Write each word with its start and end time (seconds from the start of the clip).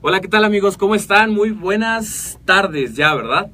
Hola, 0.00 0.20
¿qué 0.20 0.28
tal 0.28 0.44
amigos? 0.44 0.76
¿Cómo 0.76 0.94
están? 0.94 1.32
Muy 1.32 1.50
buenas 1.50 2.38
tardes 2.44 2.94
ya, 2.94 3.12
¿verdad? 3.16 3.50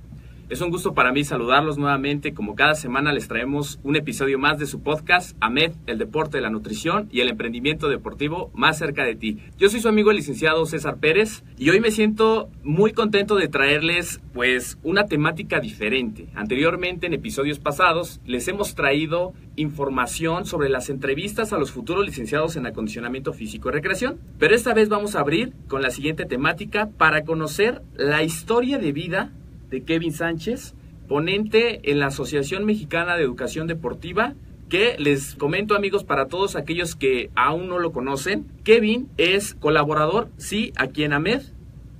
Es 0.50 0.61
un 0.61 0.69
gusto 0.69 0.92
para 0.92 1.11
mí 1.11 1.25
saludarlos 1.25 1.78
nuevamente. 1.78 2.34
Como 2.34 2.55
cada 2.55 2.75
semana 2.75 3.14
les 3.14 3.28
traemos 3.28 3.81
un 3.83 3.97
episodio 3.97 4.39
más 4.39 4.59
de 4.59 4.67
su 4.67 4.83
podcast, 4.83 5.34
AMED, 5.41 5.73
el 5.86 5.97
deporte, 5.97 6.42
la 6.42 6.51
nutrición 6.51 7.09
y 7.11 7.20
el 7.20 7.31
emprendimiento 7.31 7.89
deportivo 7.89 8.51
más 8.53 8.77
cerca 8.77 9.05
de 9.05 9.14
ti. 9.14 9.39
Yo 9.56 9.70
soy 9.70 9.81
su 9.81 9.89
amigo 9.89 10.11
el 10.11 10.19
licenciado 10.19 10.67
César 10.67 10.98
Pérez 10.98 11.45
y 11.56 11.70
hoy 11.70 11.81
me 11.81 11.91
siento 11.91 12.51
muy 12.62 12.92
contento 12.92 13.36
de 13.36 13.48
traerles 13.48 14.20
pues 14.34 14.78
una 14.83 15.06
temática 15.06 15.61
diferente. 15.61 16.28
Anteriormente 16.34 17.06
en 17.06 17.14
episodios 17.14 17.58
pasados 17.58 18.20
les 18.27 18.47
hemos 18.47 18.75
traído 18.75 19.33
información 19.56 20.45
sobre 20.45 20.69
las 20.69 20.91
entrevistas 20.91 21.55
a 21.55 21.58
los 21.58 21.70
futuros 21.70 22.05
licenciados 22.05 22.56
en 22.56 22.67
acondicionamiento 22.67 23.33
físico 23.33 23.70
y 23.70 23.73
recreación. 23.73 24.19
Pero 24.39 24.55
esta 24.55 24.75
vez 24.75 24.91
vamos 24.91 25.17
a 25.17 25.20
abrir 25.20 25.55
con 25.69 25.81
la 25.81 25.89
siguiente 25.89 26.27
temática 26.27 26.91
para 26.98 27.25
conocer 27.25 27.81
la 27.97 28.23
historia 28.23 28.79
de 28.79 28.92
vida 28.92 29.33
de 29.75 29.83
Kevin 29.83 30.12
Sánchez, 30.12 30.75
ponente 31.08 31.91
en 31.91 31.98
la 31.98 32.06
Asociación 32.06 32.64
Mexicana 32.64 33.17
de 33.17 33.25
Educación 33.25 33.67
Deportiva, 33.67 34.34
que 34.69 34.94
les 35.00 35.34
comento 35.34 35.75
amigos 35.75 36.05
para 36.05 36.28
todos 36.28 36.55
aquellos 36.55 36.94
que 36.94 37.30
aún 37.34 37.69
no 37.69 37.80
lo 37.80 37.91
conocen, 37.91 38.47
Kevin 38.62 39.08
es 39.17 39.55
colaborador, 39.55 40.29
sí, 40.36 40.73
aquí 40.77 41.02
en 41.02 41.12
AMED, 41.12 41.42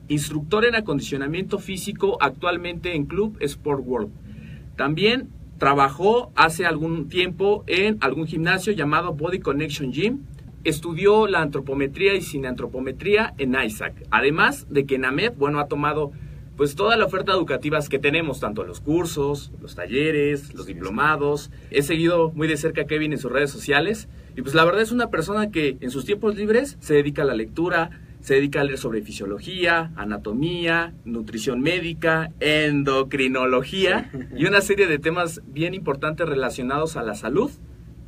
instructor 0.07 0.65
en 0.65 0.77
acondicionamiento 0.77 1.59
físico 1.59 2.17
actualmente 2.21 2.95
en 2.95 3.07
Club 3.07 3.37
Sport 3.41 3.83
World. 3.85 4.13
También 4.77 5.31
trabajó 5.59 6.31
hace 6.37 6.65
algún 6.65 7.09
tiempo 7.09 7.65
en 7.67 7.99
algún 8.01 8.29
gimnasio 8.29 8.73
llamado 8.73 9.15
Body 9.15 9.41
Connection 9.41 9.93
Gym. 9.93 10.21
Estudió 10.63 11.27
la 11.27 11.43
antropometría 11.43 12.15
y 12.15 12.23
cineantropometría 12.23 13.35
en 13.39 13.57
ISAC. 13.57 13.95
Además 14.13 14.67
de 14.71 14.87
que 14.87 14.95
en 14.95 15.07
AMED, 15.07 15.33
bueno, 15.37 15.59
ha 15.59 15.67
tomado 15.67 16.13
pues 16.57 16.75
toda 16.77 16.97
la 16.97 17.07
oferta 17.07 17.33
educativa 17.33 17.81
que 17.89 17.99
tenemos, 17.99 18.41
tanto 18.41 18.65
los 18.65 18.81
cursos, 18.81 19.53
los 19.61 19.75
talleres, 19.75 20.55
los 20.55 20.67
diplomados. 20.67 21.51
He 21.71 21.83
seguido 21.83 22.31
muy 22.33 22.49
de 22.49 22.57
cerca 22.57 22.83
a 22.83 22.87
Kevin 22.87 23.13
en 23.13 23.19
sus 23.19 23.33
redes 23.33 23.51
sociales 23.51 24.09
y 24.37 24.43
pues 24.43 24.55
la 24.55 24.65
verdad 24.65 24.83
es 24.83 24.93
una 24.93 25.11
persona 25.11 25.51
que 25.51 25.77
en 25.81 25.91
sus 25.91 26.05
tiempos 26.05 26.37
libres 26.37 26.77
se 26.81 26.95
dedica 26.95 27.23
a 27.23 27.25
la 27.25 27.35
lectura, 27.35 27.91
se 28.21 28.35
dedica 28.35 28.61
a 28.61 28.65
leer 28.65 28.79
sobre 28.79 29.03
fisiología, 29.03 29.93
anatomía, 29.97 30.95
nutrición 31.05 31.61
médica, 31.61 32.33
endocrinología 32.41 34.11
y 34.37 34.47
una 34.47 34.61
serie 34.61 34.87
de 34.87 34.99
temas 34.99 35.43
bien 35.47 35.75
importantes 35.75 36.29
relacionados 36.29 36.97
a 36.97 37.03
la 37.03 37.15
salud 37.15 37.51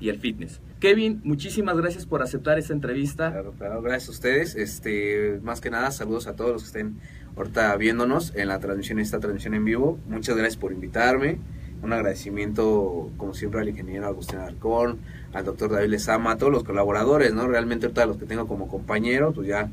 y 0.01 0.09
el 0.09 0.19
fitness. 0.19 0.61
Kevin, 0.81 1.21
muchísimas 1.25 1.77
gracias 1.77 2.07
por 2.07 2.23
aceptar 2.23 2.59
esta 2.59 2.73
entrevista. 2.73 3.33
Claro, 3.33 3.55
claro, 3.57 3.83
gracias 3.83 4.09
a 4.09 4.13
ustedes. 4.13 4.55
Este, 4.55 5.41
más 5.43 5.61
que 5.61 5.71
nada, 5.71 5.91
saludos 5.91 6.27
a 6.27 6.37
todos 6.37 6.53
los 6.53 6.63
que 6.63 6.67
estén 6.67 6.99
ahorita 7.37 7.77
viéndonos 7.77 8.33
en 8.35 8.49
la 8.49 8.59
transmisión, 8.59 8.99
esta 8.99 9.21
transmisión 9.21 9.55
en 9.55 9.65
vivo. 9.65 9.99
Muchas 10.09 10.37
gracias 10.37 10.57
por 10.57 10.73
invitarme. 10.73 11.39
Un 11.83 11.93
agradecimiento, 11.93 13.11
como 13.17 13.35
siempre, 13.35 13.61
al 13.61 13.69
ingeniero 13.69 14.07
Agustín 14.07 14.39
Arcón, 14.39 14.99
al 15.33 15.45
doctor 15.45 15.71
David 15.71 15.91
Lezama, 15.91 16.33
a 16.33 16.39
todos 16.39 16.51
los 16.51 16.65
colaboradores, 16.65 17.35
¿no? 17.35 17.47
Realmente 17.47 17.87
ahorita 17.87 18.07
los 18.07 18.17
que 18.17 18.25
tengo 18.25 18.49
como 18.49 18.67
compañeros, 18.67 19.35
pues 19.35 19.47
ya 19.47 19.69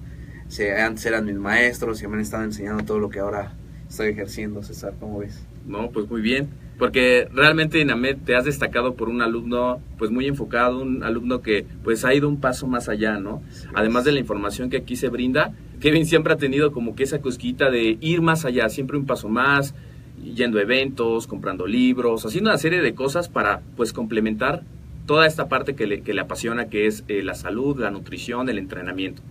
se, 0.50 0.80
antes 0.80 1.06
eran 1.06 1.26
mis 1.26 1.36
maestros 1.36 2.04
y 2.04 2.08
me 2.08 2.16
han 2.16 2.22
estado 2.22 2.44
enseñando 2.44 2.84
todo 2.84 3.00
lo 3.00 3.10
que 3.10 3.20
ahora 3.20 3.54
estoy 3.90 4.10
ejerciendo, 4.10 4.62
César, 4.64 4.94
¿cómo 5.00 5.20
ves? 5.20 5.46
No, 5.66 5.90
pues 5.92 6.10
muy 6.10 6.22
bien, 6.22 6.50
porque 6.78 7.28
realmente 7.34 7.82
en 7.82 7.92
AMED 7.92 8.18
te 8.26 8.36
has 8.36 8.46
destacado 8.46 8.96
por 8.96 9.10
un 9.10 9.22
alumno 9.22 9.80
pues 9.98 10.12
muy 10.12 10.28
enfocado, 10.28 10.82
un 10.82 11.04
alumno 11.04 11.42
que 11.42 11.66
pues 11.84 12.04
ha 12.06 12.14
ido 12.14 12.28
un 12.28 12.40
paso 12.40 12.68
más 12.68 12.90
allá, 12.90 13.20
¿no? 13.20 13.42
Además 13.74 14.04
de 14.06 14.12
la 14.12 14.20
información 14.20 14.70
que 14.70 14.78
aquí 14.78 14.96
se 14.96 15.10
brinda, 15.10 15.54
Kevin 15.80 16.06
siempre 16.06 16.34
ha 16.34 16.38
tenido 16.38 16.72
como 16.72 16.96
que 16.96 17.04
esa 17.04 17.22
cosquita 17.22 17.70
de 17.70 17.98
ir 18.00 18.22
más 18.22 18.46
allá, 18.46 18.70
siempre 18.70 18.98
un 18.98 19.06
paso 19.06 19.30
más, 19.30 19.76
yendo 20.24 20.60
a 20.60 20.62
eventos, 20.62 21.28
comprando 21.28 21.68
libros, 21.68 22.26
haciendo 22.26 22.50
una 22.50 22.58
serie 22.58 22.82
de 22.82 22.94
cosas 22.96 23.30
para 23.30 23.62
pues 23.76 23.94
complementar 23.94 24.64
toda 25.06 25.28
esta 25.28 25.50
parte 25.50 25.76
que 25.76 25.86
le, 25.86 26.02
que 26.02 26.14
le 26.14 26.22
apasiona, 26.22 26.70
que 26.70 26.88
es 26.88 27.04
eh, 27.08 27.22
la 27.24 27.36
salud, 27.36 27.78
la 27.80 27.92
nutrición, 27.92 28.48
el 28.50 28.58
entrenamiento. 28.58 29.22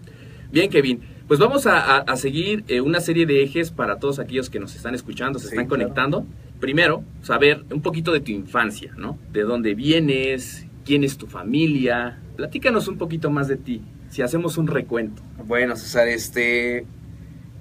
Bien, 0.50 0.68
Kevin, 0.68 1.00
pues 1.26 1.40
vamos 1.40 1.66
a, 1.66 2.04
seguir 2.16 2.64
eh, 2.68 2.82
una 2.82 3.00
serie 3.00 3.24
de 3.24 3.42
ejes 3.42 3.70
para 3.70 3.98
todos 3.98 4.18
aquellos 4.18 4.50
que 4.50 4.60
nos 4.60 4.76
están 4.76 4.94
escuchando, 4.94 5.38
se 5.38 5.48
están 5.48 5.66
conectando. 5.66 6.26
Primero, 6.62 7.02
saber 7.22 7.64
un 7.72 7.82
poquito 7.82 8.12
de 8.12 8.20
tu 8.20 8.30
infancia, 8.30 8.94
¿no? 8.96 9.18
De 9.32 9.42
dónde 9.42 9.74
vienes, 9.74 10.64
quién 10.84 11.02
es 11.02 11.18
tu 11.18 11.26
familia. 11.26 12.20
Platícanos 12.36 12.86
un 12.86 12.98
poquito 12.98 13.32
más 13.32 13.48
de 13.48 13.56
ti 13.56 13.82
si 14.10 14.22
hacemos 14.22 14.58
un 14.58 14.68
recuento. 14.68 15.22
Bueno, 15.44 15.74
César, 15.74 16.06
este, 16.06 16.86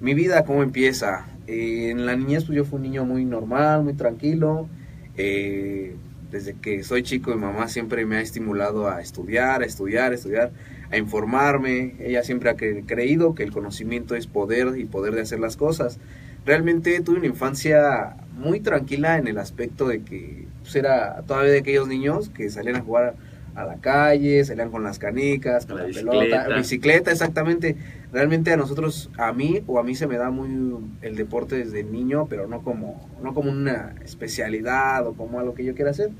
mi 0.00 0.14
vida, 0.14 0.44
¿cómo 0.44 0.62
empieza? 0.62 1.26
Eh, 1.48 1.88
en 1.90 2.06
la 2.06 2.14
niñez, 2.14 2.44
pues 2.44 2.56
yo 2.56 2.64
fui 2.64 2.76
un 2.76 2.82
niño 2.84 3.04
muy 3.04 3.24
normal, 3.24 3.82
muy 3.82 3.94
tranquilo. 3.94 4.68
Eh, 5.16 5.96
desde 6.30 6.54
que 6.54 6.84
soy 6.84 7.02
chico, 7.02 7.34
mi 7.34 7.40
mamá 7.40 7.66
siempre 7.66 8.06
me 8.06 8.18
ha 8.18 8.20
estimulado 8.20 8.88
a 8.88 9.00
estudiar, 9.00 9.62
a 9.62 9.66
estudiar, 9.66 10.12
a 10.12 10.14
estudiar, 10.14 10.52
a 10.92 10.96
informarme. 10.96 11.96
Ella 11.98 12.22
siempre 12.22 12.50
ha 12.50 12.54
creído 12.54 13.34
que 13.34 13.42
el 13.42 13.50
conocimiento 13.50 14.14
es 14.14 14.28
poder 14.28 14.78
y 14.78 14.84
poder 14.84 15.16
de 15.16 15.22
hacer 15.22 15.40
las 15.40 15.56
cosas. 15.56 15.98
Realmente 16.46 17.00
tuve 17.00 17.18
una 17.18 17.26
infancia 17.26 18.16
muy 18.36 18.60
tranquila 18.60 19.18
en 19.18 19.28
el 19.28 19.38
aspecto 19.38 19.88
de 19.88 20.02
que 20.02 20.46
pues, 20.62 20.74
era 20.76 21.22
todavía 21.22 21.52
de 21.52 21.58
aquellos 21.58 21.88
niños 21.88 22.30
que 22.30 22.48
salían 22.50 22.76
a 22.76 22.80
jugar 22.80 23.14
a 23.54 23.64
la 23.64 23.76
calle, 23.76 24.44
salían 24.44 24.70
con 24.70 24.82
las 24.82 24.98
canicas, 24.98 25.66
con 25.66 25.76
la, 25.76 25.84
pelota, 25.84 26.48
bicicleta, 26.56 27.10
exactamente. 27.10 27.76
Realmente 28.10 28.52
a 28.52 28.56
nosotros, 28.56 29.10
a 29.18 29.32
mí 29.32 29.62
o 29.66 29.78
a 29.78 29.82
mí 29.82 29.94
se 29.94 30.06
me 30.06 30.16
da 30.16 30.30
muy 30.30 30.78
el 31.02 31.16
deporte 31.16 31.56
desde 31.56 31.84
niño, 31.84 32.26
pero 32.28 32.46
no 32.46 32.62
como, 32.62 33.10
no 33.22 33.34
como 33.34 33.50
una 33.50 33.94
especialidad 34.04 35.06
o 35.06 35.14
como 35.14 35.38
algo 35.38 35.54
que 35.54 35.64
yo 35.64 35.74
quiera 35.74 35.90
hacer. 35.90 36.10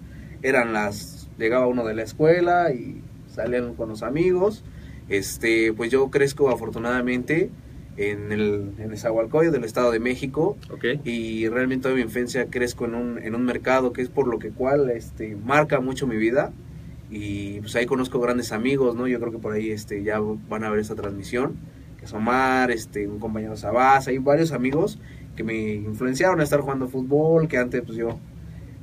Eran 0.42 0.72
las, 0.72 1.28
llegaba 1.38 1.66
uno 1.66 1.86
de 1.86 1.94
la 1.94 2.02
escuela 2.02 2.72
y 2.72 3.00
salían 3.28 3.74
con 3.74 3.88
los 3.88 4.02
amigos. 4.02 4.62
Este, 5.08 5.72
pues 5.72 5.90
yo 5.90 6.10
crezco 6.10 6.50
afortunadamente 6.50 7.50
en 7.96 8.32
el 8.32 8.72
en 8.78 9.52
del 9.52 9.64
Estado 9.64 9.90
de 9.90 10.00
México 10.00 10.56
y 11.04 11.48
realmente 11.48 11.82
toda 11.82 11.94
mi 11.94 12.00
infancia 12.00 12.46
crezco 12.46 12.86
en 12.86 12.94
un, 12.94 13.18
en 13.18 13.34
un 13.34 13.44
mercado 13.44 13.92
que 13.92 14.02
es 14.02 14.08
por 14.08 14.26
lo 14.26 14.38
que 14.38 14.50
cual 14.50 14.90
este 14.90 15.36
marca 15.36 15.80
mucho 15.80 16.06
mi 16.06 16.16
vida 16.16 16.52
y 17.10 17.60
pues 17.60 17.76
ahí 17.76 17.84
conozco 17.84 18.18
grandes 18.20 18.52
amigos, 18.52 18.96
¿no? 18.96 19.06
Yo 19.06 19.20
creo 19.20 19.32
que 19.32 19.38
por 19.38 19.52
ahí 19.52 19.70
este, 19.70 20.02
ya 20.02 20.18
van 20.18 20.64
a 20.64 20.70
ver 20.70 20.78
esta 20.78 20.94
transmisión, 20.94 21.56
que 21.98 22.06
es 22.06 22.12
Omar, 22.14 22.70
este, 22.70 23.06
un 23.06 23.18
compañero 23.18 23.54
Sabás, 23.56 24.08
hay 24.08 24.16
varios 24.16 24.52
amigos 24.52 24.98
que 25.36 25.44
me 25.44 25.74
influenciaron 25.74 26.40
a 26.40 26.44
estar 26.44 26.60
jugando 26.60 26.88
fútbol, 26.88 27.48
que 27.48 27.58
antes 27.58 27.82
pues 27.82 27.98
yo 27.98 28.18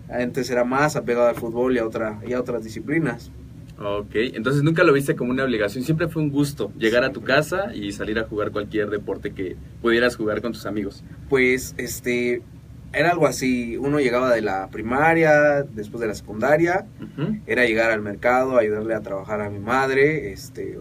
Antes 0.10 0.50
era 0.50 0.64
más 0.64 0.96
apegado 0.96 1.28
al 1.28 1.36
fútbol 1.36 1.76
y 1.76 1.80
a, 1.80 1.86
otra, 1.86 2.20
y 2.28 2.34
a 2.34 2.40
otras 2.40 2.64
disciplinas. 2.64 3.32
Ok, 3.82 4.14
entonces 4.14 4.62
nunca 4.62 4.84
lo 4.84 4.92
viste 4.92 5.16
como 5.16 5.32
una 5.32 5.46
obligación, 5.46 5.86
siempre 5.86 6.10
fue 6.10 6.22
un 6.22 6.32
gusto 6.32 6.70
llegar 6.78 7.06
a 7.06 7.14
tu 7.14 7.22
casa 7.22 7.74
y 7.74 7.94
salir 7.94 8.20
a 8.20 8.26
jugar 8.26 8.52
cualquier 8.52 8.90
deporte 8.90 9.32
que 9.32 9.56
pudieras 9.82 10.18
jugar 10.18 10.42
con 10.42 10.52
tus 10.52 10.66
amigos. 10.66 11.02
Pues, 11.30 11.76
este, 11.78 12.42
era 12.92 13.12
algo 13.12 13.26
así, 13.26 13.78
uno 13.78 14.02
llegaba 14.02 14.34
de 14.34 14.42
la 14.42 14.68
primaria, 14.68 15.64
después 15.64 16.02
de 16.02 16.08
la 16.08 16.14
secundaria, 16.14 16.88
era 17.48 17.64
llegar 17.64 17.92
al 17.92 18.02
mercado, 18.02 18.58
ayudarle 18.58 18.96
a 18.96 19.00
trabajar 19.00 19.40
a 19.40 19.50
mi 19.50 19.60
madre, 19.60 20.34
este, 20.34 20.78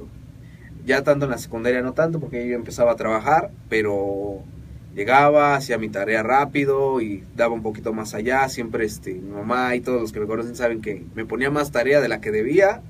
ya 0.85 1.05
tanto 1.05 1.27
en 1.27 1.31
la 1.31 1.39
secundaria 1.39 1.83
no 1.83 1.93
tanto 1.93 2.19
porque 2.19 2.49
yo 2.49 2.57
empezaba 2.57 2.93
a 2.93 2.97
trabajar, 2.97 3.53
pero 3.69 4.43
llegaba, 4.99 5.55
hacía 5.55 5.79
mi 5.79 5.89
tarea 5.89 6.25
rápido 6.25 7.01
y 7.01 7.23
daba 7.37 7.55
un 7.55 7.63
poquito 7.63 7.93
más 7.93 8.15
allá, 8.15 8.49
siempre 8.49 8.85
este, 8.85 9.15
mi 9.15 9.31
mamá 9.31 9.77
y 9.77 9.81
todos 9.81 10.01
los 10.01 10.13
que 10.13 10.19
me 10.19 10.27
conocen 10.27 10.57
saben 10.57 10.81
que 10.81 11.05
me 11.15 11.25
ponía 11.25 11.51
más 11.53 11.71
tarea 11.71 12.01
de 12.01 12.09
la 12.09 12.21
que 12.21 12.33
debía, 12.33 12.83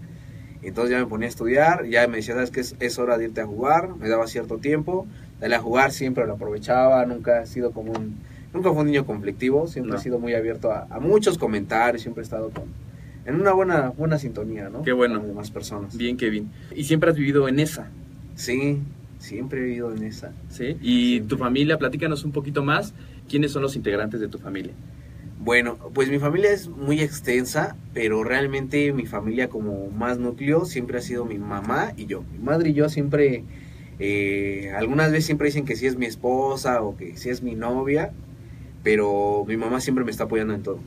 entonces 0.63 0.93
ya 0.93 0.99
me 0.99 1.07
ponía 1.07 1.27
a 1.27 1.29
estudiar, 1.29 1.85
ya 1.85 2.09
me 2.09 2.17
decía, 2.17 2.33
sabes 2.35 2.51
que 2.51 2.61
es, 2.61 2.77
es 2.81 2.99
hora 2.99 3.19
de 3.19 3.25
irte 3.27 3.43
a 3.43 3.47
jugar, 3.47 3.95
me 3.97 4.09
daba 4.09 4.27
cierto 4.27 4.57
tiempo, 4.57 5.07
dale 5.39 5.55
a 5.55 5.61
jugar, 5.61 5.93
siempre 5.93 6.27
lo 6.27 6.33
aprovechaba, 6.35 7.05
nunca 7.05 7.43
he 7.43 7.47
sido 7.47 7.73
como 7.73 7.93
un, 7.93 8.17
nunca 8.55 8.71
fue 8.71 8.81
un 8.81 8.87
niño 8.87 9.05
conflictivo, 9.05 9.67
siempre 9.67 9.93
No. 9.93 9.99
he 9.99 10.03
sido 10.03 10.19
muy 10.19 10.33
abierto 10.33 10.73
a, 10.73 10.87
a 10.89 11.01
muchos 11.01 11.37
comentarios, 11.37 12.01
siempre 12.01 12.23
he 12.23 12.25
estado 12.25 12.49
con, 12.51 12.65
en 13.27 13.39
una 13.39 13.53
buena, 13.53 13.91
buena 13.91 14.19
sintonía, 14.19 14.71
¿no? 14.71 14.81
Qué 14.83 14.93
bueno. 14.93 15.17
Con 15.17 15.25
las 15.25 15.29
demás 15.29 15.51
personas. 15.51 15.95
Bien, 15.95 16.17
Kevin. 16.17 16.51
¿Y 16.75 16.85
siempre 16.85 17.11
has 17.11 17.17
vivido 17.17 17.47
en 17.49 17.61
esa? 17.61 17.91
Sí, 18.35 18.81
siempre 19.19 19.61
he 19.61 19.65
vivido 19.65 19.95
en 19.95 20.05
esa. 20.05 20.33
¿Sí? 20.49 20.77
¿Y 20.81 21.09
Siempre. 21.11 21.29
tu 21.29 21.37
familia? 21.39 21.79
Platícanos 21.79 22.25
un 22.25 22.33
poquito 22.33 22.63
más. 22.65 22.95
¿Quiénes 23.29 23.53
son 23.53 23.63
los 23.63 23.77
integrantes 23.77 24.21
de 24.21 24.29
tu 24.29 24.39
familia? 24.39 24.73
Bueno, 25.41 25.79
pues 25.95 26.11
mi 26.11 26.19
familia 26.19 26.51
es 26.51 26.69
muy 26.69 27.01
extensa, 27.01 27.77
pero 27.95 28.25
realmente 28.25 28.93
mi 28.93 29.07
familia 29.07 29.49
como 29.49 29.89
más 29.91 30.19
núcleo 30.19 30.65
siempre 30.65 30.99
ha 30.99 31.03
sido 31.03 31.25
mi 31.25 31.39
mamá 31.39 31.93
y 31.97 32.07
yo. 32.07 32.23
Mi 32.33 32.39
madre 32.39 32.71
y 32.71 32.75
yo 32.75 32.89
siempre, 32.89 33.45
eh, 33.99 34.73
algunas 34.77 35.11
veces 35.11 35.27
siempre 35.27 35.47
dicen 35.47 35.65
que 35.65 35.77
sí 35.77 35.87
es 35.87 35.97
mi 35.97 36.07
esposa 36.07 36.83
o 36.83 36.97
que 36.97 37.17
sí 37.17 37.29
es 37.31 37.43
mi 37.43 37.55
novia, 37.55 38.13
pero 38.83 39.45
mi 39.47 39.57
mamá 39.57 39.81
siempre 39.81 40.05
me 40.05 40.11
está 40.11 40.25
apoyando 40.25 40.55
en 40.55 40.63
todo. 40.63 40.81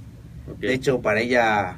De 0.60 0.74
hecho, 0.74 1.02
para 1.02 1.22
ella, 1.22 1.78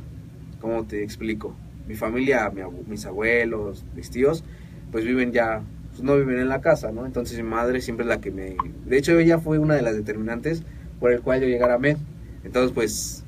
¿cómo 0.61 0.85
te 0.85 1.03
explico? 1.03 1.55
Mi 1.88 1.95
familia, 1.95 2.50
mi 2.50 2.61
abu- 2.61 2.83
mis 2.88 3.05
abuelos, 3.05 3.83
mis 3.95 4.09
tíos, 4.09 4.44
pues 4.91 5.05
viven 5.05 5.31
ya, 5.31 5.61
pues 5.94 6.04
no 6.04 6.18
viven 6.18 6.40
en 6.40 6.50
la 6.50 6.60
casa, 6.60 6.92
¿no? 6.92 7.06
Entonces 7.06 7.38
mi 7.38 7.44
madre 7.44 7.80
siempre 7.81 8.04
es 8.04 8.10
la 8.10 8.19
que 8.19 8.31
me... 8.31 8.57
De 8.86 8.98
hecho, 8.98 9.18
ella 9.18 9.38
fue 9.40 9.60
una 9.60 9.75
de 9.75 9.84
las 9.84 9.95
determinantes 9.95 10.63
por 11.00 11.12
el 11.12 11.22
cual 11.22 11.42
yo 11.42 11.48
llegara 11.48 11.75
a 11.75 11.78
MED. 11.78 11.98
Entonces, 12.44 12.72
pues, 12.74 13.24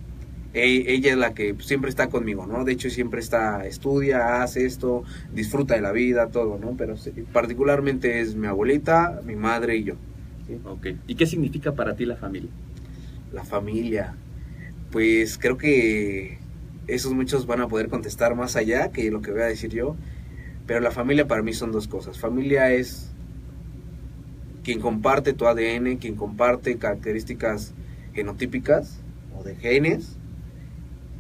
e- 0.54 0.86
ella 0.88 1.12
es 1.12 1.18
la 1.18 1.34
que 1.36 1.56
siempre 1.60 1.90
está 1.90 2.08
conmigo, 2.08 2.48
¿no? 2.48 2.64
De 2.64 2.72
hecho, 2.72 2.90
siempre 2.90 3.20
está, 3.20 3.66
estudia, 3.68 4.42
hace 4.42 4.66
esto, 4.66 5.04
disfruta 5.34 5.76
de 5.76 5.82
la 5.82 5.92
vida, 5.92 6.28
todo, 6.28 6.58
¿no? 6.58 6.76
Pero 6.76 6.96
particularmente 7.32 8.20
es 8.20 8.36
mi 8.36 8.48
abuelita, 8.48 9.22
mi 9.26 9.36
madre 9.36 9.78
y 9.78 9.84
yo. 9.84 9.96
¿sí? 10.48 10.58
Ok. 10.66 10.88
¿Y 11.08 11.16
qué 11.16 11.28
significa 11.28 11.74
para 11.74 11.96
ti 11.96 12.06
la 12.06 12.16
familia? 12.16 12.50
La 13.32 13.44
familia. 13.44 14.16
Pues 14.92 15.38
creo 15.38 15.58
que 15.58 16.40
esos 16.88 17.14
muchos 17.14 17.46
van 17.46 17.62
a 17.62 17.68
poder 17.68 17.90
contestar 17.90 18.36
más 18.36 18.56
allá 18.56 18.92
que 18.92 19.12
lo 19.12 19.22
que 19.22 19.32
voy 19.32 19.42
a 19.42 19.46
decir 19.46 19.72
yo. 19.72 19.96
Pero 20.66 20.80
la 20.80 20.92
familia 20.92 21.28
para 21.28 21.44
mí 21.44 21.54
son 21.54 21.72
dos 21.72 21.88
cosas. 21.88 22.20
Familia 22.20 22.72
es 22.72 23.12
quien 24.64 24.80
comparte 24.80 25.34
tu 25.34 25.48
ADN, 25.48 25.98
quien 25.98 26.16
comparte 26.16 26.78
características 26.78 27.74
genotípicas 28.14 29.00
o 29.38 29.44
de 29.44 29.56
genes. 29.56 30.18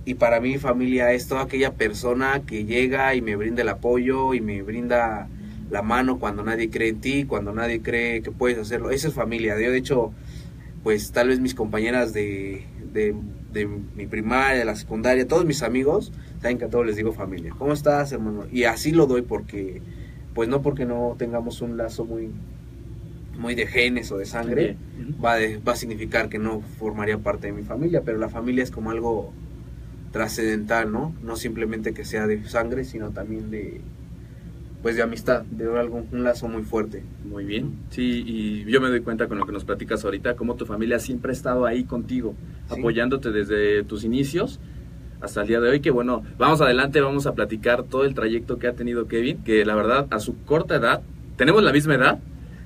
Y 0.04 0.16
para 0.16 0.40
mí 0.40 0.58
familia 0.58 1.14
es 1.14 1.28
toda 1.28 1.44
aquella 1.44 1.74
persona 1.74 2.44
que 2.46 2.66
llega 2.66 3.16
y 3.16 3.22
me 3.22 3.36
brinda 3.36 3.62
el 3.62 3.70
apoyo 3.70 4.34
y 4.34 4.42
me 4.42 4.62
brinda 4.62 5.28
la 5.70 5.82
mano 5.82 6.20
cuando 6.20 6.44
nadie 6.44 6.70
cree 6.70 6.90
en 6.90 7.02
ti, 7.02 7.26
cuando 7.26 7.52
nadie 7.54 7.82
cree 7.82 8.22
que 8.22 8.32
puedes 8.32 8.58
hacerlo. 8.58 8.92
Esa 8.92 9.08
es 9.08 9.14
familia. 9.14 9.60
Yo 9.60 9.72
de 9.72 9.78
hecho 9.78 10.14
pues 10.86 11.12
tal 11.12 11.30
vez 11.30 11.40
mis 11.40 11.56
compañeras 11.56 12.14
de, 12.14 12.64
de, 12.96 13.14
de 13.54 13.68
mi 13.68 14.08
primaria, 14.08 14.58
de 14.60 14.66
la 14.66 14.76
secundaria, 14.76 15.28
todos 15.28 15.46
mis 15.46 15.62
amigos, 15.62 16.12
saben 16.42 16.58
que 16.58 16.66
a 16.66 16.70
todos 16.70 16.86
les 16.88 16.96
digo 16.96 17.12
familia. 17.14 17.54
¿Cómo 17.56 17.74
estás, 17.74 18.12
hermano? 18.12 18.46
Y 18.52 18.64
así 18.64 18.92
lo 18.92 19.06
doy 19.06 19.22
porque, 19.22 19.82
pues 20.34 20.50
no 20.50 20.64
porque 20.64 20.86
no 20.86 21.16
tengamos 21.20 21.62
un 21.62 21.78
lazo 21.78 22.06
muy, 22.06 22.32
muy 23.38 23.54
de 23.54 23.68
genes 23.68 24.12
o 24.12 24.18
de 24.18 24.26
sangre, 24.26 24.78
va, 25.24 25.36
de- 25.36 25.58
va 25.58 25.74
a 25.74 25.76
significar 25.76 26.30
que 26.30 26.40
no 26.40 26.62
formaría 26.80 27.18
parte 27.20 27.48
de 27.48 27.54
mi 27.54 27.64
familia, 27.64 28.02
pero 28.04 28.18
la 28.18 28.30
familia 28.30 28.64
es 28.64 28.72
como 28.72 28.90
algo 28.92 29.32
trascendental, 30.12 30.92
¿no? 30.92 31.14
No 31.22 31.36
simplemente 31.36 31.94
que 31.94 32.06
sea 32.06 32.26
de 32.28 32.44
sangre, 32.46 32.86
sino 32.86 33.12
también 33.12 33.52
de, 33.52 33.82
pues 34.82 34.96
de 34.96 35.02
amistad, 35.02 35.44
de 35.44 35.66
algo, 35.80 36.06
un 36.12 36.24
lazo 36.24 36.48
muy 36.48 36.64
fuerte. 36.64 37.04
Muy 37.24 37.44
bien. 37.46 37.74
Sí, 37.90 38.24
y 38.26 38.66
yo 38.72 38.80
me 38.82 38.90
doy 38.90 39.02
cuenta 39.02 39.28
con 39.28 39.38
lo 39.40 39.46
que 39.46 39.52
nos 39.52 39.66
platicas 39.66 40.06
ahorita, 40.06 40.36
cómo 40.36 40.56
tu 40.56 40.66
familia 40.66 41.00
siempre 41.00 41.32
ha 41.32 41.34
estado 41.34 41.66
ahí 41.66 41.84
contigo, 41.86 42.36
Sí. 42.70 42.80
apoyándote 42.80 43.32
desde 43.32 43.84
tus 43.84 44.04
inicios 44.04 44.60
hasta 45.22 45.42
el 45.42 45.48
día 45.48 45.60
de 45.60 45.70
hoy. 45.70 45.80
Que 45.80 45.90
bueno, 45.92 46.24
vamos 46.38 46.62
adelante, 46.62 47.02
vamos 47.02 47.26
a 47.26 47.34
platicar 47.34 47.84
todo 47.84 48.04
el 48.06 48.14
trayecto 48.14 48.60
que 48.60 48.68
ha 48.68 48.74
tenido 48.74 49.08
Kevin, 49.08 49.44
que 49.44 49.66
la 49.66 49.74
verdad, 49.76 50.08
a 50.12 50.20
su 50.20 50.38
corta 50.44 50.76
edad, 50.76 51.02
tenemos 51.36 51.64
la 51.64 51.74
misma 51.74 51.96
edad, 51.96 52.20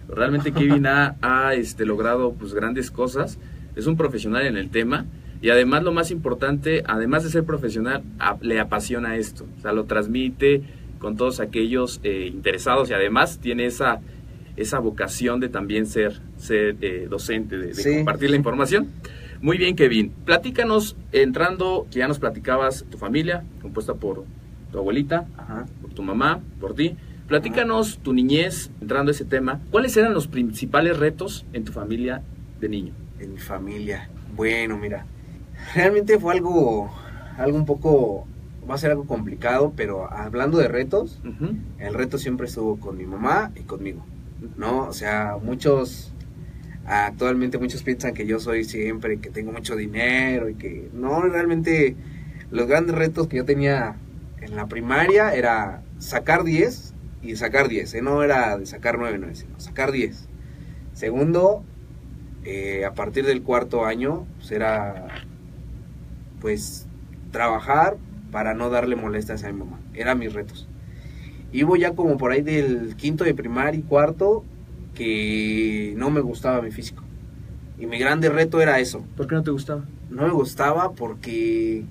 realmente 0.09 0.51
Kevin 0.51 0.87
ha, 0.87 1.15
ha, 1.21 1.53
este, 1.55 1.85
logrado 1.85 2.33
pues 2.33 2.53
grandes 2.53 2.91
cosas, 2.91 3.39
es 3.75 3.87
un 3.87 3.95
profesional 3.95 4.45
en 4.45 4.57
el 4.57 4.69
tema. 4.69 5.05
Y 5.41 5.51
además 5.51 5.83
lo 5.83 5.93
más 5.93 6.11
importante, 6.11 6.83
además 6.85 7.23
de 7.23 7.29
ser 7.29 7.45
profesional, 7.45 8.03
a- 8.19 8.35
le 8.41 8.59
apasiona 8.59 9.15
esto, 9.15 9.45
o 9.57 9.61
sea, 9.61 9.71
lo 9.71 9.85
transmite 9.85 10.63
con 10.99 11.17
todos 11.17 11.39
aquellos 11.39 11.99
eh, 12.03 12.27
interesados 12.31 12.89
y 12.89 12.93
además 12.93 13.39
tiene 13.39 13.65
esa, 13.65 13.99
esa 14.57 14.79
vocación 14.79 15.39
de 15.39 15.49
también 15.49 15.85
ser, 15.85 16.21
ser 16.37 16.75
eh, 16.81 17.07
docente, 17.09 17.57
de, 17.57 17.67
de 17.67 17.73
Sí. 17.73 17.95
compartir 17.97 18.29
la 18.29 18.35
información. 18.35 18.89
Muy 19.41 19.57
bien, 19.57 19.75
Kevin. 19.77 20.11
Platícanos, 20.25 20.97
entrando, 21.13 21.87
que 21.89 21.99
ya 21.99 22.07
nos 22.09 22.19
platicabas, 22.19 22.85
tu 22.89 22.97
familia, 22.97 23.43
compuesta 23.61 23.93
por 23.93 24.25
tu 24.71 24.77
abuelita, 24.77 25.27
Ajá. 25.37 25.65
por 25.81 25.91
tu 25.93 26.03
mamá, 26.03 26.41
por 26.59 26.75
ti. 26.75 26.95
Platícanos 27.27 27.99
tu 27.99 28.11
niñez, 28.11 28.69
entrando 28.81 29.11
a 29.11 29.13
ese 29.13 29.23
tema. 29.23 29.61
¿Cuáles 29.71 29.95
eran 29.95 30.13
los 30.13 30.27
principales 30.27 30.97
retos 30.97 31.45
en 31.53 31.63
tu 31.63 31.71
familia 31.71 32.21
de 32.59 32.67
niño? 32.69 32.93
En 33.19 33.33
mi 33.33 33.39
familia. 33.39 34.09
Bueno, 34.35 34.77
mira, 34.77 35.05
realmente 35.75 36.19
fue 36.19 36.33
algo, 36.33 36.91
algo 37.37 37.57
un 37.57 37.65
poco, 37.65 38.27
va 38.69 38.75
a 38.75 38.77
ser 38.77 38.91
algo 38.91 39.05
complicado, 39.05 39.73
pero 39.75 40.11
hablando 40.11 40.57
de 40.57 40.67
retos, 40.67 41.19
el 41.79 41.93
reto 41.93 42.17
siempre 42.17 42.47
estuvo 42.47 42.79
con 42.79 42.97
mi 42.97 43.05
mamá 43.05 43.51
y 43.55 43.61
conmigo, 43.61 44.05
¿no? 44.57 44.87
O 44.87 44.93
sea, 44.93 45.37
muchos, 45.41 46.13
actualmente 46.85 47.57
muchos 47.57 47.81
piensan 47.83 48.13
que 48.13 48.27
yo 48.27 48.39
soy 48.39 48.63
siempre, 48.63 49.19
que 49.19 49.29
tengo 49.29 49.51
mucho 49.51 49.75
dinero 49.75 50.49
y 50.49 50.55
que 50.55 50.89
no, 50.93 51.21
realmente 51.21 51.95
los 52.51 52.67
grandes 52.67 52.95
retos 52.95 53.27
que 53.27 53.37
yo 53.37 53.45
tenía 53.45 53.95
en 54.41 54.55
la 54.55 54.67
primaria 54.67 55.33
era 55.33 55.81
sacar 55.97 56.43
10 56.43 56.93
y 57.23 57.35
sacar 57.35 57.67
10, 57.67 57.93
¿eh? 57.95 58.01
no 58.01 58.23
era 58.23 58.57
de 58.57 58.65
sacar 58.65 58.97
9, 58.97 59.17
9, 59.19 59.35
sino 59.35 59.59
sacar 59.59 59.91
10. 59.91 60.27
Segundo, 60.93 61.63
eh, 62.43 62.85
a 62.85 62.93
partir 62.93 63.25
del 63.25 63.41
cuarto 63.41 63.85
año, 63.85 64.25
pues 64.37 64.51
era 64.51 65.07
pues 66.39 66.87
trabajar 67.31 67.97
para 68.31 68.53
no 68.53 68.69
darle 68.69 68.95
molestias 68.95 69.43
a 69.43 69.51
mi 69.51 69.59
mamá. 69.59 69.79
Eran 69.93 70.19
mis 70.19 70.33
retos. 70.33 70.67
Hubo 71.53 71.75
ya 71.75 71.93
como 71.95 72.17
por 72.17 72.31
ahí 72.31 72.41
del 72.41 72.95
quinto 72.95 73.23
de 73.23 73.33
primaria 73.33 73.79
y 73.79 73.83
cuarto 73.83 74.43
que 74.95 75.93
no 75.97 76.09
me 76.09 76.21
gustaba 76.21 76.61
mi 76.61 76.71
físico. 76.71 77.03
Y 77.79 77.85
mi 77.85 77.97
grande 77.97 78.29
reto 78.29 78.61
era 78.61 78.79
eso. 78.79 79.03
¿Por 79.15 79.27
qué 79.27 79.35
no 79.35 79.43
te 79.43 79.51
gustaba? 79.51 79.85
No 80.09 80.23
me 80.23 80.33
gustaba 80.33 80.91
porque, 80.91 81.85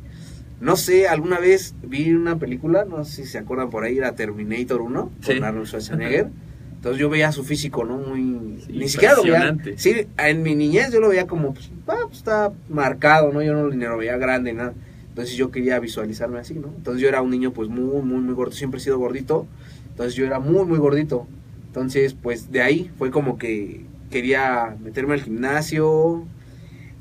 no 0.60 0.76
sé, 0.76 1.08
alguna 1.08 1.38
vez 1.38 1.74
vi 1.82 2.12
una 2.12 2.38
película, 2.38 2.84
no 2.84 3.04
sé 3.04 3.24
si 3.24 3.30
se 3.30 3.38
acuerdan 3.38 3.70
por 3.70 3.84
ahí, 3.84 3.96
era 3.98 4.14
Terminator 4.14 4.80
1, 4.82 5.10
Sí. 5.22 5.34
con 5.36 5.44
Arnold 5.44 5.66
Schwarzenegger. 5.66 6.28
Entonces 6.76 7.00
yo 7.00 7.08
veía 7.08 7.32
su 7.32 7.42
físico, 7.42 7.84
¿no? 7.84 7.96
Muy... 7.96 8.60
Sí, 8.64 8.72
ni 8.72 8.88
siquiera 8.88 9.14
lo 9.16 9.22
veía... 9.22 9.56
Sí, 9.76 10.06
en 10.16 10.42
mi 10.42 10.54
niñez 10.54 10.92
yo 10.92 11.00
lo 11.00 11.08
veía 11.08 11.26
como, 11.26 11.54
pues, 11.54 11.70
ah, 11.88 11.96
pues, 12.06 12.18
está 12.18 12.52
marcado, 12.68 13.32
¿no? 13.32 13.42
Yo 13.42 13.52
no 13.54 13.68
ni 13.68 13.84
lo 13.84 13.96
veía 13.96 14.16
grande, 14.16 14.52
nada. 14.52 14.74
Entonces 15.18 15.36
yo 15.36 15.50
quería 15.50 15.80
visualizarme 15.80 16.38
así, 16.38 16.54
¿no? 16.54 16.68
Entonces 16.76 17.02
yo 17.02 17.08
era 17.08 17.22
un 17.22 17.30
niño 17.30 17.52
pues 17.52 17.68
muy, 17.68 18.02
muy, 18.02 18.20
muy 18.20 18.34
gordo, 18.34 18.52
siempre 18.52 18.78
he 18.78 18.80
sido 18.80 19.00
gordito. 19.00 19.48
Entonces 19.90 20.14
yo 20.14 20.24
era 20.24 20.38
muy, 20.38 20.64
muy 20.64 20.78
gordito. 20.78 21.26
Entonces 21.66 22.14
pues 22.14 22.52
de 22.52 22.62
ahí 22.62 22.88
fue 22.98 23.10
como 23.10 23.36
que 23.36 23.84
quería 24.12 24.76
meterme 24.80 25.14
al 25.14 25.22
gimnasio. 25.22 26.24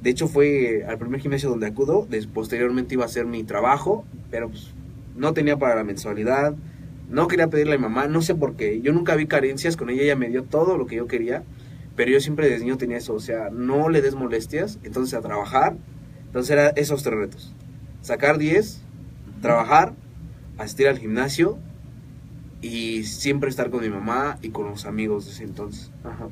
De 0.02 0.10
hecho 0.10 0.28
fue 0.28 0.84
al 0.88 0.98
primer 0.98 1.22
gimnasio 1.22 1.48
donde 1.48 1.68
acudo. 1.68 2.08
Posteriormente 2.34 2.96
iba 2.96 3.04
a 3.04 3.06
hacer 3.06 3.28
mi 3.28 3.44
trabajo, 3.44 4.04
pero 4.32 4.50
pues 4.50 4.72
no 5.16 5.34
tenía 5.36 5.58
para 5.58 5.76
la 5.76 5.84
mensualidad. 5.84 6.56
No 7.12 7.28
quería 7.28 7.50
pedirle 7.50 7.76
a 7.76 7.78
mi 7.78 7.84
mamá, 7.84 8.08
no 8.08 8.24
sé 8.24 8.34
por 8.34 8.56
qué. 8.56 8.82
Yo 8.82 8.94
nunca 8.94 9.14
vi 9.14 9.28
carencias 9.28 9.78
con 9.78 9.92
ella, 9.92 10.02
ella 10.02 10.16
me 10.16 10.30
dio 10.30 10.42
todo 10.42 10.76
lo 10.76 10.88
que 10.88 10.96
yo 10.96 11.06
quería. 11.06 11.44
Pero 11.96 12.10
yo 12.10 12.20
siempre 12.20 12.50
desde 12.50 12.64
niño 12.64 12.78
tenía 12.80 12.98
eso, 12.98 13.14
o 13.14 13.20
sea, 13.20 13.52
no 13.52 13.90
le 13.90 14.02
des 14.02 14.16
molestias, 14.16 14.80
entonces 14.84 15.14
a 15.14 15.22
trabajar. 15.22 15.78
Entonces 16.26 16.50
era 16.50 16.70
esos 16.70 17.04
tres 17.04 17.16
retos. 17.16 17.54
Sacar 18.08 18.38
10, 18.38 18.82
trabajar, 19.42 19.94
asistir 20.58 20.88
al 20.88 20.98
gimnasio 20.98 21.58
y 22.62 23.04
siempre 23.04 23.50
estar 23.50 23.70
con 23.70 23.82
mi 23.82 23.90
mamá 23.90 24.38
y 24.42 24.48
con 24.48 24.70
los 24.70 24.86
amigos 24.86 25.26
de 25.26 25.32
ese 25.32 25.44
entonces. 25.44 25.92
Ajá. 26.06 26.30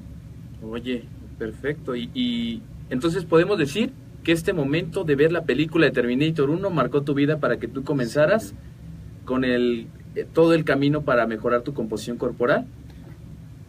Oye, 0.63 1.03
perfecto. 1.37 1.97
Y, 1.97 2.09
y 2.13 2.61
entonces 2.89 3.25
podemos 3.25 3.57
decir 3.57 3.91
que 4.23 4.31
este 4.31 4.53
momento 4.53 5.03
de 5.03 5.17
ver 5.17 5.33
la 5.33 5.43
película 5.43 5.85
de 5.85 5.91
Terminator 5.91 6.49
1 6.49 6.69
marcó 6.69 7.01
tu 7.01 7.13
vida 7.13 7.41
para 7.41 7.57
que 7.57 7.67
tú 7.67 7.83
comenzaras 7.83 8.53
con 9.25 9.43
el 9.43 9.87
eh, 10.15 10.25
todo 10.31 10.53
el 10.53 10.63
camino 10.63 11.01
para 11.01 11.27
mejorar 11.27 11.63
tu 11.63 11.73
composición 11.73 12.15
corporal 12.15 12.67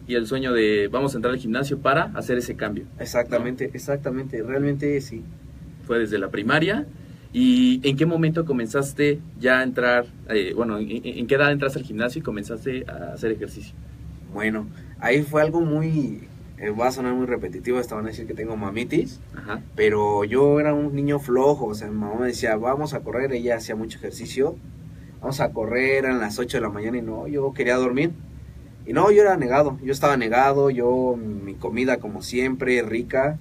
y 0.07 0.15
el 0.15 0.27
sueño 0.27 0.53
de 0.53 0.87
vamos 0.87 1.13
a 1.13 1.17
entrar 1.17 1.33
al 1.33 1.41
gimnasio 1.41 1.79
para 1.79 2.05
hacer 2.15 2.37
ese 2.37 2.55
cambio. 2.55 2.85
Exactamente, 2.99 3.69
exactamente, 3.73 4.41
realmente 4.43 5.01
sí. 5.01 5.23
Fue 5.85 5.99
desde 5.99 6.19
la 6.19 6.29
primaria. 6.29 6.87
¿Y 7.33 7.81
en 7.87 7.97
qué 7.97 8.05
momento 8.05 8.45
comenzaste 8.45 9.19
ya 9.39 9.59
a 9.59 9.63
entrar, 9.63 10.05
eh, 10.29 10.53
bueno, 10.55 10.77
en, 10.79 11.27
qué 11.27 11.35
edad 11.35 11.51
entraste 11.51 11.79
al 11.79 11.85
gimnasio 11.85 12.19
y 12.19 12.23
comenzaste 12.23 12.85
a 12.87 13.13
hacer 13.13 13.31
ejercicio? 13.31 13.75
Bueno, 14.33 14.67
ahí 14.99 15.23
fue 15.23 15.41
algo 15.41 15.61
muy, 15.61 16.27
eh, 16.57 16.69
va 16.69 16.87
a 16.87 16.91
sonar 16.91 17.13
muy 17.13 17.25
repetitivo, 17.25 17.79
estaban 17.79 18.05
a 18.05 18.09
decir 18.09 18.27
que 18.27 18.33
tengo 18.33 18.55
mamitis, 18.55 19.19
pero 19.75 20.23
yo 20.23 20.59
era 20.59 20.73
un 20.73 20.95
niño 20.95 21.19
flojo, 21.19 21.65
o 21.65 21.75
sea, 21.75 21.89
mi 21.89 21.97
mamá 21.97 22.21
me 22.21 22.27
decía, 22.27 22.55
vamos 22.55 22.93
a 22.93 23.01
correr, 23.01 23.33
ella 23.33 23.57
hacía 23.57 23.75
mucho 23.75 23.97
ejercicio, 23.97 24.55
vamos 25.19 25.41
a 25.41 25.51
correr, 25.51 26.05
eran 26.05 26.19
las 26.19 26.39
8 26.39 26.57
de 26.57 26.61
la 26.61 26.69
mañana 26.69 26.97
y 26.97 27.01
no, 27.01 27.27
yo 27.27 27.53
quería 27.53 27.75
dormir. 27.75 28.11
Y 28.85 28.93
no, 28.93 29.11
yo 29.11 29.21
era 29.21 29.35
negado, 29.35 29.77
yo 29.83 29.91
estaba 29.91 30.15
negado, 30.15 30.69
yo 30.69 31.17
mi 31.17 31.55
comida 31.55 31.97
como 31.97 32.21
siempre, 32.21 32.81
rica. 32.83 33.37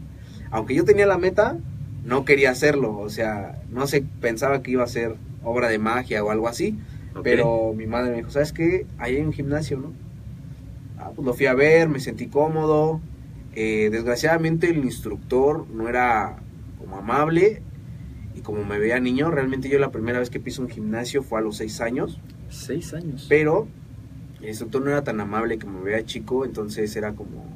Aunque 0.50 0.74
yo 0.74 0.84
tenía 0.84 1.06
la 1.06 1.18
meta, 1.18 1.56
no 2.04 2.24
quería 2.24 2.50
hacerlo, 2.50 2.98
o 2.98 3.08
sea, 3.08 3.60
no 3.76 3.86
se 3.86 4.02
pensaba 4.02 4.62
que 4.62 4.70
iba 4.70 4.82
a 4.82 4.88
ser 4.88 5.16
obra 5.44 5.68
de 5.68 5.78
magia 5.78 6.24
o 6.24 6.30
algo 6.30 6.48
así. 6.48 6.78
Pero 7.22 7.72
mi 7.74 7.86
madre 7.86 8.10
me 8.10 8.16
dijo, 8.18 8.30
¿sabes 8.30 8.52
qué? 8.52 8.86
Ahí 8.98 9.16
hay 9.16 9.22
un 9.22 9.32
gimnasio, 9.32 9.78
¿no? 9.78 9.92
Ah, 10.98 11.12
pues 11.14 11.24
lo 11.24 11.34
fui 11.34 11.46
a 11.46 11.54
ver, 11.54 11.88
me 11.88 12.00
sentí 12.00 12.26
cómodo. 12.26 13.00
Eh, 13.54 13.88
desgraciadamente 13.90 14.68
el 14.70 14.78
instructor 14.78 15.66
no 15.68 15.88
era 15.88 16.36
como 16.78 16.96
amable 16.96 17.62
y 18.34 18.40
como 18.40 18.64
me 18.64 18.78
veía 18.78 19.00
niño, 19.00 19.30
realmente 19.30 19.68
yo 19.68 19.78
la 19.78 19.90
primera 19.90 20.18
vez 20.18 20.28
que 20.28 20.40
piso 20.40 20.62
un 20.62 20.68
gimnasio 20.68 21.22
fue 21.22 21.38
a 21.38 21.42
los 21.42 21.56
seis 21.58 21.80
años. 21.80 22.18
Seis 22.48 22.92
años. 22.94 23.26
Pero 23.28 23.66
el 24.40 24.48
instructor 24.48 24.82
no 24.82 24.90
era 24.90 25.04
tan 25.04 25.20
amable 25.20 25.58
como 25.58 25.80
me 25.80 25.90
veía 25.90 26.04
chico, 26.04 26.44
entonces 26.44 26.94
era 26.96 27.12
como, 27.12 27.46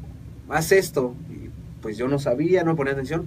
haz 0.49 0.73
esto. 0.73 1.15
Y 1.31 1.51
pues 1.81 1.97
yo 1.97 2.09
no 2.09 2.19
sabía, 2.19 2.63
no 2.63 2.77
ponía 2.77 2.93
atención. 2.93 3.27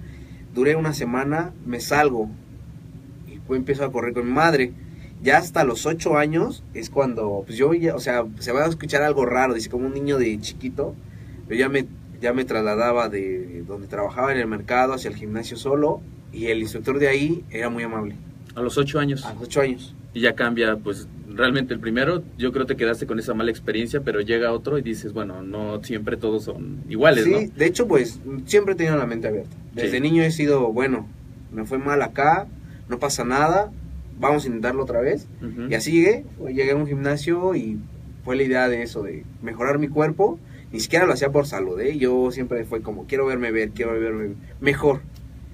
Duré 0.52 0.76
una 0.76 0.94
semana, 0.94 1.52
me 1.64 1.80
salgo 1.80 2.28
empiezo 3.50 3.84
a 3.84 3.92
correr 3.92 4.14
con 4.14 4.26
mi 4.26 4.32
madre. 4.32 4.72
Ya 5.22 5.38
hasta 5.38 5.64
los 5.64 5.86
ocho 5.86 6.18
años 6.18 6.62
es 6.74 6.90
cuando, 6.90 7.44
pues 7.46 7.56
yo, 7.56 7.72
ya, 7.72 7.94
o 7.94 8.00
sea, 8.00 8.24
se 8.38 8.52
va 8.52 8.64
a 8.64 8.68
escuchar 8.68 9.02
algo 9.02 9.24
raro, 9.24 9.54
dice 9.54 9.70
como 9.70 9.86
un 9.86 9.94
niño 9.94 10.18
de 10.18 10.38
chiquito, 10.40 10.94
pero 11.48 11.58
ya 11.58 11.68
me, 11.68 11.86
ya 12.20 12.32
me 12.32 12.44
trasladaba 12.44 13.08
de 13.08 13.62
donde 13.66 13.86
trabajaba 13.86 14.32
en 14.32 14.38
el 14.38 14.46
mercado 14.46 14.92
hacia 14.92 15.08
el 15.08 15.16
gimnasio 15.16 15.56
solo 15.56 16.00
y 16.32 16.46
el 16.46 16.60
instructor 16.60 16.98
de 16.98 17.08
ahí 17.08 17.44
era 17.50 17.70
muy 17.70 17.82
amable. 17.84 18.16
A 18.54 18.60
los 18.60 18.76
ocho 18.76 18.98
años. 18.98 19.24
A 19.24 19.32
los 19.32 19.44
ocho 19.44 19.60
años. 19.62 19.94
Y 20.12 20.20
ya 20.20 20.34
cambia, 20.34 20.76
pues 20.76 21.08
realmente 21.34 21.74
el 21.74 21.80
primero, 21.80 22.22
yo 22.38 22.52
creo 22.52 22.66
que 22.66 22.74
te 22.74 22.78
quedaste 22.78 23.06
con 23.06 23.18
esa 23.18 23.34
mala 23.34 23.50
experiencia, 23.50 24.00
pero 24.02 24.20
llega 24.20 24.52
otro 24.52 24.78
y 24.78 24.82
dices, 24.82 25.12
bueno, 25.12 25.42
no 25.42 25.82
siempre 25.82 26.16
todos 26.16 26.44
son 26.44 26.82
iguales, 26.88 27.24
sí, 27.24 27.50
de 27.56 27.66
hecho, 27.66 27.88
pues 27.88 28.20
siempre 28.46 28.74
he 28.74 28.76
tenido 28.76 28.96
la 28.96 29.06
mente 29.06 29.28
abierta. 29.28 29.56
Desde 29.72 30.00
niño 30.00 30.22
he 30.22 30.30
sido, 30.30 30.72
bueno, 30.72 31.08
me 31.52 31.64
fue 31.64 31.78
mal 31.78 32.02
acá, 32.02 32.46
no 32.88 32.98
pasa 32.98 33.24
nada, 33.24 33.72
vamos 34.18 34.44
a 34.44 34.46
intentarlo 34.46 34.82
otra 34.82 35.00
vez. 35.00 35.28
Y 35.68 35.74
así 35.74 35.92
llegué, 35.92 36.24
llegué 36.48 36.72
a 36.72 36.76
un 36.76 36.86
gimnasio 36.86 37.54
y 37.54 37.78
fue 38.24 38.36
la 38.36 38.42
idea 38.42 38.68
de 38.68 38.82
eso, 38.82 39.02
de 39.02 39.24
mejorar 39.42 39.78
mi 39.78 39.88
cuerpo. 39.88 40.38
Ni 40.72 40.80
siquiera 40.80 41.06
lo 41.06 41.12
hacía 41.12 41.30
por 41.30 41.46
salud, 41.46 41.80
¿eh? 41.80 41.96
yo 41.98 42.32
siempre 42.32 42.64
fue 42.64 42.82
como, 42.82 43.06
quiero 43.06 43.26
verme 43.26 43.52
ver, 43.52 43.70
quiero 43.70 43.92
verme 43.92 44.34
mejor. 44.60 45.02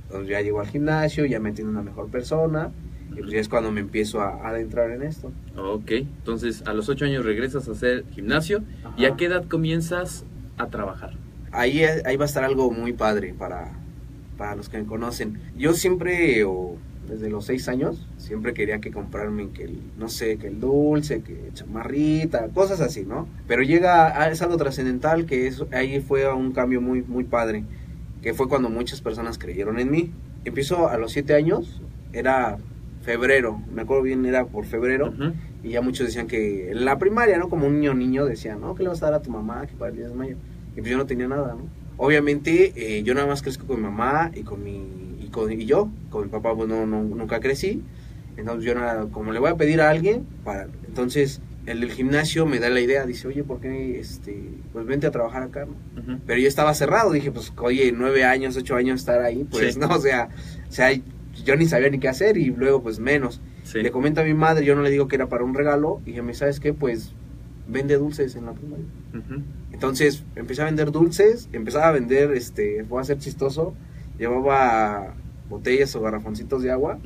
Entonces 0.05 0.31
ya 0.31 0.41
llego 0.41 0.61
al 0.61 0.69
gimnasio, 0.69 1.27
ya 1.27 1.41
me 1.41 1.51
entiendo 1.51 1.71
una 1.71 1.83
mejor 1.83 2.09
persona 2.09 2.71
y 3.13 3.21
pues 3.21 3.31
ya 3.31 3.39
es 3.39 3.49
cuando 3.49 3.71
me 3.71 3.81
empiezo 3.81 4.21
a, 4.21 4.49
adentrar 4.49 4.91
en 4.91 5.03
esto. 5.03 5.31
Ok, 5.57 5.91
entonces 5.91 6.63
a 6.67 6.73
los 6.73 6.89
ocho 6.89 7.05
años 7.05 7.25
regresas 7.25 7.69
a 7.69 7.73
hacer 7.73 8.05
gimnasio 8.13 8.63
y 8.97 9.05
a 9.05 9.17
qué 9.17 9.27
edad 9.27 9.45
comienzas 9.47 10.25
a 10.57 10.69
trabajar. 10.69 11.13
Ahí, 11.53 11.83
ahí 11.83 12.17
va 12.17 12.25
a 12.25 12.29
estar 12.29 12.45
algo 12.45 12.71
muy 12.71 12.93
padre 12.93 13.35
para, 13.37 13.73
para 14.39 14.55
los 14.57 14.69
que 14.69 14.79
me 14.79 14.87
conocen. 14.87 15.41
Yo 15.57 15.75
siempre, 15.75 16.45
o 16.45 16.77
desde 17.11 17.29
los 17.29 17.45
seis 17.45 17.69
años, 17.69 18.07
siempre 18.17 18.55
quería 18.55 18.81
que 18.81 18.93
comprarme 18.93 19.49
que 19.51 19.65
el, 19.65 19.79
no 19.99 20.09
sé, 20.09 20.39
que 20.39 20.47
el 20.47 20.61
dulce, 20.61 21.23
que 21.23 21.51
chamarrita, 21.53 22.49
cosas 22.49 22.81
así, 22.81 23.05
¿no? 23.05 23.27
Pero 23.49 23.63
llega, 23.63 24.31
es 24.31 24.41
algo 24.43 24.57
trascendental 24.57 25.27
que 25.27 25.49
es, 25.49 25.65
ahí 25.73 26.01
fue 26.01 26.33
un 26.33 26.53
cambio 26.53 26.81
muy, 26.81 27.03
muy 27.03 27.25
padre, 27.25 27.65
que 28.23 28.33
fue 28.33 28.49
cuando 28.49 28.71
muchas 28.71 29.01
personas 29.01 29.39
creyeron 29.39 29.79
en 29.81 29.91
mí. 29.91 30.13
Empiezo 30.45 30.89
a 30.89 30.97
los 30.99 31.13
siete 31.13 31.35
años, 31.35 31.83
era 32.13 32.59
febrero, 33.03 33.61
me 33.75 33.83
acuerdo 33.83 34.05
bien, 34.05 34.25
era 34.25 34.47
por 34.47 34.65
febrero, 34.65 35.13
y 35.63 35.71
ya 35.71 35.83
muchos 35.83 36.07
decían 36.07 36.29
que 36.29 36.71
en 36.71 36.85
la 36.85 36.99
primaria, 36.99 37.39
¿no? 37.39 37.49
Como 37.49 37.67
un 37.67 37.81
niño 37.81 37.95
niño 37.95 38.25
decían, 38.25 38.61
¿no? 38.61 38.75
¿Qué 38.75 38.85
le 38.85 38.89
vas 38.89 39.03
a 39.03 39.07
dar 39.07 39.15
a 39.15 39.23
tu 39.23 39.31
mamá 39.31 39.67
que 39.67 39.75
para 39.75 39.91
el 39.91 39.97
10 39.97 40.09
de 40.11 40.15
mayo? 40.15 40.37
Y 40.77 40.81
pues 40.81 40.91
yo 40.91 40.97
no 40.97 41.07
tenía 41.07 41.27
nada, 41.27 41.55
¿no? 41.55 41.81
Obviamente, 41.97 42.73
eh, 42.77 43.03
yo 43.03 43.13
nada 43.15 43.27
más 43.27 43.43
crezco 43.43 43.67
con 43.67 43.77
mi 43.77 43.83
mamá 43.83 44.31
y 44.35 44.43
con 44.43 44.65
mi, 44.65 45.00
con, 45.31 45.53
y 45.53 45.65
yo, 45.65 45.91
con 46.11 46.25
mi 46.25 46.29
papá 46.29 46.55
pues 46.55 46.69
no, 46.69 46.87
no, 46.87 47.03
nunca 47.03 47.41
crecí, 47.41 47.83
entonces 48.37 48.65
yo 48.65 48.75
nada, 48.75 49.07
como 49.11 49.33
le 49.33 49.39
voy 49.39 49.51
a 49.51 49.57
pedir 49.57 49.81
a 49.81 49.91
alguien, 49.91 50.27
para, 50.45 50.69
entonces 50.87 51.41
el 51.67 51.81
del 51.81 51.93
gimnasio 51.93 52.47
me 52.47 52.59
da 52.59 52.71
la 52.71 52.81
idea, 52.81 53.07
dice, 53.07 53.29
oye, 53.29 53.45
¿por 53.45 53.61
qué, 53.61 54.01
este, 54.01 54.37
pues 54.73 54.87
vente 54.87 55.07
a 55.07 55.11
trabajar 55.11 55.43
acá, 55.43 55.67
¿no? 55.67 56.19
Pero 56.27 56.41
yo 56.41 56.49
estaba 56.49 56.75
cerrado, 56.75 57.13
dije, 57.13 57.31
pues, 57.31 57.53
oye, 57.59 57.93
nueve 57.97 58.25
años, 58.25 58.57
ocho 58.57 58.77
años 58.77 59.01
estar 59.01 59.21
ahí, 59.23 59.47
pues, 59.49 59.77
no, 59.79 59.89
o 59.89 60.01
sea, 60.01 60.31
o 60.69 60.73
sea, 60.73 60.91
yo 61.45 61.57
ni 61.57 61.67
sabía 61.67 61.91
ni 61.91 61.99
qué 61.99 62.09
hacer 62.09 62.37
y 62.37 62.47
luego 62.47 62.83
pues 62.83 62.99
menos. 62.99 63.41
Le 63.73 63.91
comento 63.93 64.21
a 64.21 64.25
mi 64.25 64.35
madre, 64.35 64.65
yo 64.65 64.75
no 64.75 64.83
le 64.83 64.91
digo 64.91 65.07
que 65.07 65.17
era 65.17 65.29
para 65.29 65.45
un 65.45 65.55
regalo 65.55 66.01
y 66.05 66.21
me 66.23 66.35
¿sabes 66.35 66.59
qué? 66.59 66.75
Pues 66.75 67.13
vende 67.69 67.97
dulces 67.97 68.35
en 68.35 68.47
la 68.47 68.53
primaria. 68.53 68.87
Entonces 69.73 70.25
empecé 70.35 70.63
a 70.63 70.65
vender 70.65 70.91
dulces, 70.91 71.49
empezaba 71.53 71.89
a 71.89 71.93
vender, 71.93 72.33
este, 72.33 72.85
fue 72.85 73.01
a 73.01 73.05
ser 73.05 73.19
chistoso, 73.19 73.75
llevaba 74.19 75.15
botellas 75.51 75.95
o 75.97 76.01
garrafoncitos 76.01 76.63
de 76.63 76.71
agua 76.71 76.99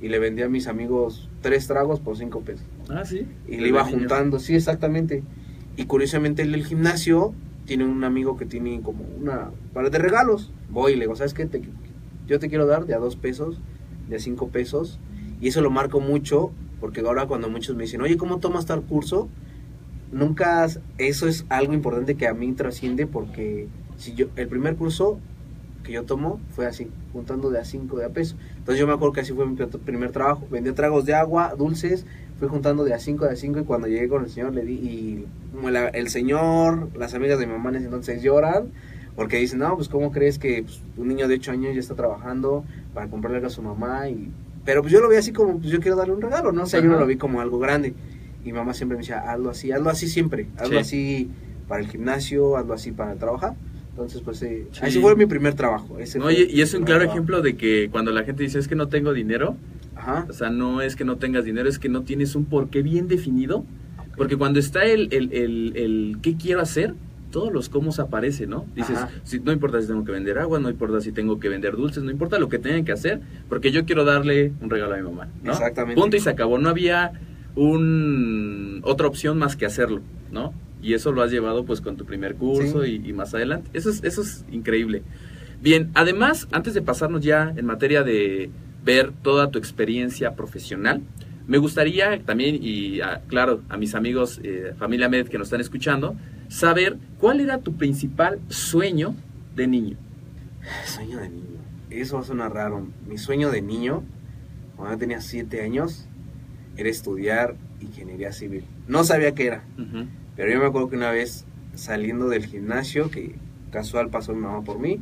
y 0.00 0.08
le 0.08 0.18
vendía 0.18 0.46
a 0.46 0.48
mis 0.48 0.68
amigos 0.68 1.28
tres 1.42 1.66
tragos 1.66 2.00
por 2.00 2.16
cinco 2.16 2.40
pesos. 2.40 2.64
Ah, 2.88 3.04
sí. 3.04 3.26
Y 3.46 3.56
le 3.56 3.68
iba 3.68 3.84
juntando, 3.84 4.38
sí, 4.38 4.54
exactamente. 4.54 5.22
Y 5.76 5.84
curiosamente 5.84 6.42
el 6.42 6.64
gimnasio 6.64 7.34
tiene 7.66 7.84
un 7.84 8.02
amigo 8.04 8.36
que 8.36 8.46
tiene 8.46 8.80
como 8.80 9.04
una 9.20 9.50
pared 9.74 9.90
de 9.90 9.98
regalos. 9.98 10.52
Voy 10.70 10.92
y 10.92 10.96
le 10.96 11.02
digo, 11.02 11.16
¿sabes 11.16 11.34
qué? 11.34 11.46
Te, 11.46 11.62
yo 12.26 12.38
te 12.38 12.48
quiero 12.48 12.66
dar 12.66 12.86
de 12.86 12.94
a 12.94 12.98
dos 12.98 13.16
pesos, 13.16 13.58
de 14.08 14.16
a 14.16 14.18
cinco 14.20 14.48
pesos, 14.48 14.98
y 15.40 15.48
eso 15.48 15.60
lo 15.60 15.70
marco 15.70 16.00
mucho, 16.00 16.52
porque 16.80 17.00
ahora 17.00 17.26
cuando 17.26 17.50
muchos 17.50 17.76
me 17.76 17.82
dicen, 17.82 18.00
oye, 18.00 18.16
¿cómo 18.16 18.38
tomas 18.38 18.66
tal 18.66 18.82
curso? 18.82 19.28
Nunca, 20.12 20.66
eso 20.98 21.28
es 21.28 21.44
algo 21.48 21.72
importante 21.72 22.14
que 22.14 22.28
a 22.28 22.34
mí 22.34 22.52
trasciende, 22.52 23.06
porque 23.06 23.68
si 23.96 24.14
yo, 24.14 24.26
el 24.36 24.48
primer 24.48 24.76
curso 24.76 25.18
que 25.82 25.92
yo 25.92 26.04
tomo 26.04 26.40
fue 26.54 26.66
así, 26.66 26.88
juntando 27.12 27.50
de 27.50 27.58
a 27.58 27.64
cinco 27.64 27.98
de 27.98 28.06
a 28.06 28.10
peso. 28.10 28.36
Entonces 28.58 28.78
yo 28.78 28.86
me 28.86 28.92
acuerdo 28.92 29.12
que 29.12 29.20
así 29.20 29.32
fue 29.32 29.46
mi 29.46 29.56
primer 29.56 30.12
trabajo, 30.12 30.46
vendía 30.50 30.74
tragos 30.74 31.04
de 31.04 31.14
agua, 31.14 31.54
dulces, 31.56 32.06
fui 32.38 32.48
juntando 32.48 32.84
de 32.84 32.94
a 32.94 32.98
cinco 32.98 33.24
de 33.24 33.32
a 33.32 33.36
cinco 33.36 33.60
y 33.60 33.64
cuando 33.64 33.88
llegué 33.88 34.08
con 34.08 34.24
el 34.24 34.30
señor 34.30 34.54
le 34.54 34.64
di, 34.64 34.74
y 34.74 35.26
el 35.92 36.08
señor, 36.08 36.88
las 36.96 37.14
amigas 37.14 37.38
de 37.38 37.46
mi 37.46 37.52
mamá 37.52 37.70
en 37.70 37.76
ese 37.76 37.84
entonces 37.86 38.22
lloran, 38.22 38.70
porque 39.16 39.36
dicen, 39.36 39.58
no, 39.58 39.76
pues 39.76 39.88
¿cómo 39.88 40.12
crees 40.12 40.38
que 40.38 40.62
pues, 40.62 40.80
un 40.96 41.08
niño 41.08 41.28
de 41.28 41.34
8 41.34 41.52
años 41.52 41.74
ya 41.74 41.80
está 41.80 41.94
trabajando 41.94 42.64
para 42.94 43.08
comprarle 43.08 43.38
algo 43.38 43.48
a 43.48 43.50
su 43.50 43.62
mamá? 43.62 44.08
y 44.08 44.30
Pero 44.64 44.82
pues 44.82 44.92
yo 44.92 45.00
lo 45.00 45.08
vi 45.08 45.16
así 45.16 45.32
como, 45.32 45.58
pues 45.58 45.70
yo 45.70 45.80
quiero 45.80 45.96
darle 45.96 46.14
un 46.14 46.22
regalo, 46.22 46.52
¿no? 46.52 46.62
O 46.62 46.66
sea, 46.66 46.80
yo 46.80 46.88
no 46.88 46.98
lo 46.98 47.06
vi 47.06 47.16
como 47.16 47.40
algo 47.40 47.58
grande. 47.58 47.94
Y 48.44 48.52
mamá 48.52 48.72
siempre 48.72 48.96
me 48.96 49.02
decía, 49.02 49.18
hazlo 49.30 49.50
así, 49.50 49.72
hazlo 49.72 49.90
así 49.90 50.08
siempre, 50.08 50.46
hazlo 50.56 50.78
así 50.78 51.30
para 51.68 51.82
el 51.82 51.88
gimnasio, 51.88 52.56
hazlo 52.56 52.72
así 52.72 52.92
para 52.92 53.14
trabajar. 53.16 53.54
Entonces, 53.90 54.22
pues 54.24 54.42
eh, 54.42 54.66
así 54.80 55.00
fue 55.00 55.16
mi 55.16 55.26
primer 55.26 55.54
trabajo. 55.54 55.98
Ese 55.98 56.18
Oye, 56.20 56.48
y 56.50 56.60
es 56.60 56.72
un 56.74 56.84
claro 56.84 57.04
ejemplo 57.04 57.42
de 57.42 57.56
que 57.56 57.88
cuando 57.90 58.12
la 58.12 58.24
gente 58.24 58.42
dice 58.42 58.58
es 58.58 58.68
que 58.68 58.76
no 58.76 58.88
tengo 58.88 59.12
dinero, 59.12 59.56
o 60.28 60.32
sea, 60.32 60.50
no 60.50 60.80
es 60.80 60.96
que 60.96 61.04
no 61.04 61.16
tengas 61.16 61.44
dinero, 61.44 61.68
es 61.68 61.78
que 61.78 61.88
no 61.88 62.02
tienes 62.02 62.34
un 62.34 62.44
porqué 62.46 62.82
bien 62.82 63.08
definido. 63.08 63.64
Porque 64.16 64.36
cuando 64.36 64.58
está 64.58 64.84
el, 64.84 65.08
el, 65.12 65.32
el, 65.32 65.76
el 65.76 66.18
qué 66.20 66.36
quiero 66.36 66.60
hacer, 66.60 66.94
todos 67.30 67.52
los 67.52 67.68
cómo 67.68 67.90
aparecen, 67.98 68.50
¿no? 68.50 68.66
Dices, 68.74 68.98
si, 69.24 69.40
no 69.40 69.52
importa 69.52 69.80
si 69.80 69.88
tengo 69.88 70.04
que 70.04 70.12
vender 70.12 70.38
agua, 70.38 70.58
no 70.58 70.68
importa 70.68 71.00
si 71.00 71.12
tengo 71.12 71.38
que 71.40 71.48
vender 71.48 71.76
dulces, 71.76 72.02
no 72.02 72.10
importa 72.10 72.38
lo 72.38 72.48
que 72.48 72.58
tengan 72.58 72.84
que 72.84 72.92
hacer, 72.92 73.20
porque 73.48 73.70
yo 73.70 73.84
quiero 73.86 74.04
darle 74.04 74.52
un 74.60 74.68
regalo 74.68 74.94
a 74.94 74.96
mi 74.98 75.04
mamá, 75.04 75.28
¿no? 75.42 75.52
Exactamente. 75.52 76.00
Punto 76.00 76.16
y 76.16 76.20
se 76.20 76.30
acabó. 76.30 76.58
No 76.58 76.68
había 76.68 77.12
un 77.56 78.80
otra 78.84 79.06
opción 79.06 79.38
más 79.38 79.56
que 79.56 79.66
hacerlo, 79.66 80.02
¿no? 80.30 80.52
Y 80.82 80.94
eso 80.94 81.12
lo 81.12 81.22
has 81.22 81.30
llevado 81.30 81.64
pues 81.64 81.80
con 81.80 81.96
tu 81.96 82.04
primer 82.04 82.36
curso 82.36 82.84
y, 82.86 83.12
más 83.12 83.34
adelante. 83.34 83.70
Eso 83.72 83.90
es, 83.90 84.02
eso 84.02 84.22
es 84.22 84.44
increíble. 84.50 85.02
Bien, 85.60 85.90
además, 85.94 86.48
antes 86.52 86.72
de 86.74 86.80
pasarnos 86.80 87.22
ya 87.22 87.52
en 87.54 87.66
materia 87.66 88.02
de, 88.02 88.50
ver 88.84 89.12
toda 89.22 89.50
tu 89.50 89.58
experiencia 89.58 90.34
profesional. 90.34 91.02
Me 91.46 91.58
gustaría 91.58 92.20
también, 92.22 92.58
y 92.60 93.00
claro, 93.28 93.62
a 93.68 93.76
mis 93.76 93.94
amigos, 93.94 94.40
eh, 94.42 94.74
familia 94.78 95.08
Med 95.08 95.28
que 95.28 95.38
nos 95.38 95.48
están 95.48 95.60
escuchando, 95.60 96.16
saber 96.48 96.96
cuál 97.18 97.40
era 97.40 97.58
tu 97.58 97.74
principal 97.74 98.38
sueño 98.48 99.14
de 99.56 99.66
niño. 99.66 99.96
Sueño 100.84 101.18
de 101.18 101.28
niño. 101.28 101.60
Eso 101.90 102.16
va 102.16 102.22
a 102.22 102.24
sonar 102.24 102.54
raro. 102.54 102.86
Mi 103.08 103.18
sueño 103.18 103.50
de 103.50 103.62
niño, 103.62 104.04
cuando 104.76 104.96
tenía 104.98 105.20
siete 105.20 105.62
años, 105.62 106.06
era 106.76 106.88
estudiar 106.88 107.56
ingeniería 107.80 108.32
civil. 108.32 108.64
No 108.86 109.02
sabía 109.02 109.34
qué 109.34 109.46
era, 109.46 109.64
pero 110.40 110.54
yo 110.54 110.58
me 110.58 110.68
acuerdo 110.68 110.88
que 110.88 110.96
una 110.96 111.10
vez 111.10 111.44
saliendo 111.74 112.30
del 112.30 112.46
gimnasio, 112.46 113.10
que 113.10 113.34
casual 113.70 114.08
pasó 114.08 114.32
mi 114.32 114.40
mamá 114.40 114.62
por 114.62 114.78
mí, 114.78 114.98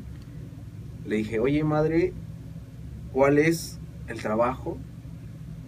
le 1.06 1.14
dije, 1.14 1.38
oye 1.38 1.62
madre, 1.62 2.12
¿cuál 3.12 3.38
es 3.38 3.78
el 4.08 4.20
trabajo 4.20 4.78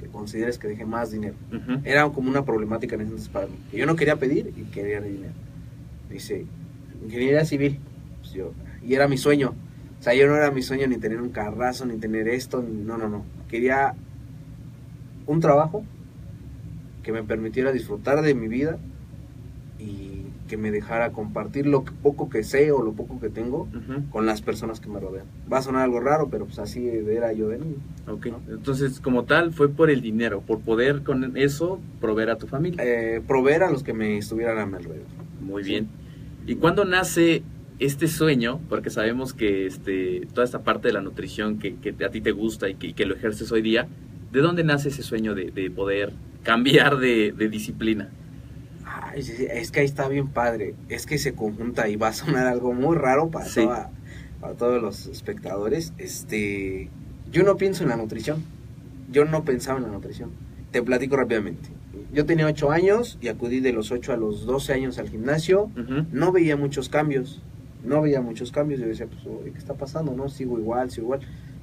que 0.01 0.09
consideres 0.09 0.59
que 0.59 0.67
deje 0.67 0.85
más 0.85 1.13
dinero? 1.13 1.37
Era 1.85 2.09
como 2.09 2.29
una 2.29 2.45
problemática 2.45 2.97
en 2.97 3.03
ese 3.03 3.11
entonces 3.11 3.29
para 3.29 3.47
mí. 3.47 3.53
Yo 3.73 3.87
no 3.87 3.95
quería 3.95 4.17
pedir 4.17 4.53
y 4.57 4.65
quería 4.73 5.01
dinero. 5.01 5.35
dice, 6.11 6.47
ingeniería 7.05 7.45
civil. 7.45 7.79
Pues 8.23 8.33
yo, 8.33 8.53
y 8.85 8.95
era 8.95 9.07
mi 9.07 9.19
sueño. 9.19 9.55
O 10.01 10.03
sea, 10.03 10.15
yo 10.15 10.27
no 10.27 10.35
era 10.35 10.51
mi 10.51 10.63
sueño 10.63 10.89
ni 10.89 10.97
tener 10.97 11.23
un 11.23 11.29
carrazo, 11.29 11.87
ni 11.87 11.97
tener 11.97 12.27
esto, 12.27 12.61
ni, 12.61 12.83
no, 12.83 12.99
no, 12.99 13.09
no. 13.09 13.25
Quería 13.49 13.95
un 15.29 15.39
trabajo 15.39 15.85
que 17.05 17.13
me 17.13 17.23
permitiera 17.23 17.71
disfrutar 17.71 18.21
de 18.23 18.35
mi 18.35 18.49
vida 18.49 18.77
que 20.51 20.57
me 20.57 20.73
dejara 20.73 21.13
compartir 21.13 21.65
lo 21.65 21.85
poco 21.85 22.29
que 22.29 22.43
sé 22.43 22.73
o 22.73 22.83
lo 22.83 22.93
poco 22.93 23.21
que 23.21 23.29
tengo 23.29 23.69
con 24.11 24.27
las 24.27 24.43
personas 24.43 24.81
que 24.81 24.89
me 24.89 24.99
rodean. 24.99 25.25
Va 25.51 25.59
a 25.59 25.63
sonar 25.63 25.85
algo 25.85 26.01
raro, 26.01 26.29
pero 26.29 26.47
pues 26.47 26.59
así 26.59 26.89
era 26.89 27.33
yo 27.33 27.49
de 27.49 27.61
niño. 27.61 27.77
Ok, 28.09 28.27
entonces 28.49 28.99
como 28.99 29.27
tal 29.27 29.53
fue 29.53 29.69
por 29.69 29.91
el 29.91 30.01
dinero, 30.01 30.41
por 30.41 30.59
poder 30.59 31.05
con 31.05 31.37
eso 31.37 31.79
proveer 32.01 32.31
a 32.31 32.37
tu 32.37 32.49
familia. 32.49 32.83
Eh, 32.85 33.23
proveer 33.25 33.63
a 33.63 33.71
los 33.71 33.85
que 33.85 33.93
me 33.93 34.19
estuvieran 34.19 34.59
a 34.59 34.67
mi 34.67 34.75
alrededor. 34.75 35.07
Muy 35.41 35.63
bien. 35.63 35.87
¿Y 36.49 36.57
cuándo 36.57 36.85
nace 36.85 37.45
este 37.79 38.09
sueño? 38.09 38.59
Porque 38.69 38.91
sabemos 38.91 39.33
que 39.33 39.67
este, 39.67 40.27
toda 40.35 40.45
esta 40.45 40.65
parte 40.65 40.89
de 40.89 40.95
la 40.95 41.01
nutrición 41.01 41.61
que, 41.61 41.77
que 41.77 42.05
a 42.05 42.11
ti 42.11 42.21
te 42.21 42.33
gusta 42.33 42.69
y 42.69 42.75
que, 42.75 42.93
que, 42.93 43.07
lo 43.07 43.15
ejerces 43.15 43.53
hoy 43.53 43.63
día, 43.63 43.87
¿de 44.33 44.41
dónde 44.41 44.65
nace 44.65 44.89
ese 44.89 45.05
sueño 45.05 45.37
de, 45.37 45.53
de 45.53 45.71
poder 45.71 46.13
cambiar 46.43 46.99
de, 46.99 47.31
de 47.31 47.49
disciplina? 47.49 48.09
Es 49.15 49.71
que 49.71 49.81
ahí 49.81 49.87
está 49.87 50.09
bien 50.09 50.29
padre. 50.29 50.75
Es 50.89 51.07
que 51.07 51.19
se 51.19 51.35
conjunta 51.35 51.89
y 51.89 51.97
va 51.97 52.09
a 52.09 52.13
sonar 52.13 52.47
algo 52.47 52.73
muy 52.73 52.97
raro 52.97 53.31
para, 53.31 53.91
para 54.41 54.55
todos 54.55 54.83
los 54.83 55.07
espectadores. 55.07 55.93
Este, 55.99 56.89
yo 57.31 57.43
no 57.43 57.57
pienso 57.57 57.83
en 57.83 57.91
la 57.91 57.97
nutrición. 57.97 58.43
Yo 59.11 59.25
no 59.25 59.45
pensaba 59.45 59.79
en 59.79 59.85
la 59.85 59.91
nutrición. 59.91 60.31
Te 60.71 60.83
platico 60.83 61.17
rápidamente. 61.17 61.69
Yo 62.13 62.27
tenía 62.27 62.47
8 62.47 62.71
años 62.71 63.19
y 63.21 63.29
acudí 63.29 63.61
de 63.61 63.73
los 63.73 63.91
8 63.91 64.13
a 64.13 64.17
los 64.17 64.47
12 64.47 64.73
años 64.73 64.99
al 64.99 65.09
gimnasio. 65.09 65.71
No 66.13 66.33
veía 66.33 66.57
muchos 66.57 66.89
cambios. 66.89 67.43
No 67.85 68.03
veía 68.03 68.21
muchos 68.21 68.53
cambios. 68.53 68.81
Yo 68.81 68.87
decía, 68.87 69.07
pues, 69.07 69.23
¿qué 69.53 69.59
está 69.59 69.75
pasando? 69.75 70.13
No, 70.15 70.29
sigo 70.29 70.59
igual, 70.59 70.91
sigo 70.91 71.07
igual. 71.07 71.21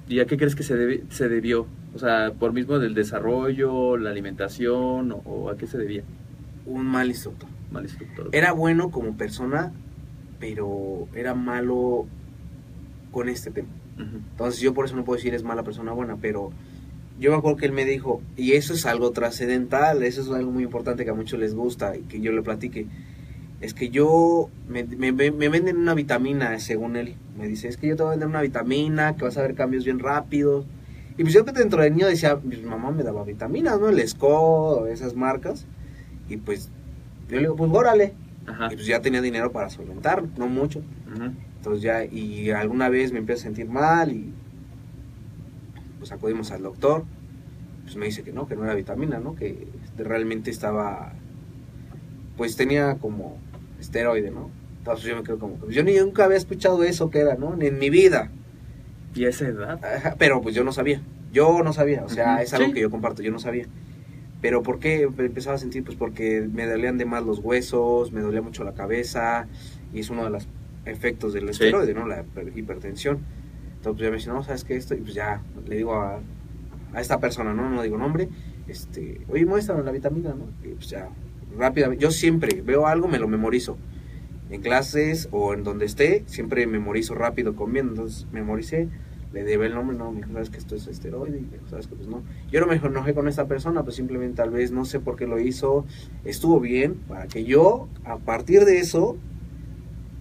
¿Y 0.09 0.19
a 0.19 0.25
qué 0.25 0.37
crees 0.37 0.55
que 0.55 0.63
se, 0.63 1.03
se 1.09 1.29
debió? 1.29 1.67
O 1.93 1.99
sea, 1.99 2.31
por 2.37 2.53
mismo 2.53 2.79
del 2.79 2.93
desarrollo, 2.93 3.97
la 3.97 4.09
alimentación, 4.09 5.15
o 5.25 5.49
a 5.49 5.57
qué 5.57 5.67
se 5.67 5.77
debía? 5.77 6.03
Un 6.67 6.85
mal 6.85 7.07
instructor. 7.07 7.49
Mal 7.71 7.83
instructor. 7.83 8.29
Era 8.31 8.51
bueno 8.51 8.91
como 8.91 9.17
persona, 9.17 9.71
pero 10.39 11.07
era 11.15 11.33
malo 11.33 12.05
con 13.11 13.29
este 13.29 13.49
tema. 13.51 13.69
Entonces 13.97 14.61
yo 14.61 14.75
por 14.75 14.85
eso 14.85 14.95
no 14.95 15.03
puedo 15.03 15.17
decir 15.17 15.33
es 15.33 15.43
mala 15.43 15.63
persona 15.63 15.91
buena, 15.91 16.17
pero 16.17 16.51
yo 17.19 17.31
me 17.31 17.37
acuerdo 17.37 17.57
que 17.57 17.65
él 17.65 17.71
me 17.71 17.83
dijo, 17.83 18.21
y 18.35 18.53
eso 18.53 18.75
es 18.75 18.85
algo 18.85 19.11
trascendental, 19.11 20.03
eso 20.03 20.21
es 20.21 20.29
algo 20.29 20.51
muy 20.51 20.63
importante 20.63 21.03
que 21.03 21.09
a 21.09 21.15
muchos 21.15 21.39
les 21.39 21.55
gusta 21.55 21.97
y 21.97 22.01
que 22.01 22.21
yo 22.21 22.31
le 22.31 22.43
platique, 22.43 22.85
es 23.59 23.73
que 23.73 23.89
yo, 23.89 24.49
me, 24.69 24.83
me, 24.83 25.11
me, 25.11 25.49
venden 25.49 25.77
una 25.77 25.95
vitamina, 25.95 26.59
según 26.59 26.95
él, 26.95 27.15
me 27.35 27.47
dice, 27.47 27.69
es 27.69 27.77
que 27.77 27.87
yo 27.87 27.95
te 27.95 28.03
voy 28.03 28.09
a 28.09 28.11
vender 28.11 28.27
una 28.27 28.41
vitamina, 28.41 29.15
que 29.15 29.23
vas 29.23 29.37
a 29.37 29.41
ver 29.41 29.55
cambios 29.55 29.83
bien 29.83 29.97
rápidos. 29.97 30.65
Y 31.17 31.23
pues 31.23 31.33
yo 31.33 31.43
que 31.43 31.51
dentro 31.51 31.81
del 31.81 31.93
niño 31.95 32.05
decía, 32.05 32.39
mi 32.43 32.57
mamá 32.57 32.91
me 32.91 33.01
daba 33.01 33.23
vitaminas, 33.23 33.79
¿no? 33.79 33.89
El 33.89 33.97
Esco, 33.97 34.85
esas 34.85 35.15
marcas. 35.15 35.65
Y 36.29 36.37
pues 36.37 36.69
yo 37.29 37.35
le 37.35 37.41
digo, 37.41 37.55
pues 37.55 37.71
órale. 37.71 38.13
Y 38.71 38.75
pues 38.75 38.85
ya 38.85 39.01
tenía 39.01 39.21
dinero 39.21 39.51
para 39.51 39.69
solventar, 39.69 40.23
no 40.37 40.47
mucho. 40.47 40.81
Entonces 41.57 41.81
ya, 41.81 42.05
y 42.05 42.49
alguna 42.51 42.89
vez 42.89 43.11
me 43.11 43.19
empiezo 43.19 43.41
a 43.41 43.43
sentir 43.43 43.67
mal 43.67 44.11
y 44.11 44.33
pues 45.99 46.11
acudimos 46.11 46.51
al 46.51 46.63
doctor. 46.63 47.03
Pues 47.83 47.95
me 47.95 48.05
dice 48.05 48.23
que 48.23 48.31
no, 48.31 48.47
que 48.47 48.55
no 48.55 48.63
era 48.63 48.73
vitamina, 48.73 49.19
¿no? 49.19 49.35
Que 49.35 49.67
realmente 49.97 50.51
estaba, 50.51 51.13
pues 52.35 52.55
tenía 52.55 52.95
como 52.95 53.37
esteroide, 53.79 54.31
¿no? 54.31 54.49
Entonces 54.79 55.05
yo 55.05 55.15
me 55.15 55.23
quedo 55.23 55.39
como, 55.39 55.55
pues 55.55 55.75
yo 55.75 55.83
ni 55.83 55.95
nunca 55.95 56.25
había 56.25 56.37
escuchado 56.37 56.83
eso 56.83 57.09
que 57.09 57.19
era, 57.19 57.35
¿no? 57.35 57.55
Ni 57.55 57.67
en 57.67 57.79
mi 57.79 57.89
vida. 57.89 58.31
¿Y 59.15 59.25
esa 59.25 59.47
edad? 59.47 60.15
pero 60.17 60.41
pues 60.41 60.55
yo 60.55 60.63
no 60.63 60.71
sabía. 60.71 61.01
Yo 61.33 61.61
no 61.63 61.73
sabía, 61.73 62.03
o 62.05 62.09
sea, 62.09 62.41
es 62.41 62.53
algo 62.53 62.71
que 62.73 62.79
yo 62.79 62.89
comparto, 62.89 63.21
yo 63.21 63.31
no 63.31 63.39
sabía. 63.39 63.65
Pero 64.41 64.61
¿por 64.61 64.79
qué 64.79 65.01
empezaba 65.01 65.55
a 65.55 65.59
sentir? 65.59 65.83
Pues 65.83 65.97
porque 65.97 66.47
me 66.51 66.65
dolían 66.65 66.97
de 66.97 67.05
más 67.05 67.23
los 67.23 67.39
huesos, 67.39 68.11
me 68.11 68.21
dolía 68.21 68.41
mucho 68.41 68.63
la 68.63 68.73
cabeza, 68.73 69.47
y 69.93 69.99
es 69.99 70.09
uno 70.09 70.23
de 70.23 70.29
los 70.29 70.47
efectos 70.85 71.33
del 71.33 71.49
esteroide, 71.49 71.93
¿no? 71.93 72.07
La 72.07 72.23
hipertensión. 72.55 73.19
Entonces 73.77 73.93
pues, 73.93 74.01
ya 74.01 74.09
me 74.09 74.17
dice, 74.17 74.29
no, 74.29 74.43
¿sabes 74.43 74.63
qué? 74.63 74.75
Esto, 74.75 74.95
y 74.95 74.99
pues 74.99 75.13
ya 75.13 75.41
le 75.67 75.77
digo 75.77 75.95
a, 75.95 76.19
a 76.93 77.01
esta 77.01 77.19
persona, 77.19 77.53
¿no? 77.53 77.69
No 77.69 77.81
digo 77.81 77.97
nombre, 77.97 78.29
este, 78.67 79.21
oye, 79.29 79.45
muéstrame 79.45 79.83
la 79.83 79.91
vitamina, 79.91 80.33
¿no? 80.33 80.47
Y 80.63 80.73
pues 80.73 80.89
ya, 80.89 81.09
rápidamente, 81.57 82.03
yo 82.03 82.11
siempre 82.11 82.61
veo 82.61 82.87
algo, 82.87 83.07
me 83.07 83.19
lo 83.19 83.27
memorizo. 83.27 83.77
En 84.49 84.61
clases 84.61 85.27
o 85.31 85.53
en 85.53 85.63
donde 85.63 85.85
esté, 85.85 86.23
siempre 86.27 86.65
memorizo 86.67 87.15
rápido 87.15 87.55
comiendo, 87.55 87.91
entonces 87.93 88.27
memoricé 88.31 88.87
le 89.33 89.43
debe 89.43 89.67
el 89.67 89.75
nombre, 89.75 89.97
no, 89.97 90.11
me 90.11 90.21
dijo, 90.21 90.31
sabes 90.33 90.49
que 90.49 90.57
esto 90.57 90.75
es 90.75 90.87
esteroide, 90.87 91.39
y 91.39 91.69
sabes 91.69 91.87
que 91.87 91.95
pues 91.95 92.07
no. 92.07 92.23
Yo 92.49 92.61
no 92.61 92.67
me 92.67 92.75
enojé 92.75 93.13
con 93.13 93.27
esta 93.27 93.47
persona, 93.47 93.83
pues 93.83 93.95
simplemente 93.95 94.37
tal 94.37 94.51
vez 94.51 94.71
no 94.71 94.85
sé 94.85 94.99
por 94.99 95.15
qué 95.15 95.27
lo 95.27 95.39
hizo, 95.39 95.85
estuvo 96.23 96.59
bien, 96.59 96.95
para 97.07 97.27
que 97.27 97.43
yo, 97.43 97.87
a 98.05 98.17
partir 98.17 98.65
de 98.65 98.79
eso, 98.79 99.17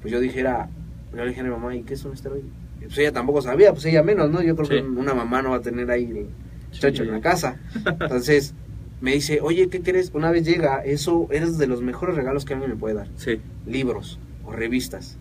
pues 0.03 0.12
yo 0.12 0.21
dijera, 0.21 0.69
yo 1.12 1.19
le 1.19 1.29
dije 1.29 1.40
a 1.40 1.45
mi 1.45 1.51
mamá, 1.51 1.75
¿y 1.75 1.83
qué 1.83 1.95
es 1.95 2.05
un 2.05 2.12
esteroide? 2.12 2.45
pues 2.81 2.99
ella 2.99 3.12
tampoco 3.12 3.42
sabía, 3.42 3.73
pues 3.73 3.85
ella 3.87 4.03
menos, 4.03 4.31
¿no? 4.31 4.42
Yo 4.42 4.55
creo 4.55 4.69
que 4.69 4.81
una 4.81 5.12
mamá 5.12 5.42
no 5.42 5.51
va 5.51 5.57
a 5.57 5.61
tener 5.61 5.90
ahí 5.90 6.05
el 6.05 6.29
chocho 6.71 7.03
en 7.03 7.11
la 7.11 7.21
casa. 7.21 7.59
Entonces, 7.85 8.55
me 9.01 9.12
dice, 9.12 9.40
oye, 9.42 9.69
¿qué 9.69 9.81
quieres? 9.81 10.12
Una 10.14 10.31
vez 10.31 10.45
llega, 10.45 10.85
eso 10.85 11.27
es 11.31 11.59
de 11.59 11.66
los 11.66 11.83
mejores 11.83 12.14
regalos 12.14 12.45
que 12.45 12.55
alguien 12.55 12.71
me 12.71 12.77
puede 12.77 12.95
dar. 12.95 13.09
Sí. 13.16 13.40
Libros 13.66 14.21
o 14.45 14.53
revistas 14.53 15.19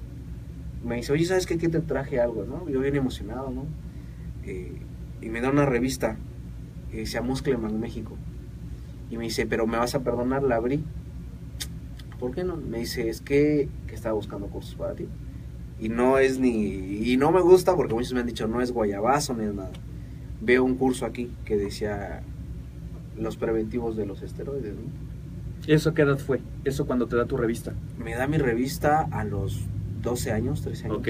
me 0.85 0.97
dice, 0.97 1.11
oye, 1.11 1.25
¿sabes 1.25 1.47
qué? 1.47 1.57
Que 1.57 1.67
te 1.67 1.81
traje 1.81 2.19
algo, 2.19 2.45
¿no? 2.45 2.69
Yo 2.69 2.79
bien 2.79 2.95
emocionado, 2.95 3.49
¿no? 3.49 3.65
Eh, 4.43 4.71
y 5.21 5.29
me 5.29 5.41
da 5.41 5.49
una 5.49 5.65
revista 5.65 6.17
que 6.91 6.99
dice 6.99 7.19
Muscleman 7.21 7.79
México. 7.79 8.15
Y 9.09 9.17
me 9.17 9.23
dice, 9.23 9.47
pero 9.47 9.65
me 9.65 9.77
vas 9.77 9.95
a 9.95 10.03
perdonar, 10.03 10.43
la 10.43 10.57
abrí. 10.57 10.83
¿Por 12.19 12.35
qué 12.35 12.43
no? 12.43 12.55
Me 12.55 12.79
dice, 12.79 13.09
es 13.09 13.21
que, 13.21 13.67
que 13.87 13.95
estaba 13.95 14.13
buscando 14.13 14.47
cursos 14.47 14.75
para 14.75 14.93
ti. 14.93 15.07
Y 15.79 15.89
no 15.89 16.19
es 16.19 16.39
ni... 16.39 16.53
Y 16.53 17.17
no 17.17 17.31
me 17.31 17.41
gusta 17.41 17.75
porque 17.75 17.95
muchos 17.95 18.13
me 18.13 18.19
han 18.19 18.27
dicho, 18.27 18.47
no 18.47 18.61
es 18.61 18.71
guayabazo 18.71 19.33
ni 19.33 19.45
es 19.45 19.53
nada. 19.53 19.71
Veo 20.41 20.63
un 20.63 20.75
curso 20.75 21.07
aquí 21.07 21.31
que 21.45 21.57
decía 21.57 22.21
los 23.17 23.37
preventivos 23.37 23.95
de 23.95 24.05
los 24.05 24.21
esteroides, 24.21 24.75
¿no? 24.75 25.05
¿Y 25.65 25.73
eso 25.73 25.95
qué 25.95 26.03
edad 26.03 26.19
fue? 26.19 26.41
¿Eso 26.63 26.85
cuando 26.85 27.07
te 27.07 27.15
da 27.15 27.25
tu 27.25 27.37
revista? 27.37 27.73
Me 27.97 28.13
da 28.13 28.27
mi 28.27 28.37
revista 28.37 29.07
a 29.11 29.23
los 29.23 29.65
12 30.05 30.31
años, 30.31 30.61
13 30.61 30.85
años. 30.85 30.97
Ok. 30.97 31.07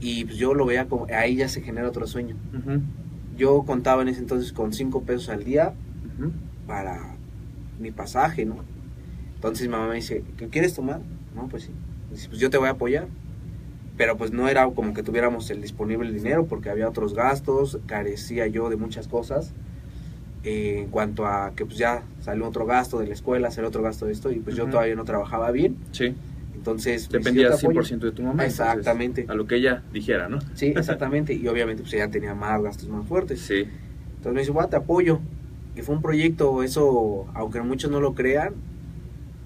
Y 0.00 0.24
pues 0.24 0.38
yo 0.38 0.54
lo 0.54 0.64
veía 0.64 0.86
como, 0.88 1.06
ahí 1.14 1.36
ya 1.36 1.48
se 1.48 1.60
genera 1.60 1.86
otro 1.86 2.06
sueño. 2.06 2.36
Yo 3.36 3.64
contaba 3.64 4.00
en 4.02 4.08
ese 4.08 4.20
entonces 4.20 4.52
con 4.52 4.72
5 4.72 5.02
pesos 5.02 5.28
al 5.28 5.44
día 5.44 5.74
para 6.66 7.16
mi 7.78 7.90
pasaje, 7.90 8.46
¿no? 8.46 8.56
Entonces 9.34 9.66
mi 9.66 9.72
mamá 9.72 9.88
me 9.88 9.96
dice, 9.96 10.22
¿qué 10.36 10.48
quieres 10.48 10.74
tomar? 10.74 11.00
No, 11.34 11.48
pues 11.48 11.64
sí. 11.64 11.70
Dice, 12.10 12.28
pues 12.28 12.40
yo 12.40 12.48
te 12.50 12.58
voy 12.58 12.68
a 12.68 12.72
apoyar. 12.72 13.08
Pero 13.96 14.16
pues 14.16 14.32
no 14.32 14.48
era 14.48 14.66
como 14.70 14.94
que 14.94 15.02
tuviéramos 15.02 15.50
el 15.50 15.60
disponible 15.60 16.10
dinero 16.10 16.46
porque 16.46 16.70
había 16.70 16.88
otros 16.88 17.12
gastos, 17.12 17.78
carecía 17.86 18.46
yo 18.46 18.70
de 18.70 18.76
muchas 18.76 19.08
cosas. 19.08 19.52
Eh, 20.42 20.80
en 20.84 20.88
cuanto 20.88 21.26
a 21.26 21.52
que 21.54 21.66
pues 21.66 21.76
ya 21.76 22.02
salió 22.20 22.48
otro 22.48 22.64
gasto 22.64 22.98
de 22.98 23.06
la 23.06 23.12
escuela, 23.12 23.48
hacer 23.48 23.64
otro 23.64 23.82
gasto 23.82 24.06
de 24.06 24.12
esto 24.12 24.32
y 24.32 24.38
pues 24.38 24.56
yo 24.56 24.68
todavía 24.68 24.94
no 24.94 25.04
trabajaba 25.04 25.50
bien. 25.50 25.76
Sí. 25.92 26.14
Entonces, 26.60 27.08
dependía 27.08 27.52
100% 27.52 28.00
de 28.00 28.12
tu 28.12 28.22
mamá. 28.22 28.44
Exactamente. 28.44 29.24
a 29.26 29.34
lo 29.34 29.46
que 29.46 29.56
ella 29.56 29.82
dijera, 29.94 30.28
¿no? 30.28 30.40
Sí, 30.52 30.66
exactamente. 30.76 31.32
y 31.32 31.48
obviamente 31.48 31.82
pues 31.82 31.94
ella 31.94 32.10
tenía 32.10 32.34
más 32.34 32.62
gastos 32.62 32.86
más 32.90 33.06
fuertes. 33.06 33.40
Sí. 33.40 33.64
Entonces 34.16 34.32
me 34.34 34.40
dice, 34.40 34.52
bueno, 34.52 34.68
te 34.68 34.76
apoyo. 34.76 35.20
Y 35.74 35.80
fue 35.80 35.94
un 35.94 36.02
proyecto, 36.02 36.62
eso, 36.62 37.26
aunque 37.32 37.62
muchos 37.62 37.90
no 37.90 37.98
lo 37.98 38.14
crean, 38.14 38.52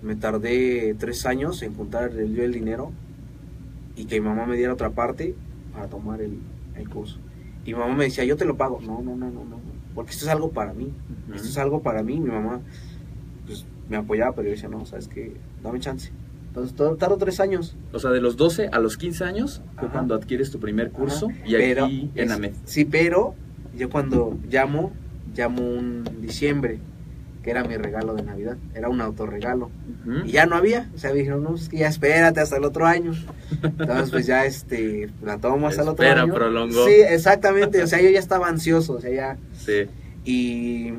me 0.02 0.16
tardé 0.16 0.96
tres 0.98 1.24
años 1.24 1.62
en 1.62 1.72
juntar 1.76 2.10
el, 2.10 2.34
yo 2.34 2.42
el 2.42 2.52
dinero 2.52 2.90
y 3.94 4.06
que 4.06 4.20
mi 4.20 4.26
mamá 4.26 4.44
me 4.44 4.56
diera 4.56 4.72
otra 4.72 4.90
parte 4.90 5.36
para 5.72 5.86
tomar 5.86 6.20
el, 6.20 6.40
el 6.74 6.88
curso. 6.88 7.18
Y 7.64 7.74
mi 7.74 7.78
mamá 7.78 7.94
me 7.94 8.04
decía, 8.04 8.24
yo 8.24 8.36
te 8.36 8.44
lo 8.44 8.56
pago. 8.56 8.80
No, 8.80 9.02
no, 9.02 9.14
no, 9.14 9.30
no, 9.30 9.44
no. 9.44 9.60
Porque 9.94 10.10
esto 10.10 10.24
es 10.24 10.32
algo 10.32 10.50
para 10.50 10.72
mí. 10.72 10.92
Ujú. 11.26 11.36
Esto 11.36 11.46
es 11.46 11.58
algo 11.58 11.80
para 11.80 12.02
mí. 12.02 12.18
Mi 12.18 12.30
mamá 12.30 12.60
pues, 13.46 13.64
me 13.88 13.98
apoyaba, 13.98 14.34
pero 14.34 14.48
yo 14.48 14.54
decía, 14.54 14.68
no, 14.68 14.84
sabes 14.84 15.06
que 15.06 15.36
dame 15.62 15.78
chance. 15.78 16.10
Entonces 16.54 16.76
todo, 16.76 16.94
tardó 16.94 17.16
tres 17.16 17.40
años. 17.40 17.76
O 17.92 17.98
sea, 17.98 18.10
de 18.10 18.20
los 18.20 18.36
12 18.36 18.68
a 18.70 18.78
los 18.78 18.96
15 18.96 19.24
años 19.24 19.60
fue 19.74 19.84
Ajá. 19.86 19.92
cuando 19.92 20.14
adquieres 20.14 20.52
tu 20.52 20.60
primer 20.60 20.90
curso 20.92 21.28
Ajá. 21.28 21.38
y 21.46 21.52
Pero 21.52 21.84
aquí 21.86 22.10
en 22.14 22.30
AMED. 22.30 22.52
Sí, 22.64 22.84
pero 22.84 23.34
yo 23.76 23.90
cuando 23.90 24.38
llamo, 24.48 24.92
llamo 25.36 25.68
un 25.68 26.04
diciembre, 26.20 26.78
que 27.42 27.50
era 27.50 27.64
mi 27.64 27.76
regalo 27.76 28.14
de 28.14 28.22
Navidad. 28.22 28.56
Era 28.72 28.88
un 28.88 29.00
autorregalo. 29.00 29.68
Y 30.24 30.30
ya 30.30 30.46
no 30.46 30.54
había, 30.54 30.88
o 30.94 30.98
sea, 30.98 31.10
me 31.10 31.18
dijeron, 31.18 31.42
no, 31.42 31.56
es 31.56 31.68
que 31.68 31.78
ya 31.78 31.88
espérate 31.88 32.38
hasta 32.40 32.56
el 32.56 32.64
otro 32.64 32.86
año. 32.86 33.12
Entonces, 33.62 34.10
pues 34.10 34.26
ya, 34.26 34.46
este, 34.46 35.10
la 35.24 35.38
tomo 35.38 35.66
hasta 35.66 35.82
el 35.82 35.88
otro 35.88 36.04
Espera, 36.04 36.22
año. 36.22 36.32
prolongó. 36.34 36.86
Sí, 36.86 36.92
exactamente, 37.08 37.82
o 37.82 37.86
sea, 37.88 38.00
yo 38.00 38.10
ya 38.10 38.20
estaba 38.20 38.46
ansioso, 38.48 38.92
o 38.94 39.00
sea, 39.00 39.10
ya, 39.12 39.36
Sí. 39.58 39.86
y 40.24 40.92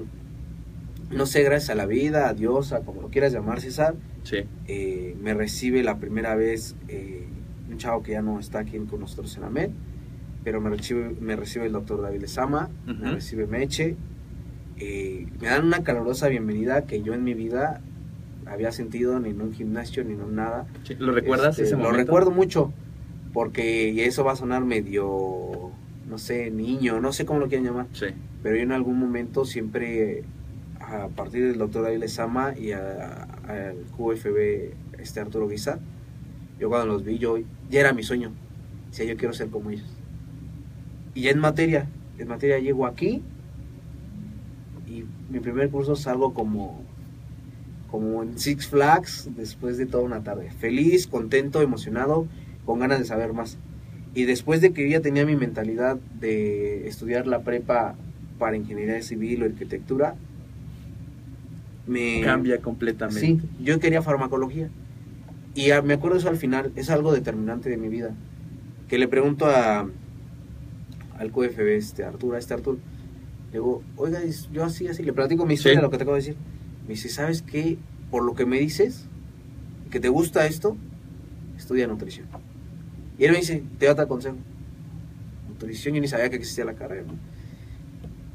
no 1.11 1.25
sé, 1.25 1.43
gracias 1.43 1.69
a 1.69 1.75
la 1.75 1.85
vida, 1.85 2.27
a 2.29 2.33
Dios, 2.33 2.73
a 2.73 2.81
como 2.81 3.01
lo 3.01 3.09
quieras 3.09 3.33
llamar, 3.33 3.61
César, 3.61 3.95
Sí. 4.23 4.37
eh, 4.67 5.15
me 5.21 5.33
recibe 5.33 5.83
la 5.83 5.97
primera 5.97 6.35
vez 6.35 6.75
eh, 6.87 7.25
un 7.69 7.77
chavo 7.77 8.01
que 8.03 8.13
ya 8.13 8.21
no 8.21 8.39
está 8.39 8.59
aquí 8.59 8.77
con 8.79 8.99
nosotros 9.01 9.35
en 9.37 9.43
AMED, 9.43 9.69
pero 10.43 10.61
me 10.61 10.69
recibe, 10.69 11.15
me 11.19 11.35
recibe 11.35 11.65
el 11.65 11.71
doctor 11.73 12.01
David 12.01 12.21
Lezama, 12.21 12.69
me 12.85 13.11
recibe 13.11 13.47
Meche, 13.47 13.95
eh, 14.77 15.27
me 15.41 15.47
dan 15.47 15.65
una 15.65 15.83
calurosa 15.83 16.27
bienvenida 16.27 16.85
que 16.85 17.01
yo 17.01 17.13
en 17.13 17.23
mi 17.23 17.33
vida 17.33 17.81
había 18.45 18.71
sentido 18.71 19.19
ni 19.19 19.29
en 19.29 19.41
un 19.41 19.53
gimnasio 19.53 20.03
ni 20.03 20.13
en 20.13 20.21
un 20.21 20.35
nada. 20.35 20.67
Sí. 20.83 20.95
¿Lo 20.99 21.11
recuerdas 21.13 21.49
Este, 21.55 21.63
ese 21.63 21.75
momento? 21.75 21.91
Lo 21.93 21.97
recuerdo 21.97 22.31
mucho, 22.31 22.71
porque 23.33 23.89
y 23.89 24.01
eso 24.01 24.23
va 24.23 24.33
a 24.33 24.35
sonar 24.35 24.63
medio, 24.65 25.71
no 26.07 26.17
sé, 26.17 26.51
niño, 26.51 26.99
no 26.99 27.11
sé 27.13 27.25
cómo 27.25 27.39
lo 27.39 27.47
quieran 27.47 27.65
llamar, 27.65 27.87
Sí. 27.93 28.07
pero 28.43 28.55
yo 28.55 28.61
en 28.63 28.71
algún 28.71 28.99
momento 28.99 29.45
siempre, 29.45 30.23
a 30.87 31.07
partir 31.09 31.45
del 31.47 31.57
doctor 31.57 31.83
David 31.83 31.99
Lezama 31.99 32.57
y 32.57 32.71
al 32.71 33.75
QFB 33.97 34.99
este 34.99 35.19
Arturo 35.19 35.47
Guisa, 35.47 35.79
yo 36.59 36.69
cuando 36.69 36.87
los 36.87 37.03
vi, 37.03 37.17
yo 37.17 37.37
ya 37.69 37.79
era 37.79 37.93
mi 37.93 38.03
sueño, 38.03 38.31
decía 38.89 39.05
yo 39.05 39.17
quiero 39.17 39.33
ser 39.33 39.49
como 39.49 39.71
ellos. 39.71 39.87
Y 41.13 41.23
ya 41.23 41.31
en 41.31 41.39
materia, 41.39 41.87
en 42.17 42.27
materia 42.27 42.59
llego 42.59 42.85
aquí 42.85 43.21
y 44.87 45.05
mi 45.29 45.39
primer 45.39 45.69
curso 45.69 45.95
salgo 45.95 46.33
como 46.33 46.83
como 47.89 48.23
en 48.23 48.37
Six 48.37 48.67
Flags 48.67 49.29
después 49.37 49.77
de 49.77 49.85
toda 49.85 50.03
una 50.03 50.21
tarde, 50.21 50.51
feliz, 50.51 51.07
contento, 51.07 51.61
emocionado, 51.61 52.27
con 52.65 52.79
ganas 52.79 52.99
de 52.99 53.05
saber 53.05 53.31
más. 53.31 53.57
Y 54.13 54.25
después 54.25 54.59
de 54.59 54.73
que 54.73 54.89
ya 54.89 54.99
tenía 54.99 55.25
mi 55.25 55.35
mentalidad 55.35 55.97
de 56.19 56.89
estudiar 56.89 57.25
la 57.25 57.43
prepa 57.43 57.95
para 58.37 58.57
ingeniería 58.57 59.01
civil 59.01 59.43
o 59.43 59.45
arquitectura, 59.45 60.15
me 61.87 62.21
Cambia 62.21 62.59
completamente. 62.61 63.19
Sí, 63.19 63.39
yo 63.63 63.79
quería 63.79 64.01
farmacología. 64.01 64.69
Y 65.53 65.71
a- 65.71 65.81
me 65.81 65.93
acuerdo 65.93 66.17
eso 66.17 66.29
al 66.29 66.37
final, 66.37 66.71
es 66.75 66.89
algo 66.89 67.13
determinante 67.13 67.69
de 67.69 67.77
mi 67.77 67.87
vida. 67.89 68.13
Que 68.87 68.97
le 68.97 69.07
pregunto 69.07 69.45
a 69.45 69.87
al 71.17 71.31
QFB, 71.31 71.77
este 71.77 72.03
Arturo, 72.03 72.35
a 72.35 72.39
este 72.39 72.53
Arturo, 72.53 72.77
le 73.47 73.53
digo, 73.59 73.81
oiga, 73.95 74.19
yo 74.51 74.65
así, 74.65 74.87
así, 74.89 75.01
le 75.01 75.13
platico 75.13 75.45
mi 75.45 75.53
historia, 75.53 75.77
Sí. 75.79 75.81
lo 75.81 75.89
que 75.89 75.97
te 75.97 76.03
acabo 76.03 76.15
de 76.15 76.21
decir. 76.21 76.35
Me 76.83 76.89
dice, 76.95 77.07
¿sabes 77.07 77.41
qué? 77.41 77.77
Por 78.11 78.23
lo 78.25 78.35
que 78.35 78.45
me 78.45 78.59
dices, 78.59 79.05
que 79.89 79.99
te 80.01 80.09
gusta 80.09 80.45
esto, 80.45 80.75
estudia 81.57 81.87
nutrición. 81.87 82.27
Y 83.17 83.23
él 83.23 83.31
me 83.31 83.37
dice, 83.37 83.63
te 83.79 83.85
da 83.93 84.07
consejo. 84.07 84.35
Nutrición, 85.47 85.95
yo 85.95 86.01
ni 86.01 86.07
sabía 86.09 86.29
que 86.29 86.35
existía 86.35 86.65
la 86.65 86.73
carrera. 86.73 87.05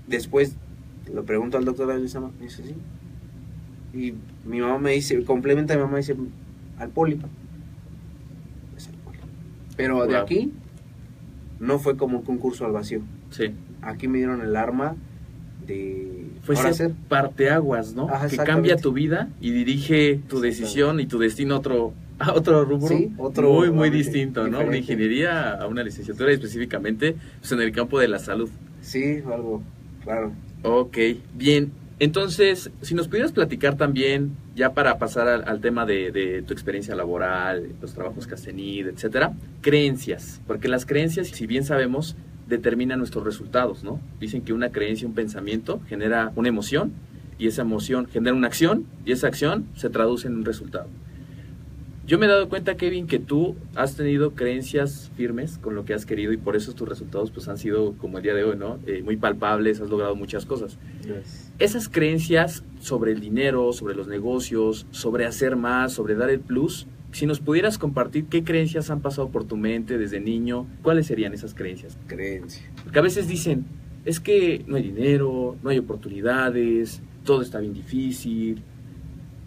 Después 0.06 0.56
lo 1.12 1.24
pregunto 1.24 1.58
al 1.58 1.64
doctor 1.66 1.86
me 1.88 2.00
dice, 2.00 2.62
sí. 2.64 2.74
Y 3.92 4.14
mi 4.44 4.61
mamá 4.61 4.79
me 4.79 4.92
dice, 4.92 5.22
complementa 5.24 5.74
a 5.74 5.76
mi 5.76 5.83
mamá, 5.83 5.96
dice, 5.98 6.16
al 6.79 6.90
poli. 6.90 7.20
Es 8.76 8.88
al 8.88 8.94
poli. 8.94 9.18
Pero 9.76 10.07
de 10.07 10.16
aquí 10.16 10.53
no 11.59 11.79
fue 11.79 11.96
como 11.96 12.18
un 12.18 12.24
concurso 12.24 12.64
al 12.64 12.72
vacío. 12.72 13.00
Sí. 13.31 13.53
Aquí 13.83 14.09
me 14.09 14.18
dieron 14.18 14.40
el 14.42 14.57
arma 14.57 14.96
de 15.66 16.26
Fue 16.42 16.55
ese 16.55 16.72
ser. 16.72 16.92
parteaguas, 17.09 17.94
¿no? 17.94 18.09
Ajá, 18.09 18.29
que 18.29 18.37
cambia 18.38 18.76
tu 18.76 18.92
vida 18.92 19.29
y 19.40 19.50
dirige 19.50 20.20
tu 20.29 20.40
decisión 20.40 21.00
y 21.00 21.07
tu 21.07 21.18
destino 21.18 21.55
a 21.55 21.59
otro, 21.59 21.92
a 22.18 22.33
otro 22.33 22.64
rubro. 22.64 22.88
Sí, 22.88 23.12
otro 23.18 23.53
muy, 23.53 23.70
muy 23.70 23.90
distinto, 23.90 24.42
¿no? 24.42 24.48
Una 24.48 24.59
diferente. 24.59 24.79
ingeniería 24.79 25.53
a 25.53 25.66
una 25.66 25.83
licenciatura 25.83 26.31
y 26.31 26.35
específicamente 26.35 27.16
pues, 27.40 27.53
en 27.53 27.61
el 27.61 27.72
campo 27.72 27.98
de 27.98 28.09
la 28.09 28.18
salud. 28.18 28.48
Sí, 28.81 29.22
algo, 29.26 29.62
claro. 30.05 30.33
Ok, 30.62 30.96
bien. 31.35 31.72
Entonces, 32.00 32.70
si 32.80 32.94
nos 32.94 33.08
pudieras 33.08 33.30
platicar 33.30 33.76
también, 33.76 34.34
ya 34.56 34.72
para 34.72 34.98
pasar 34.98 35.28
al, 35.28 35.60
tema 35.60 35.84
de, 35.84 36.10
de 36.10 36.40
tu 36.40 36.54
experiencia 36.54 36.94
laboral, 36.94 37.72
los 37.82 37.92
trabajos 37.92 38.26
que 38.26 38.34
has 38.34 38.42
tenido, 38.42 38.88
etcétera, 38.88 39.34
creencias, 39.60 40.40
porque 40.46 40.66
las 40.66 40.86
creencias, 40.86 41.28
si 41.28 41.46
bien 41.46 41.62
sabemos, 41.62 42.16
determinan 42.48 42.98
nuestros 42.98 43.22
resultados, 43.24 43.84
¿no? 43.84 44.00
Dicen 44.18 44.40
que 44.40 44.54
una 44.54 44.70
creencia, 44.70 45.06
un 45.06 45.14
pensamiento 45.14 45.82
genera 45.88 46.32
una 46.36 46.48
emoción 46.48 46.92
y 47.38 47.46
esa 47.46 47.62
emoción 47.62 48.06
genera 48.06 48.34
una 48.34 48.46
acción 48.46 48.86
y 49.04 49.12
esa 49.12 49.26
acción 49.26 49.66
se 49.76 49.90
traduce 49.90 50.26
en 50.26 50.36
un 50.36 50.44
resultado. 50.46 50.88
Yo 52.10 52.18
me 52.18 52.26
he 52.26 52.28
dado 52.28 52.48
cuenta, 52.48 52.76
Kevin, 52.76 53.06
que 53.06 53.20
tú 53.20 53.54
has 53.76 53.94
tenido 53.94 54.32
creencias 54.34 55.12
firmes 55.16 55.58
con 55.58 55.76
lo 55.76 55.84
que 55.84 55.94
has 55.94 56.06
querido 56.06 56.32
y 56.32 56.36
por 56.36 56.56
eso 56.56 56.72
tus 56.72 56.88
resultados 56.88 57.30
pues 57.30 57.46
han 57.46 57.56
sido 57.56 57.92
como 57.98 58.18
el 58.18 58.24
día 58.24 58.34
de 58.34 58.42
hoy, 58.42 58.56
¿no? 58.56 58.80
Eh, 58.84 59.00
muy 59.04 59.16
palpables, 59.16 59.80
has 59.80 59.90
logrado 59.90 60.16
muchas 60.16 60.44
cosas. 60.44 60.76
Esas 61.60 61.88
creencias 61.88 62.64
sobre 62.80 63.12
el 63.12 63.20
dinero, 63.20 63.72
sobre 63.72 63.94
los 63.94 64.08
negocios, 64.08 64.88
sobre 64.90 65.24
hacer 65.24 65.54
más, 65.54 65.92
sobre 65.92 66.16
dar 66.16 66.30
el 66.30 66.40
plus, 66.40 66.88
si 67.12 67.26
nos 67.26 67.38
pudieras 67.38 67.78
compartir 67.78 68.24
qué 68.24 68.42
creencias 68.42 68.90
han 68.90 69.02
pasado 69.02 69.28
por 69.28 69.44
tu 69.44 69.56
mente 69.56 69.96
desde 69.96 70.18
niño, 70.18 70.66
¿cuáles 70.82 71.06
serían 71.06 71.32
esas 71.32 71.54
creencias? 71.54 71.96
Creencia. 72.08 72.68
Porque 72.82 72.98
a 72.98 73.02
veces 73.02 73.28
dicen, 73.28 73.66
es 74.04 74.18
que 74.18 74.64
no 74.66 74.74
hay 74.74 74.82
dinero, 74.82 75.54
no 75.62 75.70
hay 75.70 75.78
oportunidades, 75.78 77.02
todo 77.24 77.40
está 77.40 77.60
bien 77.60 77.72
difícil, 77.72 78.64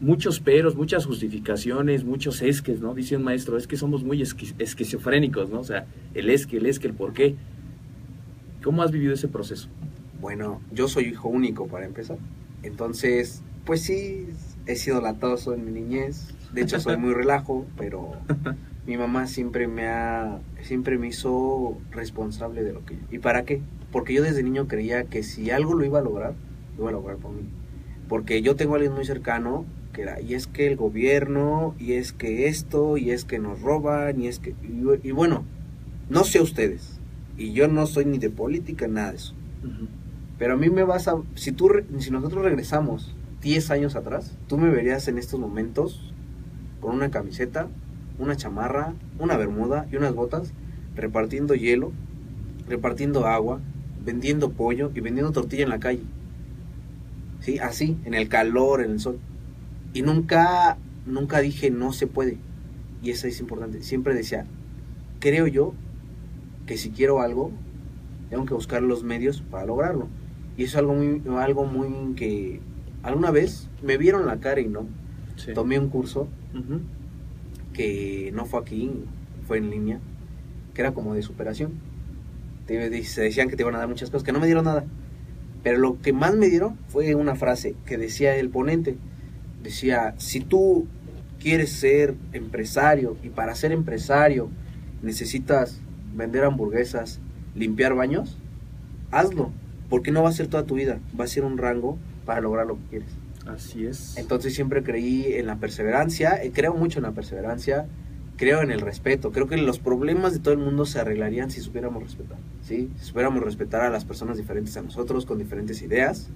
muchos 0.04 0.40
peros, 0.40 0.76
muchas 0.76 1.06
justificaciones, 1.06 2.04
muchos 2.04 2.42
esques, 2.42 2.80
¿no? 2.82 2.94
Dice 2.94 3.16
un 3.18 3.24
maestro, 3.24 3.58
es 3.58 3.68
que 3.68 3.78
somos 3.78 4.04
muy 4.04 4.20
esqui- 4.22 4.54
esquizofrénicos, 4.60 5.50
¿no? 5.50 5.62
O 5.62 5.64
sea, 5.64 5.86
el 6.14 6.30
esque, 6.30 6.58
el 6.58 6.66
esque, 6.66 6.88
el 6.88 6.94
por 6.94 7.14
qué. 7.14 7.36
¿Cómo 8.64 8.82
has 8.84 8.92
vivido 8.92 9.14
ese 9.14 9.28
proceso? 9.28 9.68
Bueno, 10.22 10.62
yo 10.72 10.88
soy 10.88 11.06
hijo 11.06 11.28
único 11.30 11.68
para 11.68 11.86
empezar. 11.86 12.18
Entonces, 12.64 13.42
pues 13.66 13.82
sí, 13.82 14.28
he 14.68 14.76
sido 14.76 15.02
latoso 15.02 15.54
en 15.54 15.66
mi 15.66 15.72
niñez. 15.72 16.34
De 16.54 16.62
hecho, 16.62 16.80
soy 16.80 16.98
muy 16.98 17.14
relajo, 17.14 17.66
pero 17.78 18.12
mi 18.88 18.96
mamá 18.98 19.28
siempre 19.28 19.68
me 19.68 19.88
ha, 19.88 20.40
siempre 20.62 20.98
me 20.98 21.08
hizo 21.08 21.78
responsable 21.92 22.64
de 22.64 22.74
lo 22.74 22.86
que 22.86 22.96
yo. 22.96 23.02
¿Y 23.12 23.20
para 23.20 23.44
qué? 23.44 23.62
Porque 23.92 24.14
yo 24.14 24.24
desde 24.24 24.44
niño 24.44 24.68
creía 24.68 25.04
que 25.06 25.24
si 25.24 25.52
algo 25.52 25.74
lo 25.74 25.84
iba 25.86 26.00
a 26.00 26.04
lograr, 26.04 26.34
lo 26.78 26.84
iba 26.84 26.90
a 26.90 26.94
lograr 26.94 27.18
por 27.18 27.32
mí. 27.32 27.42
Porque 28.08 28.42
yo 28.42 28.56
tengo 28.56 28.74
a 28.74 28.78
alguien 28.78 28.94
muy 28.94 29.06
cercano 29.06 29.66
que 29.94 30.02
era, 30.02 30.20
y 30.20 30.34
es 30.34 30.48
que 30.48 30.68
el 30.68 30.76
gobierno, 30.76 31.76
y 31.80 31.94
es 31.94 32.12
que 32.12 32.48
esto, 32.48 32.98
y 32.98 33.12
es 33.12 33.24
que 33.24 33.40
nos 33.40 33.62
roban, 33.62 34.20
y 34.20 34.28
es 34.28 34.40
que, 34.40 34.50
y, 34.64 35.08
y 35.08 35.12
bueno, 35.12 35.46
no 36.10 36.26
sé 36.26 36.42
ustedes, 36.42 37.00
y 37.38 37.54
yo 37.54 37.68
no 37.68 37.88
soy 37.88 38.06
ni 38.06 38.18
de 38.18 38.30
política, 38.30 38.88
nada 38.88 39.12
de 39.12 39.18
eso. 39.18 39.34
Pero 40.38 40.56
a 40.56 40.58
mí 40.58 40.70
me 40.70 40.84
vas 40.84 41.08
a... 41.08 41.16
Si, 41.36 41.52
tú, 41.52 41.70
si 42.00 42.12
nosotros 42.12 42.44
regresamos 42.44 43.16
10 43.42 43.72
años 43.72 43.96
atrás, 43.96 44.38
tú 44.48 44.58
me 44.58 44.70
verías 44.70 45.08
en 45.08 45.18
estos 45.18 45.40
momentos 45.40 46.14
con 46.82 46.96
una 46.96 47.12
camiseta, 47.12 47.68
una 48.20 48.36
chamarra, 48.36 48.94
una 49.20 49.38
bermuda 49.38 49.88
y 49.92 49.96
unas 49.96 50.14
botas, 50.14 50.54
repartiendo 50.96 51.56
hielo, 51.56 51.92
repartiendo 52.68 53.26
agua, 53.26 53.62
vendiendo 54.04 54.52
pollo 54.52 54.92
y 54.94 55.00
vendiendo 55.00 55.32
tortilla 55.32 55.64
en 55.64 55.70
la 55.70 55.80
calle. 55.80 56.04
Sí, 57.40 57.60
así, 57.60 57.98
en 58.06 58.14
el 58.14 58.30
calor, 58.30 58.82
en 58.82 58.92
el 58.92 59.00
sol. 59.00 59.20
Y 59.94 60.02
nunca, 60.02 60.78
nunca 61.06 61.40
dije 61.40 61.70
no 61.72 61.94
se 61.94 62.08
puede. 62.08 62.38
Y 63.02 63.12
eso 63.12 63.28
es 63.28 63.40
importante. 63.40 63.84
Siempre 63.84 64.14
decía, 64.14 64.46
creo 65.20 65.48
yo 65.48 65.74
que 66.66 66.78
si 66.78 66.90
quiero 66.92 67.22
algo, 67.22 67.52
tengo 68.30 68.46
que 68.46 68.54
buscar 68.54 68.82
los 68.82 69.04
medios 69.04 69.42
para 69.42 69.66
lograrlo. 69.66 70.08
Y 70.58 70.64
eso 70.64 70.78
es 70.78 70.80
algo 70.80 70.94
muy, 70.96 71.22
algo 71.38 71.66
muy 71.66 72.14
que 72.16 72.60
alguna 73.04 73.32
vez 73.32 73.70
me 73.82 73.98
vieron 73.98 74.26
la 74.26 74.40
cara 74.40 74.62
y 74.62 74.68
no. 74.68 74.86
Sí. 75.36 75.54
Tomé 75.54 75.80
un 75.80 75.90
curso 75.90 76.28
que 77.74 78.32
no 78.34 78.46
fue 78.46 78.60
aquí, 78.62 78.92
fue 79.48 79.58
en 79.58 79.70
línea, 79.72 80.00
que 80.74 80.82
era 80.82 80.94
como 80.94 81.14
de 81.14 81.22
superación. 81.24 81.72
Te- 82.68 83.04
se 83.04 83.22
decían 83.22 83.50
que 83.50 83.56
te 83.56 83.64
iban 83.64 83.76
a 83.76 83.80
dar 83.80 83.88
muchas 83.88 84.10
cosas, 84.10 84.24
que 84.24 84.32
no 84.32 84.40
me 84.40 84.46
dieron 84.46 84.66
nada. 84.66 84.86
Pero 85.64 85.78
lo 85.80 86.00
que 86.02 86.14
más 86.14 86.36
me 86.36 86.50
dieron 86.50 86.78
fue 86.88 87.16
una 87.16 87.36
frase 87.36 87.76
que 87.86 87.98
decía 87.98 88.36
el 88.36 88.50
ponente. 88.50 88.96
Decía, 89.64 90.14
si 90.18 90.42
tú 90.42 90.86
quieres 91.40 91.72
ser 91.72 92.16
empresario 92.34 93.18
y 93.24 93.30
para 93.30 93.56
ser 93.56 93.72
empresario 93.72 94.50
necesitas 95.02 95.80
vender 96.16 96.44
hamburguesas, 96.44 97.20
limpiar 97.56 97.96
baños, 97.96 98.38
hazlo, 99.12 99.52
porque 99.90 100.12
no 100.12 100.24
va 100.24 100.30
a 100.30 100.34
ser 100.34 100.48
toda 100.48 100.66
tu 100.66 100.76
vida, 100.76 101.00
va 101.20 101.26
a 101.26 101.28
ser 101.28 101.44
un 101.44 101.58
rango 101.58 101.98
para 102.26 102.42
lograr 102.42 102.68
lo 102.68 102.76
que 102.76 102.82
quieres. 102.90 103.10
Así 103.46 103.86
es. 103.86 104.18
Entonces 104.18 104.54
siempre 104.56 104.84
creí 104.84 105.34
en 105.34 105.48
la 105.48 105.58
perseverancia, 105.58 106.42
eh, 106.42 106.52
creo 106.54 106.74
mucho 106.74 107.00
en 107.00 107.04
la 107.04 107.12
perseverancia, 107.12 107.88
creo 108.38 108.62
en 108.62 108.72
el 108.72 108.80
respeto, 108.80 109.32
creo 109.32 109.48
que 109.48 109.58
los 109.58 109.80
problemas 109.80 110.34
de 110.34 110.40
todo 110.40 110.54
el 110.54 110.60
mundo 110.60 110.86
se 110.86 111.00
arreglarían 111.00 111.52
si 111.52 111.62
supiéramos 111.62 112.02
respetar, 112.04 112.38
¿sí? 112.64 112.90
Si 112.98 113.06
supiéramos 113.06 113.44
respetar 113.44 113.82
a 113.82 113.90
las 113.90 114.06
personas 114.06 114.38
diferentes 114.38 114.76
a 114.78 114.82
nosotros, 114.82 115.26
con 115.26 115.38
diferentes 115.38 115.82
ideas, 115.82 116.30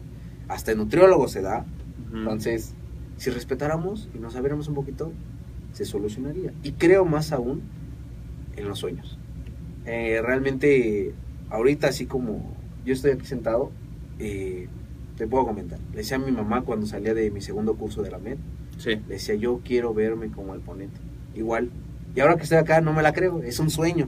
hasta 0.47 0.71
el 0.71 0.77
nutriólogo 0.77 1.27
se 1.27 1.41
da, 1.41 1.65
Ujú. 2.09 2.17
entonces 2.17 2.73
si 3.17 3.30
respetáramos 3.30 4.10
y 4.15 4.19
nos 4.19 4.36
abriéramos 4.36 4.67
un 4.67 4.75
poquito, 4.75 5.12
se 5.73 5.86
solucionaría. 5.86 6.53
Y 6.63 6.73
creo 6.73 7.06
más 7.06 7.32
aún 7.32 7.62
en 8.56 8.67
los 8.67 8.80
sueños. 8.80 9.17
Eh, 9.86 10.21
realmente, 10.23 11.13
ahorita 11.49 11.88
así 11.88 12.06
como 12.06 12.56
yo 12.86 12.93
estoy 12.93 13.12
aquí 13.12 13.25
sentado, 13.25 13.71
eh, 14.19 14.67
te 15.17 15.27
puedo 15.27 15.45
comentar. 15.45 15.80
Le 15.91 15.97
decía 15.97 16.17
a 16.17 16.19
mi 16.19 16.32
mamá 16.32 16.62
cuando 16.63 16.86
salía 16.86 17.13
de 17.13 17.32
mi 17.32 17.41
segundo 17.41 17.75
curso 17.75 18.01
de 18.01 18.12
la 18.12 18.17
MED, 18.19 18.38
Sí. 18.77 18.91
le 18.91 19.15
decía 19.15 19.36
yo 19.36 19.62
quiero 19.63 19.93
verme 19.93 20.30
como 20.30 20.53
el 20.53 20.62
ponente. 20.62 20.99
Igual. 21.36 21.69
Y 22.15 22.19
ahora 22.19 22.36
que 22.38 22.43
estoy 22.43 22.58
acá 22.60 22.82
no 22.82 22.93
me 22.93 23.01
la 23.01 23.13
creo, 23.13 23.41
es 23.43 23.60
un 23.60 23.69
sueño. 23.69 24.08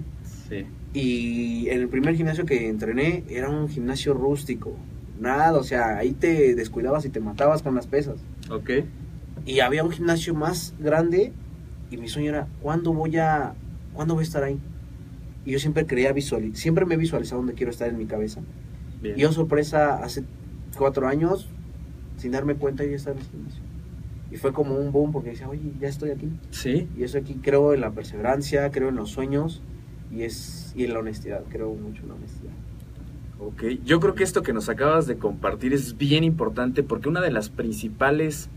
Sí. 0.50 0.66
Y 0.94 1.70
en 1.70 1.82
el 1.82 1.88
primer 1.90 2.16
gimnasio 2.16 2.46
que 2.46 2.68
entrené 2.70 3.24
era 3.30 3.50
un 3.50 3.70
gimnasio 3.70 4.14
rústico. 4.14 4.74
Nada, 5.20 5.58
o 5.60 5.64
sea, 5.64 5.98
ahí 5.98 6.12
te 6.14 6.56
descuidabas 6.56 7.06
y 7.06 7.10
te 7.10 7.20
matabas 7.20 7.62
con 7.62 7.76
las 7.76 7.88
pesas. 7.88 8.16
Ok. 8.50 8.70
Y 9.46 9.60
había 9.62 9.84
un 9.84 9.92
gimnasio 9.92 10.34
más 10.34 10.74
grande 10.80 11.34
y 11.92 11.98
mi 11.98 12.08
sueño 12.08 12.30
era, 12.30 12.48
¿cuándo 12.62 12.94
voy 12.94 13.18
a, 13.18 13.54
¿cuándo 13.94 14.14
voy 14.14 14.24
a 14.24 14.28
estar 14.28 14.44
ahí? 14.44 14.60
Y 15.46 15.52
yo 15.52 15.60
siempre 15.60 15.86
creía 15.86 16.12
visualizar, 16.14 16.58
siempre 16.58 16.86
me 16.86 16.96
he 16.96 16.98
visualizado 16.98 17.42
donde 17.42 17.54
quiero 17.54 17.72
estar 17.72 17.90
en 17.90 17.98
mi 17.98 18.06
cabeza. 18.06 18.42
Bien. 19.02 19.18
Y 19.18 19.22
yo, 19.22 19.32
sorpresa, 19.32 20.04
hace 20.04 20.24
cuatro 20.78 21.08
años, 21.08 21.48
sin 22.18 22.32
darme 22.32 22.56
cuenta, 22.56 22.84
ya 22.84 22.96
estaba 22.96 23.16
en 23.16 23.24
el 23.24 23.30
gimnasio. 23.30 23.64
Y 24.32 24.38
fue 24.38 24.54
como 24.54 24.76
un 24.76 24.92
boom 24.92 25.12
porque 25.12 25.32
decía, 25.32 25.50
oye, 25.50 25.72
ya 25.80 25.88
estoy 25.88 26.12
aquí. 26.12 26.30
Sí. 26.52 26.88
Y 26.96 27.04
eso 27.04 27.18
aquí 27.18 27.40
creo 27.42 27.74
en 27.74 27.82
la 27.82 27.92
perseverancia, 27.92 28.70
creo 28.70 28.90
en 28.90 28.96
los 28.96 29.10
sueños 29.10 29.62
y, 30.12 30.24
es, 30.24 30.74
y 30.76 30.84
en 30.84 30.94
la 30.94 31.00
honestidad, 31.00 31.44
creo 31.50 31.74
mucho 31.74 32.04
en 32.04 32.10
la 32.10 32.16
honestidad. 32.16 32.54
Ok, 33.42 33.64
yo 33.86 34.02
creo 34.02 34.16
que 34.16 34.26
esto 34.26 34.44
que 34.44 34.52
nos 34.52 34.68
acabas 34.68 35.08
de 35.08 35.18
compartir 35.18 35.72
es 35.72 35.98
bien 35.98 36.26
importante 36.26 36.84
porque 36.84 37.08
una 37.08 37.22
de 37.22 37.32
las 37.32 37.50
principales 37.50 38.50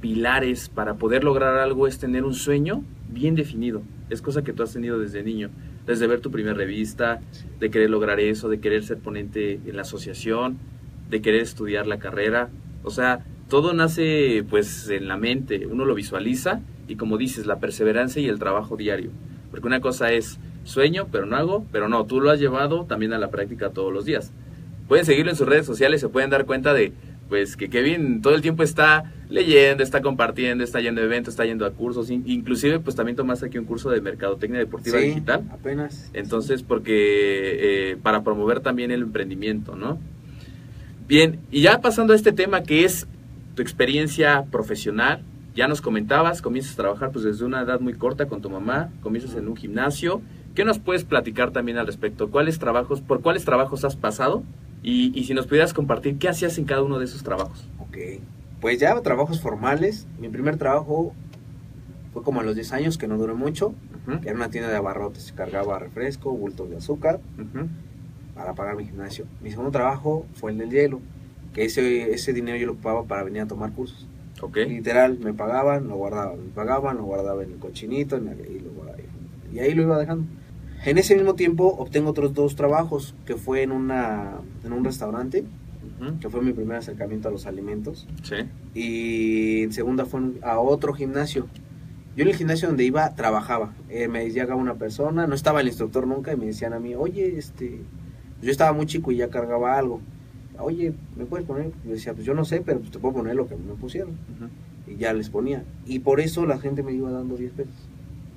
pilares 0.00 0.70
para 0.70 0.94
poder 0.94 1.24
lograr 1.24 1.58
algo 1.58 1.86
es 1.86 1.98
tener 1.98 2.24
un 2.24 2.32
sueño 2.32 2.84
bien 3.10 3.34
definido. 3.34 3.82
Es 4.08 4.22
cosa 4.22 4.42
que 4.42 4.54
tú 4.54 4.62
has 4.62 4.72
tenido 4.72 4.98
desde 4.98 5.22
niño, 5.22 5.50
desde 5.86 6.06
ver 6.06 6.20
tu 6.20 6.30
primera 6.30 6.54
revista, 6.54 7.20
de 7.60 7.70
querer 7.70 7.90
lograr 7.90 8.18
eso, 8.18 8.48
de 8.48 8.60
querer 8.60 8.82
ser 8.82 8.96
ponente 8.96 9.60
en 9.66 9.76
la 9.76 9.82
asociación, 9.82 10.56
de 11.10 11.20
querer 11.20 11.42
estudiar 11.42 11.86
la 11.86 11.98
carrera. 11.98 12.48
O 12.84 12.90
sea, 12.90 13.26
todo 13.50 13.74
nace 13.74 14.42
pues 14.48 14.88
en 14.88 15.06
la 15.06 15.18
mente, 15.18 15.66
uno 15.66 15.84
lo 15.84 15.94
visualiza 15.94 16.62
y 16.88 16.96
como 16.96 17.18
dices, 17.18 17.44
la 17.44 17.58
perseverancia 17.58 18.22
y 18.22 18.28
el 18.28 18.38
trabajo 18.38 18.78
diario. 18.78 19.10
Porque 19.50 19.66
una 19.66 19.82
cosa 19.82 20.12
es 20.12 20.38
sueño, 20.64 21.08
pero 21.10 21.26
no 21.26 21.36
hago, 21.36 21.66
pero 21.72 21.88
no, 21.88 22.04
tú 22.06 22.20
lo 22.20 22.30
has 22.30 22.38
llevado 22.40 22.84
también 22.84 23.12
a 23.12 23.18
la 23.18 23.30
práctica 23.30 23.70
todos 23.70 23.92
los 23.92 24.04
días. 24.04 24.30
Pueden 24.88 25.04
seguirlo 25.06 25.30
en 25.30 25.36
sus 25.36 25.48
redes 25.48 25.66
sociales, 25.66 26.00
se 26.00 26.08
pueden 26.08 26.30
dar 26.30 26.44
cuenta 26.44 26.74
de 26.74 26.92
pues 27.28 27.56
que 27.56 27.70
Kevin 27.70 28.20
todo 28.20 28.34
el 28.34 28.42
tiempo 28.42 28.62
está 28.62 29.10
leyendo, 29.30 29.82
está 29.82 30.02
compartiendo, 30.02 30.62
está 30.64 30.80
yendo 30.80 31.00
a 31.00 31.04
eventos, 31.04 31.32
está 31.32 31.46
yendo 31.46 31.64
a 31.64 31.70
cursos, 31.70 32.10
in- 32.10 32.24
inclusive 32.26 32.78
pues 32.78 32.94
también 32.94 33.16
tomaste 33.16 33.46
aquí 33.46 33.56
un 33.56 33.64
curso 33.64 33.88
de 33.88 34.02
mercadotecnia 34.02 34.58
deportiva 34.58 34.98
Sí, 34.98 35.06
digital. 35.06 35.42
Apenas. 35.50 36.10
Entonces, 36.12 36.62
porque 36.62 37.92
eh, 37.92 37.96
para 38.02 38.22
promover 38.22 38.60
también 38.60 38.90
el 38.90 39.00
emprendimiento, 39.00 39.76
¿no? 39.76 39.98
Bien, 41.08 41.40
y 41.50 41.62
ya 41.62 41.80
pasando 41.80 42.12
a 42.12 42.16
este 42.16 42.32
tema 42.32 42.62
que 42.62 42.84
es 42.84 43.06
tu 43.54 43.62
experiencia 43.62 44.44
profesional, 44.50 45.22
ya 45.54 45.68
nos 45.68 45.80
comentabas, 45.80 46.40
comienzas 46.42 46.74
a 46.74 46.76
trabajar 46.76 47.12
pues 47.12 47.24
desde 47.24 47.44
una 47.44 47.62
edad 47.62 47.80
muy 47.80 47.94
corta 47.94 48.26
con 48.26 48.40
tu 48.42 48.48
mamá, 48.50 48.90
comienzas 49.02 49.34
en 49.36 49.48
un 49.48 49.56
gimnasio. 49.56 50.22
¿Qué 50.54 50.64
nos 50.64 50.78
puedes 50.78 51.04
platicar 51.04 51.50
también 51.50 51.78
al 51.78 51.86
respecto? 51.86 52.30
¿Cuáles 52.30 52.58
trabajos, 52.58 53.00
por 53.00 53.22
cuáles 53.22 53.44
trabajos 53.44 53.84
has 53.84 53.96
pasado? 53.96 54.42
Y, 54.82 55.18
y 55.18 55.24
si 55.24 55.34
nos 55.34 55.46
pudieras 55.46 55.72
compartir, 55.72 56.18
¿qué 56.18 56.28
hacías 56.28 56.58
en 56.58 56.64
cada 56.64 56.82
uno 56.82 56.98
de 56.98 57.06
esos 57.06 57.22
trabajos? 57.22 57.66
Ok. 57.78 57.96
Pues 58.60 58.78
ya 58.78 59.00
trabajos 59.00 59.40
formales. 59.40 60.06
Mi 60.20 60.28
primer 60.28 60.56
trabajo 60.56 61.14
fue 62.12 62.22
como 62.22 62.40
a 62.40 62.42
los 62.42 62.54
10 62.54 62.72
años, 62.72 62.98
que 62.98 63.08
no 63.08 63.16
duró 63.16 63.34
mucho. 63.34 63.68
Ujú, 64.06 64.20
que 64.20 64.28
Era 64.28 64.36
una 64.36 64.50
tienda 64.50 64.68
de 64.68 64.76
abarrotes. 64.76 65.32
Cargaba 65.32 65.78
refresco, 65.78 66.32
bultos 66.32 66.68
de 66.68 66.76
azúcar 66.76 67.20
ujú, 67.38 67.68
para 68.34 68.54
pagar 68.54 68.76
mi 68.76 68.84
gimnasio. 68.84 69.26
Mi 69.40 69.50
segundo 69.50 69.70
trabajo 69.70 70.26
fue 70.34 70.50
el 70.50 70.58
del 70.58 70.70
hielo. 70.70 71.00
Que 71.54 71.64
ese, 71.64 72.12
ese 72.12 72.32
dinero 72.32 72.58
yo 72.58 72.66
lo 72.66 72.72
ocupaba 72.72 73.04
para 73.04 73.22
venir 73.22 73.42
a 73.42 73.46
tomar 73.46 73.72
cursos. 73.72 74.06
Ok, 74.40 74.56
Literal, 74.56 75.18
me 75.18 75.32
pagaban, 75.32 75.88
lo 75.88 75.96
guardaba. 75.96 76.34
Me 76.34 76.50
pagaban, 76.54 76.96
lo 76.96 77.04
guardaba 77.04 77.42
en 77.42 77.52
el 77.52 77.58
cochinito 77.58 78.16
y, 78.16 78.20
lo 78.20 78.70
guardaba 78.72 78.98
y 79.52 79.58
ahí 79.58 79.74
lo 79.74 79.82
iba 79.82 79.98
dejando. 79.98 80.24
En 80.84 80.98
ese 80.98 81.14
mismo 81.14 81.34
tiempo 81.34 81.66
obtengo 81.78 82.10
otros 82.10 82.34
dos 82.34 82.56
trabajos, 82.56 83.14
que 83.24 83.36
fue 83.36 83.62
en, 83.62 83.72
una, 83.72 84.32
en 84.64 84.72
un 84.72 84.84
restaurante, 84.84 85.44
que 86.20 86.28
fue 86.28 86.42
mi 86.42 86.52
primer 86.52 86.78
acercamiento 86.78 87.28
a 87.28 87.30
los 87.30 87.46
alimentos. 87.46 88.08
sí, 88.22 88.36
y 88.74 89.62
en 89.62 89.72
segunda 89.72 90.04
fue 90.04 90.20
a 90.42 90.58
otro 90.58 90.94
gimnasio. 90.94 91.46
Yo 92.16 92.22
en 92.24 92.28
el 92.28 92.36
gimnasio 92.36 92.68
donde 92.68 92.84
iba 92.84 93.14
trabajaba. 93.14 93.72
Eh, 93.88 94.08
me 94.08 94.28
llegaba 94.30 94.56
una 94.56 94.74
persona, 94.74 95.26
no 95.26 95.34
estaba 95.34 95.60
el 95.60 95.68
instructor 95.68 96.06
nunca 96.06 96.32
y 96.32 96.36
me 96.36 96.46
decían 96.46 96.72
a 96.72 96.80
mí, 96.80 96.94
oye, 96.94 97.38
este, 97.38 97.80
yo 98.42 98.50
estaba 98.50 98.72
muy 98.72 98.86
chico 98.86 99.12
y 99.12 99.16
ya 99.18 99.28
cargaba 99.28 99.78
algo. 99.78 100.00
Oye, 100.58 100.92
¿me 101.16 101.24
puedes 101.24 101.46
poner? 101.46 101.70
Yo 101.84 101.92
decía, 101.92 102.12
pues 102.12 102.26
yo 102.26 102.34
no 102.34 102.44
sé, 102.44 102.60
pero 102.60 102.80
pues 102.80 102.90
te 102.90 102.98
puedo 102.98 103.14
poner 103.14 103.36
lo 103.36 103.46
que 103.46 103.56
me 103.56 103.74
pusieron. 103.74 104.16
Y 104.86 104.96
ya 104.96 105.12
les 105.12 105.30
ponía. 105.30 105.62
Y 105.86 106.00
por 106.00 106.20
eso 106.20 106.44
la 106.46 106.58
gente 106.58 106.82
me 106.82 106.92
iba 106.92 107.10
dando 107.10 107.36
10 107.36 107.52
pesos. 107.52 107.74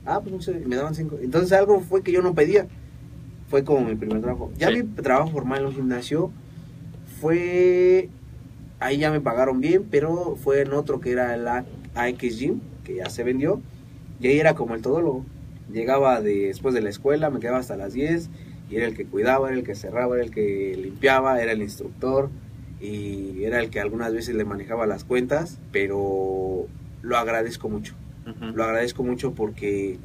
Ah, 0.05 0.21
pues 0.21 0.33
no 0.33 0.41
sé, 0.41 0.53
me 0.65 0.75
daban 0.75 0.93
5. 0.95 1.17
Entonces 1.21 1.51
algo 1.53 1.79
fue 1.81 2.03
que 2.03 2.11
yo 2.11 2.21
no 2.21 2.33
pedía. 2.35 2.67
Fue 3.49 3.63
como 3.63 3.87
mi 3.87 3.95
primer 3.95 4.21
trabajo. 4.21 4.51
Ya 4.57 4.69
Sí. 4.69 4.83
mi 4.83 4.83
trabajo 5.01 5.29
formal 5.31 5.61
en 5.61 5.65
un 5.67 5.73
gimnasio 5.73 6.31
fue... 7.19 8.09
Ahí 8.79 8.97
ya 8.97 9.09
me 9.09 9.21
pagaron 9.21 9.61
bien, 9.61 9.85
pero 9.89 10.35
fue 10.35 10.61
en 10.61 10.73
otro 10.73 10.99
que 10.99 11.11
era 11.11 11.33
el 11.33 11.47
AX 11.47 12.37
Gym, 12.39 12.59
que 12.83 12.95
ya 12.95 13.09
se 13.09 13.23
vendió. 13.23 13.61
Y 14.19 14.27
ahí 14.27 14.39
era 14.39 14.53
como 14.53 14.75
el 14.75 14.81
todólogo. 14.81 15.25
Llegaba 15.71 16.21
de- 16.21 16.47
después 16.47 16.75
de 16.75 16.81
la 16.81 16.89
escuela, 16.89 17.29
me 17.29 17.39
quedaba 17.39 17.59
hasta 17.59 17.77
las 17.77 17.93
10 17.93 18.29
y 18.69 18.75
era 18.75 18.85
el 18.87 18.95
que 18.95 19.05
cuidaba, 19.05 19.47
era 19.49 19.57
el 19.57 19.63
que 19.63 19.75
cerraba, 19.75 20.15
era 20.15 20.23
el 20.25 20.31
que 20.31 20.75
limpiaba, 20.81 21.41
era 21.41 21.53
el 21.53 21.61
instructor 21.61 22.29
y 22.81 23.43
era 23.43 23.59
el 23.59 23.69
que 23.69 23.79
algunas 23.79 24.13
veces 24.13 24.35
le 24.35 24.43
manejaba 24.43 24.85
las 24.85 25.03
cuentas, 25.03 25.59
pero 25.71 26.65
lo 27.01 27.17
agradezco 27.17 27.69
mucho. 27.69 27.93
Lo 28.53 28.63
agradezco 28.63 29.03
mucho 29.03 29.33
porque, 29.33 29.99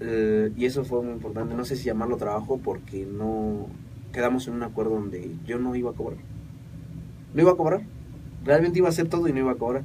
eh, 0.00 0.52
y 0.56 0.64
eso 0.64 0.84
fue 0.84 1.02
muy 1.02 1.12
importante, 1.12 1.54
no 1.54 1.64
sé 1.64 1.76
si 1.76 1.84
llamarlo 1.84 2.16
trabajo 2.16 2.58
porque 2.58 3.06
no 3.06 3.66
quedamos 4.12 4.48
en 4.48 4.54
un 4.54 4.62
acuerdo 4.62 4.92
donde 4.94 5.30
yo 5.46 5.58
no 5.58 5.74
iba 5.76 5.90
a 5.90 5.94
cobrar. 5.94 6.18
No 7.34 7.42
iba 7.42 7.52
a 7.52 7.56
cobrar. 7.56 7.82
Realmente 8.44 8.78
iba 8.78 8.88
a 8.88 8.90
hacer 8.90 9.08
todo 9.08 9.28
y 9.28 9.32
no 9.32 9.40
iba 9.40 9.52
a 9.52 9.56
cobrar. 9.56 9.82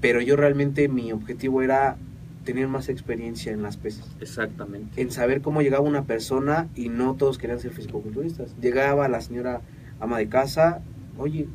Pero 0.00 0.20
yo 0.20 0.36
realmente 0.36 0.88
mi 0.88 1.12
objetivo 1.12 1.62
era 1.62 1.96
tener 2.44 2.68
más 2.68 2.88
experiencia 2.88 3.52
en 3.52 3.62
las 3.62 3.76
pesas. 3.76 4.06
Exactamente. 4.20 5.00
En 5.00 5.10
saber 5.10 5.40
cómo 5.40 5.62
llegaba 5.62 5.82
una 5.82 6.04
persona 6.04 6.68
y 6.74 6.88
no 6.88 7.14
todos 7.14 7.38
querían 7.38 7.58
ser 7.58 7.72
fisicoculturistas. 7.72 8.54
Llegaba 8.60 9.08
la 9.08 9.20
señora 9.20 9.62
ama 10.00 10.18
de 10.18 10.28
casa, 10.28 10.82
oye, 11.18 11.48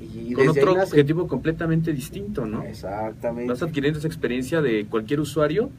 y, 0.00 0.32
Con 0.32 0.48
otro 0.48 0.74
nace- 0.74 0.92
objetivo 0.92 1.28
completamente 1.28 1.92
distinto, 1.92 2.46
¿no? 2.46 2.62
Exactamente. 2.62 3.50
vas 3.52 3.62
adquiriendo 3.62 3.98
esa 3.98 4.08
experiencia 4.08 4.62
de 4.62 4.86
cualquier 4.86 5.20
usuario, 5.20 5.70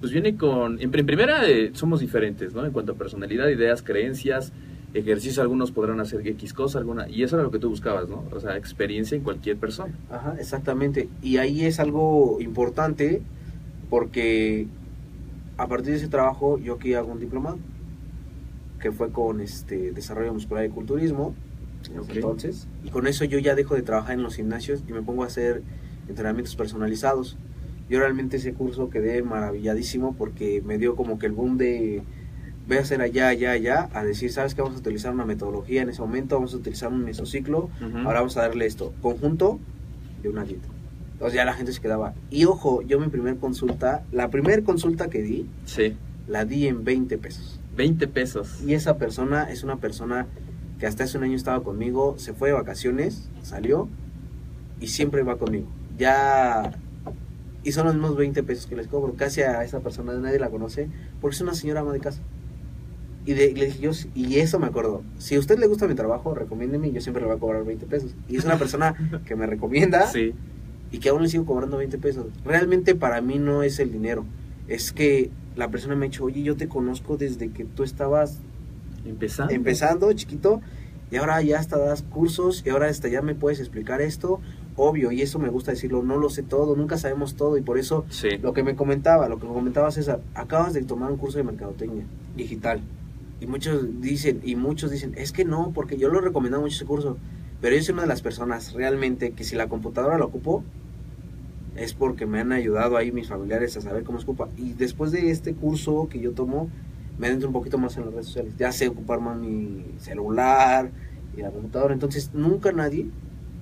pues 0.00 0.12
viene 0.12 0.36
con, 0.36 0.80
en 0.80 0.90
prim- 0.90 1.06
primera 1.06 1.48
eh, 1.48 1.70
somos 1.74 2.00
diferentes, 2.00 2.52
¿no? 2.54 2.64
En 2.66 2.72
cuanto 2.72 2.92
a 2.92 2.94
personalidad, 2.96 3.48
ideas, 3.48 3.82
creencias, 3.82 4.52
ejercicios, 4.94 5.38
algunos 5.38 5.70
podrán 5.72 6.00
hacer 6.00 6.26
X 6.26 6.52
cosa, 6.52 6.78
alguna, 6.78 7.08
y 7.08 7.22
eso 7.22 7.36
era 7.36 7.44
lo 7.44 7.50
que 7.50 7.58
tú 7.58 7.70
buscabas, 7.70 8.08
¿no? 8.10 8.24
O 8.32 8.40
sea, 8.40 8.56
experiencia 8.58 9.16
en 9.16 9.22
cualquier 9.22 9.56
persona. 9.56 9.94
Ajá, 10.10 10.34
exactamente. 10.38 11.08
Y 11.22 11.38
ahí 11.38 11.64
es 11.64 11.80
algo 11.80 12.38
importante 12.40 13.22
porque 13.88 14.66
a 15.56 15.66
partir 15.66 15.92
de 15.92 15.96
ese 15.98 16.08
trabajo 16.08 16.58
yo 16.58 16.74
aquí 16.74 16.94
hago 16.94 17.12
un 17.12 17.20
diplomado 17.20 17.58
que 18.80 18.90
fue 18.92 19.10
con 19.10 19.40
este 19.40 19.92
desarrollo 19.92 20.34
muscular 20.34 20.64
y 20.64 20.68
culturismo 20.68 21.34
en 21.94 22.00
ese 22.00 22.10
Ok. 22.10 22.16
entonces 22.16 22.66
y 22.84 22.90
con 22.90 23.06
eso 23.06 23.24
yo 23.24 23.38
ya 23.38 23.54
dejo 23.54 23.74
de 23.74 23.82
trabajar 23.82 24.14
en 24.14 24.22
los 24.22 24.36
gimnasios 24.36 24.82
y 24.88 24.92
me 24.92 25.02
pongo 25.02 25.22
a 25.24 25.26
hacer 25.26 25.62
entrenamientos 26.08 26.56
personalizados. 26.56 27.36
Yo 27.88 27.98
realmente 27.98 28.38
ese 28.38 28.54
curso 28.54 28.90
quedé 28.90 29.22
maravilladísimo 29.22 30.14
porque 30.14 30.62
me 30.64 30.78
dio 30.78 30.96
como 30.96 31.18
que 31.18 31.26
el 31.26 31.32
boom 31.32 31.58
de 31.58 32.02
voy 32.66 32.76
a 32.78 32.80
hacer 32.80 33.00
allá, 33.02 33.28
allá, 33.28 33.50
allá, 33.52 33.88
a 33.92 34.04
decir, 34.04 34.30
sabes 34.32 34.54
que 34.54 34.62
vamos 34.62 34.76
a 34.76 34.80
utilizar 34.80 35.12
una 35.12 35.24
metodología 35.26 35.82
en 35.82 35.88
ese 35.90 36.00
momento, 36.00 36.36
vamos 36.36 36.54
a 36.54 36.56
utilizar 36.56 36.90
un 36.90 37.04
mesociclo, 37.04 37.70
Ujú. 37.84 37.98
Ahora 37.98 38.20
vamos 38.20 38.36
a 38.36 38.42
darle 38.42 38.66
esto, 38.66 38.94
conjunto 39.02 39.58
de 40.22 40.28
una 40.28 40.44
dieta. 40.44 40.68
Entonces 41.14 41.34
ya 41.36 41.44
la 41.44 41.54
gente 41.54 41.72
se 41.72 41.80
quedaba. 41.80 42.14
Y 42.30 42.44
ojo, 42.46 42.82
yo 42.82 42.98
mi 43.00 43.08
primer 43.08 43.36
consulta, 43.36 44.04
la 44.12 44.30
primer 44.30 44.62
consulta 44.62 45.08
que 45.10 45.22
di, 45.22 45.46
Sí, 45.66 45.94
la 46.28 46.44
di 46.44 46.66
en 46.68 46.84
20 46.84 47.18
pesos. 47.18 47.60
20 47.76 48.06
pesos. 48.08 48.62
Y 48.64 48.74
esa 48.74 48.96
persona 48.96 49.50
es 49.50 49.64
una 49.64 49.76
persona 49.76 50.26
que 50.82 50.88
hasta 50.88 51.04
hace 51.04 51.16
un 51.16 51.22
año 51.22 51.36
estaba 51.36 51.62
conmigo, 51.62 52.16
se 52.18 52.32
fue 52.32 52.48
de 52.48 52.54
vacaciones, 52.54 53.30
salió 53.40 53.88
y 54.80 54.88
siempre 54.88 55.22
va 55.22 55.38
conmigo. 55.38 55.68
Ya 55.96 56.72
y 57.62 57.70
son 57.70 57.86
los 57.86 57.94
mismos 57.94 58.16
20 58.16 58.42
pesos 58.42 58.66
que 58.66 58.74
les 58.74 58.88
cobro. 58.88 59.14
Casi 59.14 59.42
a 59.42 59.62
esa 59.62 59.78
persona 59.78 60.12
nadie 60.14 60.40
la 60.40 60.50
conoce 60.50 60.88
porque 61.20 61.36
es 61.36 61.40
una 61.40 61.54
señora 61.54 61.82
ama 61.82 61.92
de 61.92 62.00
casa. 62.00 62.20
Y 63.24 63.34
le 63.34 63.52
dije 63.52 63.78
yo, 63.78 63.92
y 64.16 64.40
eso 64.40 64.58
me 64.58 64.66
acuerdo, 64.66 65.04
si 65.18 65.36
a 65.36 65.38
usted 65.38 65.56
le 65.56 65.68
gusta 65.68 65.86
mi 65.86 65.94
trabajo, 65.94 66.34
recomiéndeme 66.34 66.90
yo 66.90 67.00
siempre 67.00 67.20
le 67.20 67.28
voy 67.28 67.36
a 67.36 67.38
cobrar 67.38 67.64
20 67.64 67.86
pesos. 67.86 68.16
Y 68.28 68.38
es 68.38 68.44
una 68.44 68.58
persona 68.58 68.96
que 69.24 69.36
me 69.36 69.46
recomienda 69.46 70.10
y 70.90 70.98
que 70.98 71.08
aún 71.10 71.22
le 71.22 71.28
sigo 71.28 71.46
cobrando 71.46 71.76
20 71.76 71.96
pesos. 71.98 72.26
Realmente 72.44 72.96
para 72.96 73.20
mí 73.20 73.38
no 73.38 73.62
es 73.62 73.78
el 73.78 73.92
dinero, 73.92 74.24
es 74.66 74.90
que 74.90 75.30
la 75.54 75.68
persona 75.68 75.94
me 75.94 76.06
ha 76.06 76.08
dicho, 76.08 76.24
oye, 76.24 76.42
yo 76.42 76.56
te 76.56 76.66
conozco 76.66 77.16
desde 77.16 77.50
que 77.50 77.64
tú 77.66 77.84
estabas 77.84 78.40
empezando, 79.04 79.52
empezando 79.52 80.12
chiquito, 80.12 80.60
y 81.10 81.16
ahora 81.16 81.42
ya 81.42 81.58
hasta 81.58 81.76
das 81.76 82.02
cursos, 82.02 82.62
y 82.64 82.70
ahora 82.70 82.88
hasta 82.88 83.08
ya 83.08 83.20
me 83.20 83.34
puedes 83.34 83.60
explicar 83.60 84.00
esto, 84.00 84.40
obvio, 84.76 85.12
y 85.12 85.20
eso 85.20 85.38
me 85.38 85.50
gusta 85.50 85.72
decirlo, 85.72 86.02
no 86.02 86.16
lo 86.16 86.30
sé 86.30 86.42
todo, 86.42 86.74
nunca 86.74 86.96
sabemos 86.96 87.34
todo, 87.34 87.58
y 87.58 87.60
por 87.60 87.78
eso 87.78 88.06
lo 88.40 88.54
que 88.54 88.62
me 88.62 88.74
comentaba, 88.74 89.28
lo 89.28 89.38
que 89.38 89.46
comentaba 89.46 89.90
César, 89.90 90.20
acabas 90.34 90.72
de 90.72 90.82
tomar 90.82 91.10
un 91.10 91.18
curso 91.18 91.36
de 91.36 91.44
mercadotecnia 91.44 92.04
digital, 92.34 92.80
y 93.40 93.46
muchos 93.46 94.00
dicen, 94.00 94.40
y 94.42 94.56
muchos 94.56 94.90
dicen, 94.90 95.12
es 95.16 95.32
que 95.32 95.44
no, 95.44 95.72
porque 95.74 95.98
yo 95.98 96.08
lo 96.08 96.20
recomendado 96.20 96.62
mucho 96.62 96.76
ese 96.76 96.86
curso, 96.86 97.18
pero 97.60 97.76
yo 97.76 97.82
soy 97.82 97.92
una 97.92 98.02
de 98.02 98.08
las 98.08 98.22
personas 98.22 98.72
realmente 98.72 99.32
que 99.32 99.44
si 99.44 99.54
la 99.54 99.68
computadora 99.68 100.16
la 100.16 100.24
ocupo, 100.24 100.64
es 101.76 101.92
porque 101.92 102.26
me 102.26 102.40
han 102.40 102.52
ayudado 102.52 102.96
ahí 102.96 103.12
mis 103.12 103.28
familiares 103.28 103.76
a 103.76 103.80
saber 103.80 104.04
cómo 104.04 104.18
se 104.18 104.24
ocupa, 104.24 104.48
y 104.56 104.72
después 104.72 105.12
de 105.12 105.30
este 105.30 105.52
curso 105.54 106.08
que 106.08 106.20
yo 106.20 106.32
tomo, 106.32 106.70
me 107.18 107.26
adentro 107.28 107.48
un 107.48 107.52
poquito 107.52 107.78
más 107.78 107.96
en 107.96 108.04
las 108.04 108.14
redes 108.14 108.26
sociales, 108.26 108.54
ya 108.58 108.72
sé 108.72 108.88
ocupar 108.88 109.20
más 109.20 109.38
mi 109.38 109.84
celular 109.98 110.90
y 111.36 111.40
la 111.40 111.50
computadora, 111.50 111.94
entonces 111.94 112.30
nunca 112.34 112.72
nadie 112.72 113.06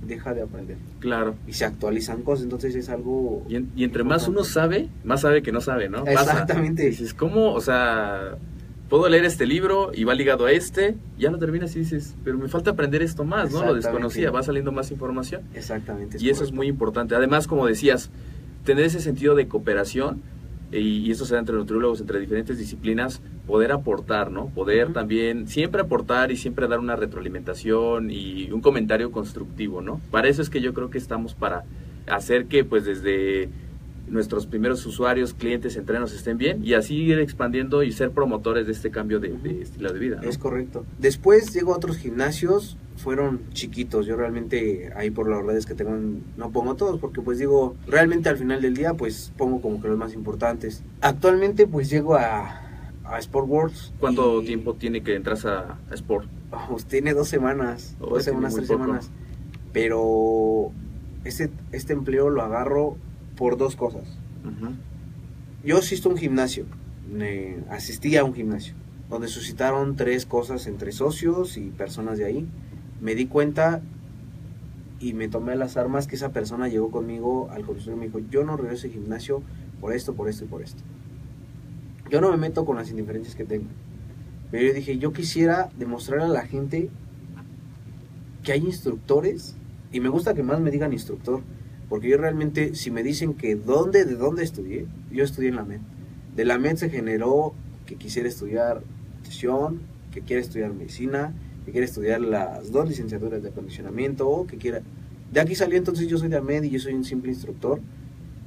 deja 0.06 0.34
de 0.34 0.42
aprender. 0.42 0.76
Claro. 0.98 1.34
Y 1.46 1.52
se 1.52 1.64
actualizan 1.64 2.22
cosas, 2.22 2.44
entonces 2.44 2.74
es 2.74 2.88
algo... 2.88 3.44
Y, 3.48 3.84
entre 3.84 4.04
más 4.04 4.28
uno 4.28 4.44
sabe, 4.44 4.88
más 5.04 5.22
sabe 5.22 5.42
que 5.42 5.52
no 5.52 5.60
sabe, 5.60 5.88
¿no? 5.88 6.06
Exactamente. 6.06 6.86
Dices, 6.86 7.12
¿cómo? 7.14 7.52
O 7.52 7.60
sea, 7.60 8.36
puedo 8.88 9.08
leer 9.08 9.24
este 9.24 9.46
libro 9.46 9.92
y 9.94 10.04
va 10.04 10.14
ligado 10.14 10.46
a 10.46 10.52
este, 10.52 10.96
ya 11.18 11.30
lo 11.30 11.38
terminas 11.38 11.76
y 11.76 11.80
dices, 11.80 12.16
pero 12.24 12.38
me 12.38 12.48
falta 12.48 12.70
aprender 12.70 13.02
esto 13.02 13.24
más, 13.24 13.52
¿no? 13.52 13.64
Lo 13.64 13.74
desconocía, 13.74 14.30
va 14.30 14.42
saliendo 14.42 14.72
más 14.72 14.90
información. 14.90 15.42
Exactamente. 15.54 16.16
Y 16.20 16.30
eso 16.30 16.44
es 16.44 16.52
muy 16.52 16.66
importante. 16.66 17.14
Además, 17.14 17.46
como 17.46 17.66
decías, 17.66 18.10
tener 18.64 18.84
ese 18.84 19.00
sentido 19.00 19.34
de 19.34 19.48
cooperación 19.48 20.22
y, 20.72 21.10
eso 21.10 21.24
se 21.24 21.34
da 21.34 21.40
entre 21.40 21.56
nutriólogos, 21.56 22.00
entre 22.00 22.20
diferentes 22.20 22.58
disciplinas, 22.58 23.20
poder 23.46 23.72
aportar, 23.72 24.30
¿no? 24.30 24.46
Poder 24.46 24.92
también 24.92 25.48
siempre 25.48 25.82
aportar 25.82 26.30
y 26.30 26.36
siempre 26.36 26.68
dar 26.68 26.78
una 26.78 26.96
retroalimentación 26.96 28.10
y 28.10 28.50
un 28.50 28.60
comentario 28.60 29.10
constructivo, 29.10 29.80
¿no? 29.82 30.00
Para 30.10 30.28
eso 30.28 30.42
es 30.42 30.50
que 30.50 30.60
yo 30.60 30.72
creo 30.74 30.90
que 30.90 30.98
estamos 30.98 31.34
para 31.34 31.64
hacer 32.06 32.46
que 32.46 32.64
pues 32.64 32.84
desde 32.84 33.48
nuestros 34.10 34.46
primeros 34.46 34.84
usuarios, 34.86 35.34
clientes, 35.34 35.76
entrenos 35.76 36.12
estén 36.12 36.36
bien 36.36 36.64
y 36.64 36.74
así 36.74 36.96
ir 36.96 37.18
expandiendo 37.18 37.82
y 37.82 37.92
ser 37.92 38.10
promotores 38.10 38.66
de 38.66 38.72
este 38.72 38.90
cambio 38.90 39.20
de, 39.20 39.62
estilo 39.62 39.92
de 39.92 39.98
vida. 39.98 40.20
Es 40.22 40.36
correcto. 40.36 40.84
Después 40.98 41.54
llego 41.54 41.72
a 41.72 41.76
otros 41.76 41.96
gimnasios, 41.96 42.76
fueron 42.96 43.40
chiquitos. 43.52 44.06
Yo 44.06 44.16
realmente 44.16 44.92
ahí 44.96 45.10
por 45.10 45.28
las 45.28 45.44
redes 45.44 45.64
que 45.64 45.74
tengo 45.74 45.96
no 46.36 46.50
pongo 46.50 46.74
todos 46.74 47.00
porque 47.00 47.20
pues 47.22 47.38
digo, 47.38 47.76
realmente 47.86 48.28
al 48.28 48.36
final 48.36 48.60
del 48.60 48.74
día 48.74 48.94
pues 48.94 49.32
pongo 49.36 49.60
como 49.60 49.80
que 49.80 49.88
los 49.88 49.98
más 49.98 50.12
importantes. 50.12 50.82
Actualmente 51.00 51.66
pues 51.66 51.88
llego 51.88 52.16
a, 52.16 52.60
a 53.04 53.18
Sport 53.18 53.48
Worlds. 53.48 53.92
¿Cuánto 53.98 54.42
tiempo 54.42 54.74
tiene 54.74 55.02
que 55.02 55.14
entras 55.14 55.44
a, 55.46 55.78
Sport? 55.92 56.28
Pues 56.68 56.84
tiene 56.84 57.14
dos 57.14 57.28
semanas, 57.28 57.94
oh, 58.00 58.10
dos 58.10 58.24
semanas, 58.24 58.56
tres 58.56 58.66
semanas. 58.66 59.08
Pero 59.72 60.72
este, 61.22 61.48
este 61.70 61.92
empleo 61.92 62.28
lo 62.28 62.42
agarro 62.42 62.96
por 63.40 63.56
dos 63.56 63.74
cosas. 63.74 64.04
Yo 65.64 65.78
asisto 65.78 66.10
a 66.10 66.12
un 66.12 66.18
gimnasio, 66.18 66.66
asistí 67.70 68.18
a 68.18 68.22
un 68.22 68.34
gimnasio, 68.34 68.74
donde 69.08 69.28
suscitaron 69.28 69.96
tres 69.96 70.26
cosas 70.26 70.66
entre 70.66 70.92
socios 70.92 71.56
y 71.56 71.70
personas 71.70 72.18
de 72.18 72.26
ahí. 72.26 72.46
Me 73.00 73.14
di 73.14 73.24
cuenta 73.24 73.80
y 74.98 75.14
me 75.14 75.28
tomé 75.28 75.56
las 75.56 75.78
armas 75.78 76.06
que 76.06 76.16
esa 76.16 76.32
persona 76.32 76.68
llegó 76.68 76.90
conmigo 76.90 77.48
al 77.50 77.64
consultorio 77.64 77.96
y 77.96 78.00
me 78.00 78.06
dijo, 78.08 78.18
yo 78.30 78.44
no 78.44 78.58
regreso 78.58 78.88
al 78.88 78.92
gimnasio 78.92 79.42
por 79.80 79.94
esto, 79.94 80.12
por 80.12 80.28
esto 80.28 80.44
y 80.44 80.48
por 80.48 80.60
esto. 80.60 80.82
Yo 82.10 82.20
no 82.20 82.30
me 82.30 82.36
meto 82.36 82.66
con 82.66 82.76
las 82.76 82.90
indiferencias 82.90 83.36
que 83.36 83.46
tengo. 83.46 83.68
Pero 84.50 84.66
yo 84.66 84.74
dije, 84.74 84.98
yo 84.98 85.14
quisiera 85.14 85.70
demostrar 85.78 86.20
a 86.20 86.28
la 86.28 86.42
gente 86.42 86.90
que 88.42 88.52
hay 88.52 88.60
instructores, 88.60 89.56
y 89.92 90.00
me 90.00 90.10
gusta 90.10 90.34
que 90.34 90.42
más 90.42 90.60
me 90.60 90.70
digan 90.70 90.92
instructor, 90.92 91.40
porque 91.90 92.08
yo 92.08 92.16
realmente, 92.16 92.76
si 92.76 92.92
me 92.92 93.02
dicen 93.02 93.34
que 93.34 93.56
dónde, 93.56 94.04
de 94.04 94.14
dónde 94.14 94.44
estudié, 94.44 94.86
yo 95.10 95.24
estudié 95.24 95.48
en 95.48 95.56
la 95.56 95.64
MED. 95.64 95.80
De 96.36 96.44
la 96.44 96.56
MED 96.56 96.76
se 96.76 96.88
generó 96.88 97.52
que 97.84 97.96
quisiera 97.96 98.28
estudiar 98.28 98.80
nutrición, 99.16 99.80
que 100.12 100.20
quiera 100.20 100.40
estudiar 100.40 100.72
medicina, 100.72 101.34
que 101.66 101.72
quiera 101.72 101.84
estudiar 101.84 102.20
las 102.20 102.70
dos 102.70 102.88
licenciaturas 102.88 103.42
de 103.42 103.48
acondicionamiento, 103.48 104.28
o 104.28 104.46
que 104.46 104.56
quiera... 104.56 104.82
De 105.32 105.40
aquí 105.40 105.56
salió 105.56 105.76
entonces 105.78 106.06
yo 106.06 106.16
soy 106.16 106.28
de 106.28 106.36
AMED 106.36 106.62
y 106.62 106.70
yo 106.70 106.78
soy 106.78 106.94
un 106.94 107.04
simple 107.04 107.32
instructor 107.32 107.80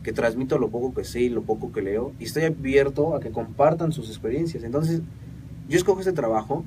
que 0.04 0.14
transmito 0.14 0.58
lo 0.58 0.70
poco 0.70 0.94
que 0.94 1.04
sé 1.04 1.22
y 1.22 1.30
lo 1.30 1.44
poco 1.44 1.72
que 1.74 1.82
leo 1.82 2.14
y 2.20 2.24
estoy 2.24 2.44
abierto 2.44 3.14
a 3.14 3.20
que 3.20 3.32
compartan 3.32 3.92
sus 3.92 4.08
experiencias. 4.08 4.64
Entonces, 4.64 5.02
yo 5.68 5.78
escojo 5.78 6.00
este 6.00 6.14
trabajo 6.14 6.64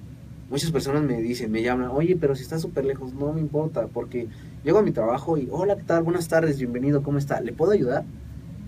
muchas 0.50 0.70
personas 0.70 1.02
me 1.02 1.20
dicen, 1.20 1.50
me 1.50 1.62
llaman, 1.62 1.90
oye, 1.92 2.16
pero 2.16 2.34
si 2.34 2.42
está 2.42 2.58
súper 2.58 2.84
lejos, 2.84 3.12
no 3.14 3.32
me 3.32 3.40
importa, 3.40 3.88
porque 3.88 4.28
llego 4.66 4.80
a 4.80 4.82
mi 4.82 4.90
trabajo 4.90 5.38
y, 5.38 5.46
hola, 5.52 5.76
¿qué 5.76 5.84
tal? 5.84 6.02
Buenas 6.02 6.26
tardes, 6.26 6.58
bienvenido, 6.58 7.04
¿cómo 7.04 7.18
está? 7.18 7.40
¿Le 7.40 7.52
puedo 7.52 7.70
ayudar? 7.70 8.04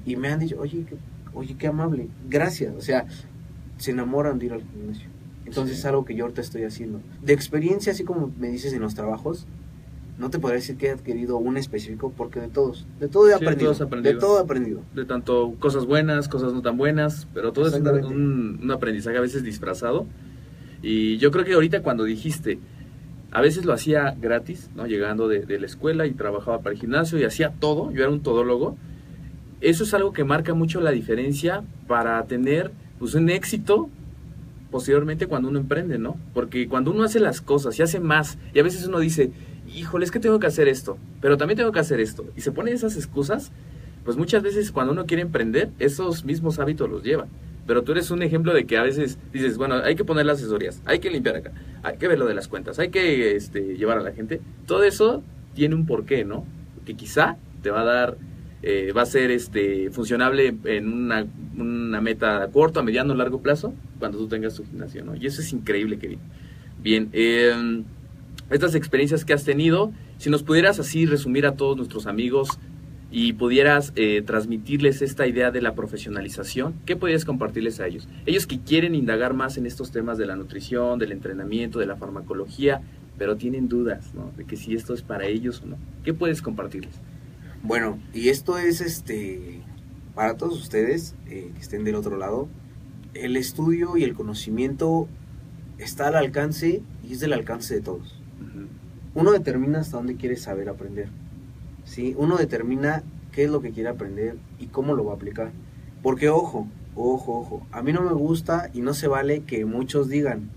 Y 0.06 0.14
me 0.14 0.28
han 0.28 0.38
dicho, 0.38 0.56
oye, 0.60 0.84
qué, 0.88 0.96
oye, 1.34 1.56
qué 1.58 1.66
amable, 1.66 2.08
gracias. 2.30 2.72
O 2.76 2.80
sea, 2.80 3.06
se 3.78 3.90
enamoran 3.90 4.38
de 4.38 4.46
ir 4.46 4.52
al 4.52 4.62
gimnasio. 4.62 5.08
Entonces 5.44 5.76
es 5.76 5.84
algo 5.84 6.04
que 6.04 6.14
yo 6.14 6.24
ahorita 6.24 6.40
estoy 6.40 6.62
haciendo. 6.62 7.00
De 7.20 7.32
experiencia, 7.32 7.90
así 7.90 8.04
como 8.04 8.30
me 8.38 8.48
dices 8.48 8.72
en 8.74 8.80
los 8.80 8.94
trabajos, 8.94 9.48
no 10.18 10.30
te 10.30 10.38
podría 10.38 10.60
decir 10.60 10.76
que 10.76 10.86
he 10.86 10.90
adquirido 10.90 11.36
un 11.36 11.56
específico 11.56 12.12
porque 12.16 12.38
de 12.38 12.48
todos, 12.48 12.86
de 13.00 13.08
todo 13.08 13.28
he 13.28 13.34
aprendido, 13.34 13.74
de 13.74 14.14
todo 14.14 14.38
he 14.38 14.42
aprendido. 14.42 14.82
De 14.94 15.04
tanto 15.04 15.56
cosas 15.58 15.84
buenas, 15.84 16.28
cosas 16.28 16.52
no 16.52 16.62
tan 16.62 16.76
buenas, 16.76 17.26
pero 17.34 17.52
todo 17.52 17.66
es 17.66 17.74
un, 17.74 18.60
un 18.62 18.70
aprendizaje 18.70 19.16
a 19.16 19.20
veces 19.20 19.42
disfrazado 19.42 20.06
y 20.80 21.18
yo 21.18 21.30
creo 21.30 21.44
que 21.44 21.54
ahorita 21.54 21.82
cuando 21.82 22.04
dijiste, 22.04 22.60
a 23.30 23.40
veces 23.40 23.64
lo 23.64 23.72
hacía 23.72 24.16
gratis, 24.18 24.70
¿no? 24.74 24.86
Llegando 24.86 25.28
de, 25.28 25.58
la 25.58 25.66
escuela 25.66 26.06
y 26.06 26.12
trabajaba 26.12 26.60
para 26.60 26.74
el 26.74 26.80
gimnasio 26.80 27.18
y 27.18 27.24
hacía 27.24 27.52
todo, 27.58 27.90
yo 27.92 28.02
era 28.02 28.10
un 28.10 28.20
todólogo. 28.20 28.76
Eso 29.60 29.84
es 29.84 29.92
algo 29.92 30.12
que 30.12 30.24
marca 30.24 30.54
mucho 30.54 30.80
la 30.80 30.92
diferencia 30.92 31.62
para 31.86 32.22
tener 32.24 32.70
pues, 32.98 33.14
un 33.14 33.28
éxito 33.28 33.90
posteriormente 34.70 35.26
cuando 35.26 35.48
uno 35.48 35.58
emprende, 35.58 35.98
¿no? 35.98 36.16
Porque 36.32 36.68
cuando 36.68 36.90
uno 36.90 37.02
hace 37.02 37.20
las 37.20 37.40
cosas 37.40 37.78
y 37.78 37.82
hace 37.82 38.00
más, 38.00 38.38
y 38.54 38.60
a 38.60 38.62
veces 38.62 38.86
uno 38.86 38.98
dice, 38.98 39.30
híjole, 39.74 40.04
es 40.04 40.10
que 40.10 40.20
tengo 40.20 40.38
que 40.38 40.46
hacer 40.46 40.68
esto, 40.68 40.98
pero 41.20 41.36
también 41.36 41.56
tengo 41.56 41.72
que 41.72 41.78
hacer 41.80 42.00
esto, 42.00 42.26
y 42.36 42.42
se 42.42 42.52
ponen 42.52 42.74
esas 42.74 42.96
excusas, 42.96 43.50
pues 44.04 44.18
muchas 44.18 44.42
veces 44.42 44.70
cuando 44.70 44.92
uno 44.92 45.06
quiere 45.06 45.22
emprender, 45.22 45.70
esos 45.78 46.24
mismos 46.24 46.58
hábitos 46.58 46.88
los 46.90 47.02
llevan 47.02 47.28
pero 47.68 47.84
tú 47.84 47.92
eres 47.92 48.10
un 48.10 48.22
ejemplo 48.22 48.54
de 48.54 48.64
que 48.64 48.78
a 48.78 48.82
veces 48.82 49.18
dices, 49.30 49.58
bueno, 49.58 49.74
hay 49.84 49.94
que 49.94 50.02
poner 50.02 50.24
las 50.24 50.38
asesorías, 50.38 50.80
hay 50.86 51.00
que 51.00 51.10
limpiar 51.10 51.36
acá, 51.36 51.52
hay 51.82 51.98
que 51.98 52.08
ver 52.08 52.18
lo 52.18 52.24
de 52.24 52.32
las 52.32 52.48
cuentas, 52.48 52.78
hay 52.78 52.88
que 52.88 53.36
este, 53.36 53.76
llevar 53.76 53.98
a 53.98 54.00
la 54.00 54.12
gente. 54.12 54.40
Todo 54.66 54.84
eso 54.84 55.22
tiene 55.54 55.74
un 55.74 55.84
porqué, 55.84 56.24
¿no? 56.24 56.46
Que 56.86 56.94
quizá 56.94 57.36
te 57.62 57.70
va 57.70 57.82
a 57.82 57.84
dar, 57.84 58.16
eh, 58.62 58.92
va 58.96 59.02
a 59.02 59.06
ser 59.06 59.30
este, 59.30 59.90
funcionable 59.90 60.56
en 60.64 60.90
una, 60.90 61.26
una 61.58 62.00
meta 62.00 62.42
a 62.42 62.48
corto, 62.48 62.80
a 62.80 62.82
mediano, 62.82 63.14
largo 63.14 63.42
plazo, 63.42 63.74
cuando 63.98 64.16
tú 64.16 64.28
tengas 64.28 64.54
tu 64.54 64.64
gimnasio, 64.64 65.04
¿no? 65.04 65.14
Y 65.14 65.26
eso 65.26 65.42
es 65.42 65.52
increíble, 65.52 65.98
Kevin. 65.98 66.20
Bien, 66.82 67.10
eh, 67.12 67.84
estas 68.48 68.74
experiencias 68.76 69.26
que 69.26 69.34
has 69.34 69.44
tenido, 69.44 69.92
si 70.16 70.30
nos 70.30 70.42
pudieras 70.42 70.80
así 70.80 71.04
resumir 71.04 71.44
a 71.44 71.54
todos 71.54 71.76
nuestros 71.76 72.06
amigos, 72.06 72.58
y 73.10 73.32
pudieras 73.32 73.92
eh, 73.96 74.22
transmitirles 74.24 75.00
esta 75.00 75.26
idea 75.26 75.50
de 75.50 75.62
la 75.62 75.74
profesionalización, 75.74 76.74
¿qué 76.84 76.94
podrías 76.94 77.24
compartirles 77.24 77.80
a 77.80 77.86
ellos? 77.86 78.06
Ellos 78.26 78.46
que 78.46 78.60
quieren 78.60 78.94
indagar 78.94 79.32
más 79.32 79.56
en 79.56 79.66
estos 79.66 79.90
temas 79.90 80.18
de 80.18 80.26
la 80.26 80.36
nutrición, 80.36 80.98
del 80.98 81.12
entrenamiento, 81.12 81.78
de 81.78 81.86
la 81.86 81.96
farmacología, 81.96 82.82
pero 83.16 83.36
tienen 83.36 83.68
dudas, 83.68 84.14
¿no? 84.14 84.30
De 84.36 84.44
que 84.44 84.56
si 84.56 84.74
esto 84.74 84.94
es 84.94 85.02
para 85.02 85.26
ellos 85.26 85.62
o 85.64 85.66
no. 85.66 85.76
¿Qué 86.04 86.12
puedes 86.12 86.42
compartirles? 86.42 86.94
Bueno, 87.62 87.98
y 88.12 88.28
esto 88.28 88.58
es 88.58 88.80
este 88.80 89.60
para 90.14 90.36
todos 90.36 90.60
ustedes 90.60 91.14
eh, 91.28 91.50
que 91.54 91.60
estén 91.60 91.84
del 91.84 91.94
otro 91.94 92.16
lado, 92.16 92.48
el 93.14 93.36
estudio 93.36 93.96
y 93.96 94.04
el 94.04 94.14
conocimiento 94.14 95.08
está 95.78 96.08
al 96.08 96.16
alcance 96.16 96.82
y 97.08 97.12
es 97.12 97.20
del 97.20 97.32
alcance 97.32 97.74
de 97.74 97.80
todos. 97.80 98.16
Uno 99.14 99.32
determina 99.32 99.80
hasta 99.80 99.96
dónde 99.96 100.16
quiere 100.16 100.36
saber 100.36 100.68
aprender 100.68 101.08
¿sí? 101.88 102.14
Uno 102.16 102.36
determina 102.36 103.02
qué 103.32 103.44
es 103.44 103.50
lo 103.50 103.60
que 103.60 103.72
quiere 103.72 103.88
aprender 103.88 104.36
y 104.58 104.66
cómo 104.66 104.94
lo 104.94 105.04
va 105.04 105.12
a 105.12 105.16
aplicar. 105.16 105.50
Porque 106.02 106.28
ojo, 106.28 106.68
ojo, 106.94 107.38
ojo, 107.38 107.66
a 107.72 107.82
mí 107.82 107.92
no 107.92 108.02
me 108.02 108.12
gusta 108.12 108.70
y 108.72 108.80
no 108.80 108.94
se 108.94 109.08
vale 109.08 109.40
que 109.40 109.64
muchos 109.64 110.08
digan, 110.08 110.50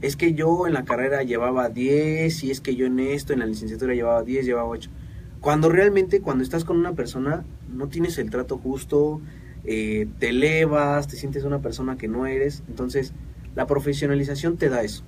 es 0.00 0.16
que 0.16 0.34
yo 0.34 0.66
en 0.66 0.74
la 0.74 0.84
carrera 0.84 1.22
llevaba 1.22 1.68
10 1.68 2.42
y 2.44 2.50
es 2.50 2.60
que 2.60 2.74
yo 2.74 2.86
en 2.86 2.98
esto, 2.98 3.32
en 3.32 3.38
la 3.38 3.46
licenciatura 3.46 3.94
llevaba 3.94 4.22
10, 4.22 4.44
llevaba 4.44 4.68
8. 4.68 4.90
Cuando 5.40 5.68
realmente, 5.68 6.20
cuando 6.20 6.42
estás 6.42 6.64
con 6.64 6.76
una 6.76 6.92
persona, 6.92 7.44
no 7.72 7.88
tienes 7.88 8.18
el 8.18 8.30
trato 8.30 8.58
justo, 8.58 9.20
eh, 9.64 10.08
te 10.18 10.30
elevas, 10.30 11.06
te 11.06 11.16
sientes 11.16 11.44
una 11.44 11.60
persona 11.60 11.96
que 11.96 12.08
no 12.08 12.26
eres. 12.26 12.62
Entonces, 12.68 13.12
la 13.54 13.66
profesionalización 13.66 14.56
te 14.56 14.68
da 14.68 14.82
eso. 14.82 15.04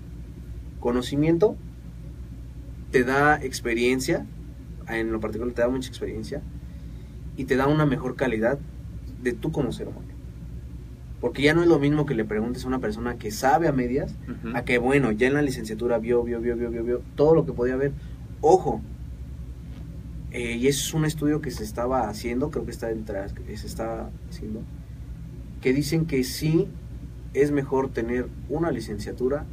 Conocimiento, 0.78 1.56
te 2.90 3.02
da 3.02 3.42
experiencia, 3.42 4.26
en 4.88 5.12
lo 5.12 5.20
particular 5.20 5.54
te 5.54 5.62
da 5.62 5.68
mucha 5.68 5.88
experiencia, 5.88 6.42
y 7.36 7.44
te 7.44 7.56
da 7.56 7.66
una 7.66 7.86
mejor 7.86 8.16
calidad 8.16 8.58
de 9.22 9.32
tú 9.32 9.52
como 9.52 9.72
ser 9.72 9.88
humano. 9.88 10.06
Porque 11.20 11.42
ya 11.42 11.54
no 11.54 11.62
es 11.62 11.68
lo 11.68 11.78
mismo 11.78 12.04
que 12.04 12.14
le 12.14 12.24
preguntes 12.24 12.64
a 12.64 12.68
una 12.68 12.80
persona 12.80 13.16
que 13.16 13.30
sabe 13.30 13.66
a 13.66 13.72
medias, 13.72 14.14
a 14.54 14.64
que 14.64 14.78
bueno, 14.78 15.10
ya 15.10 15.26
en 15.26 15.34
la 15.34 15.42
licenciatura 15.42 15.98
vio, 15.98 16.22
vio, 16.22 16.40
vio, 16.40 16.56
vio, 16.56 16.70
vio, 16.70 16.84
vio 16.84 17.02
todo 17.14 17.34
lo 17.34 17.46
que 17.46 17.52
podía 17.52 17.76
ver. 17.76 17.92
Ojo, 18.42 18.82
eh, 20.30 20.56
y 20.56 20.66
es 20.66 20.92
un 20.92 21.04
estudio 21.04 21.40
que 21.40 21.50
se 21.50 21.64
estaba 21.64 22.08
haciendo, 22.08 22.50
creo 22.50 22.64
que 22.64 22.72
está 22.72 22.88
detrás, 22.88 23.32
que 23.32 23.56
se 23.56 23.66
está 23.66 24.10
haciendo, 24.28 24.62
que 25.62 25.72
dicen 25.72 26.04
que 26.04 26.24
sí 26.24 26.68
es 27.32 27.52
mejor 27.52 27.88
tener 27.88 28.28
una 28.48 28.70
licenciatura 28.70 29.46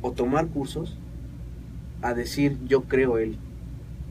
o 0.00 0.12
tomar 0.12 0.46
cursos 0.48 0.96
a 2.00 2.14
decir 2.14 2.58
yo 2.66 2.84
creo 2.84 3.18
él, 3.18 3.36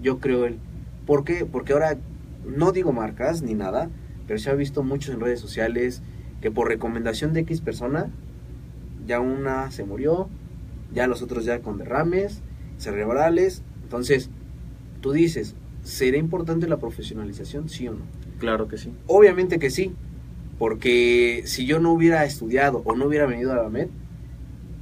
yo 0.02 0.20
creo 0.20 0.46
él. 0.46 0.60
¿Por 1.06 1.24
qué? 1.24 1.46
Porque 1.46 1.74
ahora 1.74 1.98
no 2.46 2.72
digo 2.72 2.92
marcas 2.92 3.42
ni 3.42 3.54
nada, 3.54 3.90
pero 4.28 4.40
se 4.40 4.50
ha 4.50 4.54
visto 4.54 4.84
muchos 4.84 5.14
en 5.14 5.20
redes 5.20 5.40
sociales 5.40 6.02
que 6.42 6.52
por 6.52 6.68
recomendación 6.68 7.34
de 7.34 7.42
X 7.42 7.62
persona 7.62 8.12
ya 9.08 9.20
una 9.20 9.72
se 9.72 9.84
murió, 9.84 10.30
ya 10.94 11.08
los 11.08 11.22
otros 11.22 11.46
ya 11.46 11.60
con 11.60 11.78
derrames 11.78 12.42
cerebrales. 12.78 13.64
Entonces, 13.84 14.30
tú 15.02 15.12
dices, 15.12 15.56
¿será 15.84 16.18
importante 16.18 16.68
la 16.68 16.78
profesionalización? 16.78 17.70
Sí 17.70 17.88
o 17.88 17.94
no. 17.94 18.06
Claro 18.40 18.68
que 18.68 18.78
sí. 18.78 18.92
Obviamente 19.08 19.60
que 19.60 19.70
sí, 19.70 19.94
porque 20.58 21.44
si 21.46 21.66
yo 21.66 21.80
no 21.80 21.92
hubiera 21.92 22.26
estudiado 22.26 22.82
o 22.86 22.96
no 22.96 23.06
hubiera 23.06 23.26
venido 23.26 23.52
a 23.54 23.56
la 23.56 23.70
MED, 23.70 23.88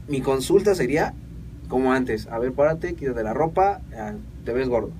mi 0.07 0.21
consulta 0.21 0.75
sería 0.75 1.13
como 1.69 1.93
antes, 1.93 2.27
a 2.27 2.39
ver, 2.39 2.53
párate, 2.53 2.93
quítate 2.93 3.23
la 3.23 3.33
ropa, 3.33 3.81
te 4.43 4.53
ves 4.53 4.69
gordo. 4.69 4.91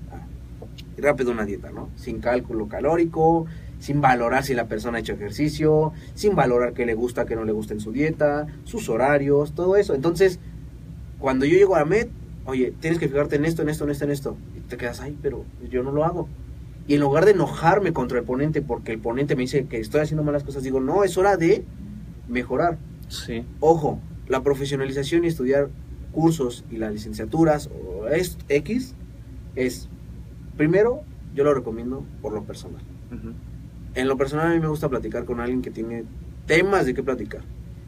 Rápido 0.97 1.31
una 1.31 1.45
dieta, 1.45 1.71
¿no? 1.71 1.89
Sin 1.95 2.19
cálculo 2.19 2.67
calórico, 2.67 3.45
sin 3.79 4.01
valorar 4.01 4.43
si 4.43 4.53
la 4.53 4.67
persona 4.67 4.97
ha 4.97 5.01
hecho 5.01 5.13
ejercicio, 5.13 5.91
sin 6.13 6.35
valorar 6.35 6.73
qué 6.73 6.85
le 6.85 6.93
gusta, 6.93 7.25
qué 7.25 7.35
no 7.35 7.43
le 7.43 7.51
gusta 7.51 7.73
en 7.73 7.79
su 7.79 7.91
dieta, 7.91 8.47
sus 8.63 8.89
horarios, 8.89 9.53
todo 9.53 9.75
eso. 9.75 9.93
Entonces, 9.93 10.39
cuando 11.19 11.45
yo 11.45 11.57
llego 11.57 11.75
a 11.75 11.79
la 11.79 11.85
MED, 11.85 12.07
oye, 12.45 12.73
tienes 12.79 12.99
que 12.99 13.07
fijarte 13.07 13.35
en 13.35 13.45
esto, 13.45 13.61
en 13.61 13.69
esto, 13.69 13.83
en 13.83 13.89
esto, 13.89 14.05
en 14.05 14.11
esto. 14.11 14.37
Y 14.55 14.61
te 14.61 14.77
quedas 14.77 15.01
ahí, 15.01 15.17
pero 15.21 15.45
yo 15.69 15.83
no 15.83 15.91
lo 15.91 16.05
hago. 16.05 16.29
Y 16.87 16.95
en 16.95 17.01
lugar 17.01 17.25
de 17.25 17.31
enojarme 17.31 17.93
contra 17.93 18.19
el 18.19 18.25
ponente 18.25 18.61
porque 18.61 18.91
el 18.91 18.99
ponente 18.99 19.35
me 19.35 19.43
dice 19.43 19.65
que 19.65 19.79
estoy 19.79 20.01
haciendo 20.01 20.23
malas 20.23 20.43
cosas, 20.43 20.63
digo, 20.63 20.79
no, 20.79 21.03
es 21.03 21.17
hora 21.17 21.37
de 21.37 21.63
mejorar. 22.27 22.77
Sí. 23.07 23.45
Ojo, 23.59 23.99
la 24.27 24.43
profesionalización 24.43 25.23
y 25.23 25.27
estudiar 25.27 25.69
cursos 26.11 26.63
y 26.69 26.77
las 26.77 26.91
licenciaturas 26.91 27.69
o 27.69 28.07
es 28.07 28.37
X 28.49 28.95
es, 29.55 29.89
primero, 30.57 31.01
yo 31.35 31.43
lo 31.43 31.53
recomiendo 31.53 32.05
por 32.21 32.33
lo 32.33 32.43
personal. 32.43 32.81
En 33.95 34.07
lo 34.07 34.17
personal 34.17 34.47
a 34.47 34.53
mí 34.53 34.59
me 34.59 34.67
gusta 34.67 34.89
platicar 34.89 35.25
con 35.25 35.39
alguien 35.39 35.61
que 35.61 35.69
tiene 35.69 36.03
temas 36.47 36.85
de 36.85 36.93
qué 36.93 37.03
platicar. 37.03 37.41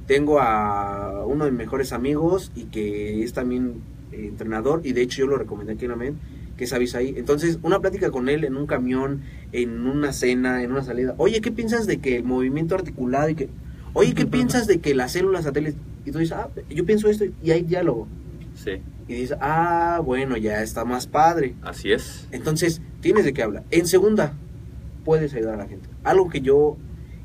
Tengo 0.08 0.40
a 0.40 1.26
uno 1.26 1.46
de 1.46 1.52
mis 1.52 1.60
mejores 1.60 1.94
amigos 1.94 2.52
y 2.56 2.66
que 2.66 3.24
es 3.24 3.34
también 3.34 3.82
eh, 4.12 4.28
entrenador 4.28 4.82
y 4.84 4.94
de 4.94 5.02
hecho 5.02 5.20
yo 5.20 5.28
lo 5.28 5.38
recomendé 5.38 5.74
aquí 5.74 5.86
en 5.86 5.92
la 5.92 5.98
MED, 5.98 6.14
que 6.58 6.66
es 6.66 6.74
Avisaí. 6.74 7.16
Entonces, 7.18 7.58
una 7.64 7.80
plática 7.80 8.12
con 8.12 8.30
él 8.30 8.44
en 8.44 8.56
un 8.56 8.68
camión, 8.68 9.22
en 9.52 9.88
una 9.88 10.14
cena, 10.14 10.62
en 10.62 10.72
una 10.72 10.84
salida. 10.84 11.16
Oye, 11.18 11.42
¿qué 11.42 11.52
piensas 11.52 11.88
de 11.88 11.98
que 11.98 12.18
el 12.18 12.24
movimiento 12.24 12.76
articulado 12.76 13.30
y 13.30 13.36
que... 13.36 13.50
Oye, 13.94 14.14
¿qué 14.14 14.26
piensas 14.28 14.68
de 14.68 14.80
que 14.80 14.94
las 14.94 15.14
células 15.14 15.44
satélites... 15.46 15.80
Y 16.06 16.12
tú 16.12 16.20
dices, 16.20 16.38
ah, 16.38 16.50
yo 16.70 16.86
pienso 16.86 17.10
esto 17.10 17.26
y 17.44 17.50
hay 17.50 17.64
diálogo. 17.64 18.08
Sí. 18.54 18.80
Y 19.08 19.14
dices, 19.14 19.38
ah, 19.40 20.02
bueno, 20.04 20.36
ya 20.38 20.64
está 20.64 20.84
más 20.84 21.08
padre. 21.08 21.56
Así 21.62 21.92
es. 21.92 22.28
Entonces, 22.32 22.82
tienes 23.02 23.26
de 23.26 23.34
qué 23.34 23.44
hablar. 23.44 23.64
En 23.72 23.86
segunda, 23.88 24.34
puedes 25.04 25.34
ayudar 25.34 25.56
a 25.56 25.58
la 25.58 25.68
gente. 25.68 25.88
Algo 26.04 26.30
que 26.30 26.42
yo, 26.42 26.78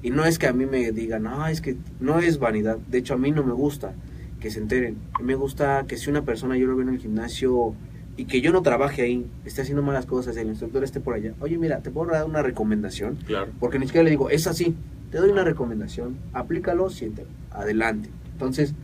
y 0.03 0.11
no 0.11 0.24
es 0.24 0.39
que 0.39 0.47
a 0.47 0.53
mí 0.53 0.66
me 0.66 0.93
digan, 0.93 1.22
no, 1.22 1.47
es 1.47 1.61
que 1.61 1.76
no 1.99 2.18
es 2.18 2.39
vanidad. 2.39 2.76
De 2.89 2.99
hecho, 2.99 3.14
a 3.14 3.18
mí 3.18 3.31
no 3.31 3.43
me 3.43 3.53
gusta 3.53 3.95
que 4.41 4.51
se 4.51 4.59
enteren. 4.59 4.97
Me 5.22 5.35
gusta 5.35 5.85
que 5.87 5.97
si 5.97 6.11
una 6.11 6.22
persona 6.22 6.57
yo 6.57 6.66
lo 6.66 6.76
veo 6.76 6.87
en 6.87 6.95
el 6.95 7.01
gimnasio 7.01 7.74
y 8.16 8.26
que 8.26 8.41
yo 8.41 8.53
no 8.53 8.62
trabaje 8.62 9.03
ahí, 9.03 9.26
esté 9.45 9.62
haciendo 9.62 9.83
malas 9.83 10.07
cosas, 10.07 10.37
el 10.37 10.49
instructor 10.49 10.85
esté 10.85 11.01
por 11.01 11.14
allá. 11.14 11.35
Oye, 11.41 11.57
mira, 11.57 11.81
te 11.81 11.91
puedo 11.91 12.11
dar 12.11 12.26
una 12.26 12.43
recomendación. 12.43 13.16
Claro. 13.26 13.53
Porque 13.59 13.78
ni 13.78 13.87
siquiera 13.87 14.05
le 14.05 14.11
digo, 14.11 14.28
es 14.28 14.47
así. 14.47 14.74
Te 15.11 15.18
doy 15.18 15.31
una 15.31 15.45
recomendación, 15.45 16.16
aplícalo, 16.33 16.89
siéntelo. 16.89 17.28
Adelante. 17.51 18.11
Entonces, 18.33 18.74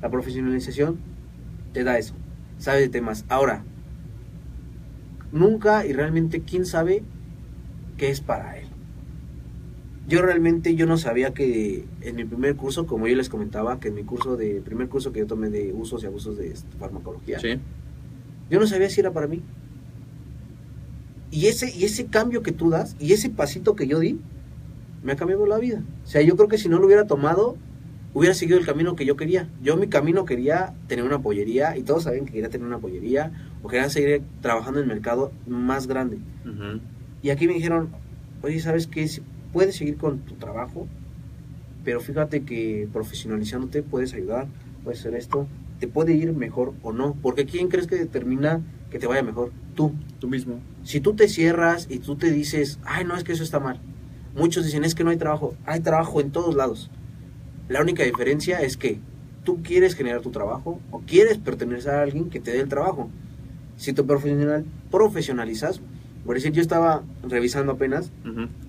la 0.00 0.10
profesionalización 0.10 0.98
te 1.72 1.84
da 1.84 1.98
eso. 1.98 2.14
Sabe 2.58 2.80
de 2.80 2.88
temas. 2.88 3.24
Ahora, 3.28 3.64
nunca 5.32 5.86
y 5.86 5.92
realmente, 5.92 6.40
¿quién 6.42 6.66
sabe 6.66 7.02
qué 7.96 8.10
es 8.10 8.20
para 8.20 8.58
él? 8.58 8.66
Yo 10.08 10.22
realmente 10.22 10.76
yo 10.76 10.86
no 10.86 10.98
sabía 10.98 11.34
que 11.34 11.84
en 12.00 12.16
mi 12.16 12.24
primer 12.24 12.54
curso, 12.54 12.86
como 12.86 13.08
yo 13.08 13.16
les 13.16 13.28
comentaba, 13.28 13.80
que 13.80 13.88
en 13.88 13.94
mi 13.96 14.04
curso 14.04 14.36
de 14.36 14.60
primer 14.64 14.88
curso 14.88 15.12
que 15.12 15.18
yo 15.20 15.26
tomé 15.26 15.50
de 15.50 15.72
usos 15.72 16.02
y 16.02 16.06
abusos 16.06 16.36
de 16.38 16.54
farmacología, 16.78 17.40
Sí. 17.40 17.58
yo 18.48 18.60
no 18.60 18.66
sabía 18.68 18.88
si 18.88 19.00
era 19.00 19.10
para 19.12 19.26
mí. 19.26 19.42
Y 21.32 21.46
ese, 21.46 21.76
y 21.76 21.84
ese 21.84 22.06
cambio 22.06 22.42
que 22.42 22.52
tú 22.52 22.70
das, 22.70 22.94
y 23.00 23.12
ese 23.12 23.30
pasito 23.30 23.74
que 23.74 23.88
yo 23.88 23.98
di, 23.98 24.20
me 25.02 25.12
ha 25.12 25.16
cambiado 25.16 25.44
la 25.44 25.58
vida. 25.58 25.82
O 26.04 26.06
sea, 26.06 26.22
yo 26.22 26.36
creo 26.36 26.48
que 26.48 26.56
si 26.58 26.68
no 26.68 26.78
lo 26.78 26.86
hubiera 26.86 27.06
tomado, 27.08 27.56
hubiera 28.16 28.34
seguido 28.34 28.58
el 28.58 28.64
camino 28.64 28.96
que 28.96 29.04
yo 29.04 29.14
quería. 29.14 29.50
Yo 29.62 29.76
mi 29.76 29.88
camino 29.88 30.24
quería 30.24 30.72
tener 30.88 31.04
una 31.04 31.20
pollería, 31.20 31.76
y 31.76 31.82
todos 31.82 32.04
saben 32.04 32.24
que 32.24 32.32
quería 32.32 32.48
tener 32.48 32.66
una 32.66 32.78
pollería, 32.78 33.30
o 33.62 33.68
quería 33.68 33.90
seguir 33.90 34.22
trabajando 34.40 34.80
en 34.80 34.88
el 34.88 34.94
mercado 34.94 35.32
más 35.46 35.86
grande. 35.86 36.16
Y 37.20 37.28
aquí 37.28 37.46
me 37.46 37.52
dijeron, 37.52 37.90
oye, 38.40 38.58
¿sabes 38.60 38.86
qué? 38.86 39.06
Si 39.06 39.20
puedes 39.52 39.76
seguir 39.76 39.98
con 39.98 40.20
tu 40.20 40.36
trabajo, 40.36 40.88
pero 41.84 42.00
fíjate 42.00 42.42
que 42.44 42.88
profesionalizándote 42.90 43.82
puedes 43.82 44.14
ayudar, 44.14 44.46
puedes 44.82 45.00
hacer 45.00 45.14
esto, 45.14 45.46
te 45.78 45.86
puede 45.86 46.14
ir 46.14 46.32
mejor 46.32 46.72
o 46.82 46.94
no, 46.94 47.18
porque 47.20 47.44
¿quién 47.44 47.68
crees 47.68 47.86
que 47.86 47.96
determina 47.96 48.62
que 48.90 48.98
te 48.98 49.06
vaya 49.06 49.22
mejor? 49.22 49.52
Tú. 49.74 49.92
Tú 50.20 50.28
mismo. 50.28 50.60
Si 50.84 51.00
tú 51.00 51.14
te 51.14 51.28
cierras 51.28 51.86
y 51.90 51.98
tú 51.98 52.16
te 52.16 52.30
dices, 52.32 52.78
ay, 52.82 53.04
no, 53.04 53.14
es 53.14 53.24
que 53.24 53.32
eso 53.32 53.42
está 53.42 53.60
mal. 53.60 53.78
Muchos 54.34 54.64
dicen, 54.64 54.84
es 54.84 54.94
que 54.94 55.04
no 55.04 55.10
hay 55.10 55.18
trabajo. 55.18 55.54
Hay 55.66 55.80
trabajo 55.80 56.22
en 56.22 56.30
todos 56.30 56.54
lados. 56.54 56.90
La 57.68 57.80
única 57.80 58.02
diferencia 58.04 58.60
es 58.60 58.76
que 58.76 58.98
tú 59.44 59.62
quieres 59.62 59.94
generar 59.94 60.20
tu 60.20 60.30
trabajo 60.30 60.80
o 60.90 61.00
quieres 61.00 61.38
pertenecer 61.38 61.92
a 61.94 62.02
alguien 62.02 62.30
que 62.30 62.40
te 62.40 62.52
dé 62.52 62.60
el 62.60 62.68
trabajo. 62.68 63.10
Si 63.76 63.92
te 63.92 64.02
profesional, 64.02 64.64
profesionalizas, 64.90 65.80
por 66.24 66.34
decir, 66.34 66.52
yo 66.52 66.60
estaba 66.62 67.02
revisando 67.22 67.72
apenas 67.72 68.10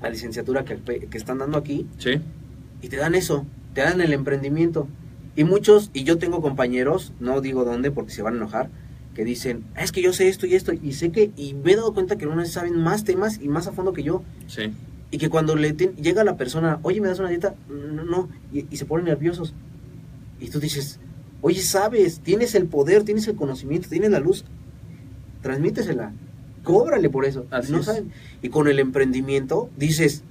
la 0.02 0.10
licenciatura 0.10 0.64
que, 0.66 0.78
que 0.78 1.18
están 1.18 1.40
dando 1.40 1.58
aquí 1.58 1.88
Sí. 1.98 2.22
y 2.82 2.88
te 2.90 2.98
dan 2.98 3.16
eso, 3.16 3.46
te 3.74 3.82
dan 3.82 4.02
el 4.02 4.14
emprendimiento. 4.14 4.88
Y 5.36 5.44
muchos, 5.44 5.90
y 5.94 6.04
yo 6.04 6.18
tengo 6.18 6.42
compañeros, 6.42 7.14
no 7.20 7.42
digo 7.42 7.64
dónde 7.66 7.90
porque 7.92 8.12
se 8.12 8.22
van 8.22 8.34
a 8.36 8.38
enojar, 8.38 8.70
que 9.16 9.24
dicen, 9.24 9.64
"Ah, 9.76 9.84
es 9.84 9.92
que 9.92 10.02
yo 10.04 10.14
sé 10.14 10.28
esto 10.28 10.46
y 10.46 10.54
esto, 10.54 10.74
y 10.74 10.94
sé 10.94 11.12
que, 11.12 11.32
y 11.36 11.56
me 11.56 11.72
he 11.72 11.76
dado 11.76 11.94
cuenta 11.94 12.18
que 12.18 12.26
algunas 12.26 12.52
saben 12.52 12.78
más 12.78 13.04
temas 13.04 13.40
y 13.42 13.48
más 13.48 13.66
a 13.68 13.72
fondo 13.72 13.94
que 13.94 14.04
yo, 14.04 14.22
Sí. 14.48 14.72
Y 15.12 15.18
que 15.18 15.30
cuando 15.30 15.56
le 15.56 15.74
te- 15.74 15.94
llega 16.02 16.24
la 16.24 16.36
persona, 16.38 16.80
oye, 16.84 17.00
¿me 17.02 17.08
das 17.08 17.20
una 17.20 17.30
dieta? 17.30 17.56
No, 17.70 18.04
no, 18.04 18.30
y, 18.54 18.66
y 18.70 18.78
se 18.78 18.86
ponen 18.86 19.06
nerviosos. 19.06 19.54
Y 20.40 20.50
tú 20.50 20.60
dices, 20.60 21.00
oye, 21.42 21.62
sabes, 21.62 22.20
tienes 22.20 22.56
el 22.56 22.66
poder, 22.66 23.04
tienes 23.04 23.28
el 23.28 23.36
conocimiento, 23.36 23.88
tienes 23.90 24.12
la 24.12 24.20
luz, 24.20 24.44
transmítesela, 25.42 26.12
cóbrale 26.64 27.10
por 27.10 27.26
eso. 27.26 27.46
Así 27.52 27.72
no 27.72 27.80
es. 27.80 27.86
saben. 27.86 28.12
Y 28.42 28.50
con 28.50 28.68
el 28.68 28.80
emprendimiento 28.80 29.70
dices, 29.78 30.24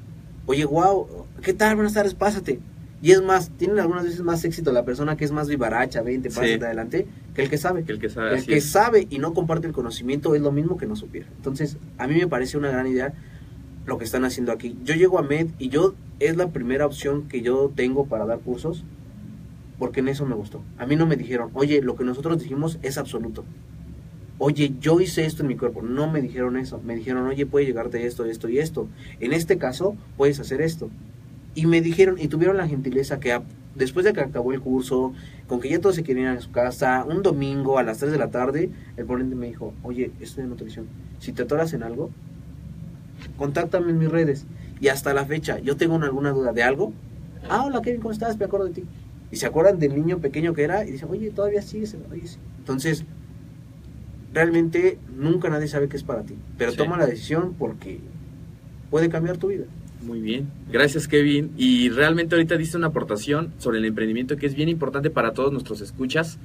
oye, 0.46 0.64
wow, 0.64 1.06
¿qué 1.42 1.54
tal? 1.54 1.76
Buenas 1.76 1.94
tardes, 1.94 2.14
pásate. 2.14 2.60
Y 3.02 3.12
es 3.12 3.22
más, 3.22 3.50
tienen 3.50 3.78
algunas 3.78 4.04
veces 4.04 4.22
más 4.22 4.42
éxito 4.44 4.72
la 4.72 4.84
persona 4.84 5.16
que 5.16 5.24
es 5.24 5.30
más 5.32 5.48
vivaracha, 5.48 6.00
vente, 6.02 6.30
Sí. 6.30 6.36
pásate 6.40 6.64
adelante, 6.64 7.06
que 7.34 7.42
el 7.42 7.50
que 7.50 7.58
sabe. 7.58 7.84
Que 7.84 7.92
el 7.92 7.98
que 7.98 8.08
sabe 8.08 8.38
El 8.38 8.46
que 8.46 8.56
es. 8.56 8.64
sabe 8.70 9.06
y 9.10 9.18
no 9.18 9.34
comparte 9.34 9.66
el 9.66 9.72
conocimiento 9.74 10.34
es 10.34 10.40
lo 10.40 10.50
mismo 10.50 10.76
que 10.76 10.86
no 10.86 10.96
supiera. 10.96 11.26
Entonces, 11.36 11.76
a 11.98 12.06
mí 12.06 12.14
me 12.16 12.26
parece 12.26 12.56
una 12.56 12.70
gran 12.70 12.86
idea 12.86 13.12
lo 13.87 13.99
que 13.99 14.05
están 14.05 14.24
haciendo 14.24 14.53
aquí. 14.53 14.76
Yo 14.84 14.95
llego 14.95 15.18
a 15.18 15.22
MED 15.22 15.49
y 15.59 15.68
yo 15.68 15.95
es 16.18 16.37
la 16.37 16.49
primera 16.49 16.87
opción 16.87 17.28
que 17.28 17.41
yo 17.41 17.72
tengo 17.74 18.07
para 18.07 18.26
dar 18.26 18.41
cursos 18.41 18.84
porque 19.78 20.01
en 20.01 20.09
eso 20.09 20.26
me 20.26 20.34
gustó. 20.34 20.62
A 20.78 20.87
mí 20.87 20.97
no 20.97 21.07
me 21.07 21.16
dijeron, 21.16 21.51
oye, 21.55 21.82
lo 21.82 21.97
que 21.97 22.05
nosotros 22.05 22.43
dijimos 22.43 22.78
es 22.82 22.99
absoluto. 22.99 23.45
Oye, 24.39 24.74
yo 24.80 25.01
hice 25.01 25.24
esto 25.24 25.43
en 25.43 25.49
mi 25.49 25.57
cuerpo. 25.57 25.82
No 25.82 26.11
me 26.11 26.20
dijeron 26.20 26.57
eso. 26.57 26.80
Me 26.84 26.95
dijeron, 26.95 27.26
oye, 27.26 27.47
puede 27.47 27.66
llegarte 27.66 28.07
esto, 28.07 28.24
esto 28.24 28.49
y 28.49 28.59
esto. 28.59 28.89
En 29.20 29.32
este 29.32 29.59
caso, 29.59 29.97
puedes 30.16 30.41
hacer 30.41 30.61
esto. 30.61 30.91
Y 31.55 31.66
me 31.66 31.80
dijeron, 31.80 32.16
y 32.18 32.28
tuvieron 32.28 32.57
la 32.57 32.68
gentileza 32.68 33.18
que 33.20 33.41
después 33.74 34.05
de 34.05 34.12
que 34.12 34.20
acabó 34.20 34.53
el 34.53 34.61
curso, 34.61 35.12
con 35.47 35.61
que 35.61 35.68
ya 35.68 35.80
todos 35.80 35.95
se 35.95 36.03
querían 36.03 36.32
ir 36.32 36.39
a 36.39 36.43
su 36.43 36.51
casa, 36.51 37.05
un 37.09 37.22
domingo 37.22 37.78
a 37.78 37.82
las 37.82 37.99
3 37.99 38.12
de 38.12 38.18
la 38.18 38.30
tarde, 38.30 38.70
el 38.97 39.05
ponente 39.05 39.37
me 39.37 39.47
dijo, 39.47 39.74
oye, 39.82 40.11
estoy 40.20 40.45
de 40.45 40.49
nutrición, 40.49 40.87
si 41.18 41.32
te 41.32 41.43
atoras 41.43 41.72
en 41.72 41.82
algo, 41.82 42.11
contáctame 43.36 43.90
en 43.90 43.98
mis 43.98 44.10
redes. 44.10 44.46
Y 44.80 44.88
hasta 44.88 45.14
la 45.14 45.24
fecha, 45.24 45.58
yo 45.58 45.76
tengo 45.76 45.96
alguna 45.96 46.30
duda 46.30 46.52
de 46.52 46.62
algo. 46.62 46.92
Ah, 47.48 47.64
hola 47.64 47.80
Kevin, 47.82 48.00
¿cómo 48.00 48.12
estás? 48.12 48.38
Me 48.38 48.44
acuerdo 48.44 48.66
de 48.66 48.72
ti. 48.72 48.84
Y 49.30 49.36
se 49.36 49.46
acuerdan 49.46 49.78
del 49.78 49.94
niño 49.94 50.18
pequeño 50.18 50.54
que 50.54 50.62
era 50.64 50.84
y 50.84 50.92
dicen, 50.92 51.08
oye, 51.10 51.30
todavía 51.30 51.62
sigues. 51.62 51.96
Oye, 52.12 52.26
sí. 52.26 52.38
Entonces, 52.58 53.04
realmente 54.32 54.98
nunca 55.16 55.48
nadie 55.48 55.68
sabe 55.68 55.88
qué 55.88 55.96
es 55.96 56.02
para 56.02 56.22
ti. 56.22 56.34
Pero 56.58 56.72
Sí. 56.72 56.76
toma 56.76 56.96
la 56.98 57.06
decisión 57.06 57.54
porque 57.58 58.00
puede 58.90 59.08
cambiar 59.08 59.38
tu 59.38 59.48
vida. 59.48 59.64
Muy 60.02 60.20
bien, 60.20 60.48
gracias 60.70 61.08
Kevin. 61.08 61.52
Y 61.56 61.88
realmente 61.88 62.34
ahorita 62.34 62.56
diste 62.56 62.76
una 62.76 62.88
aportación 62.88 63.52
sobre 63.58 63.78
el 63.78 63.84
emprendimiento 63.86 64.36
que 64.36 64.46
es 64.46 64.54
bien 64.54 64.68
importante 64.68 65.10
para 65.10 65.32
todos 65.32 65.52
nuestros 65.52 65.80
escuchas. 65.80 66.38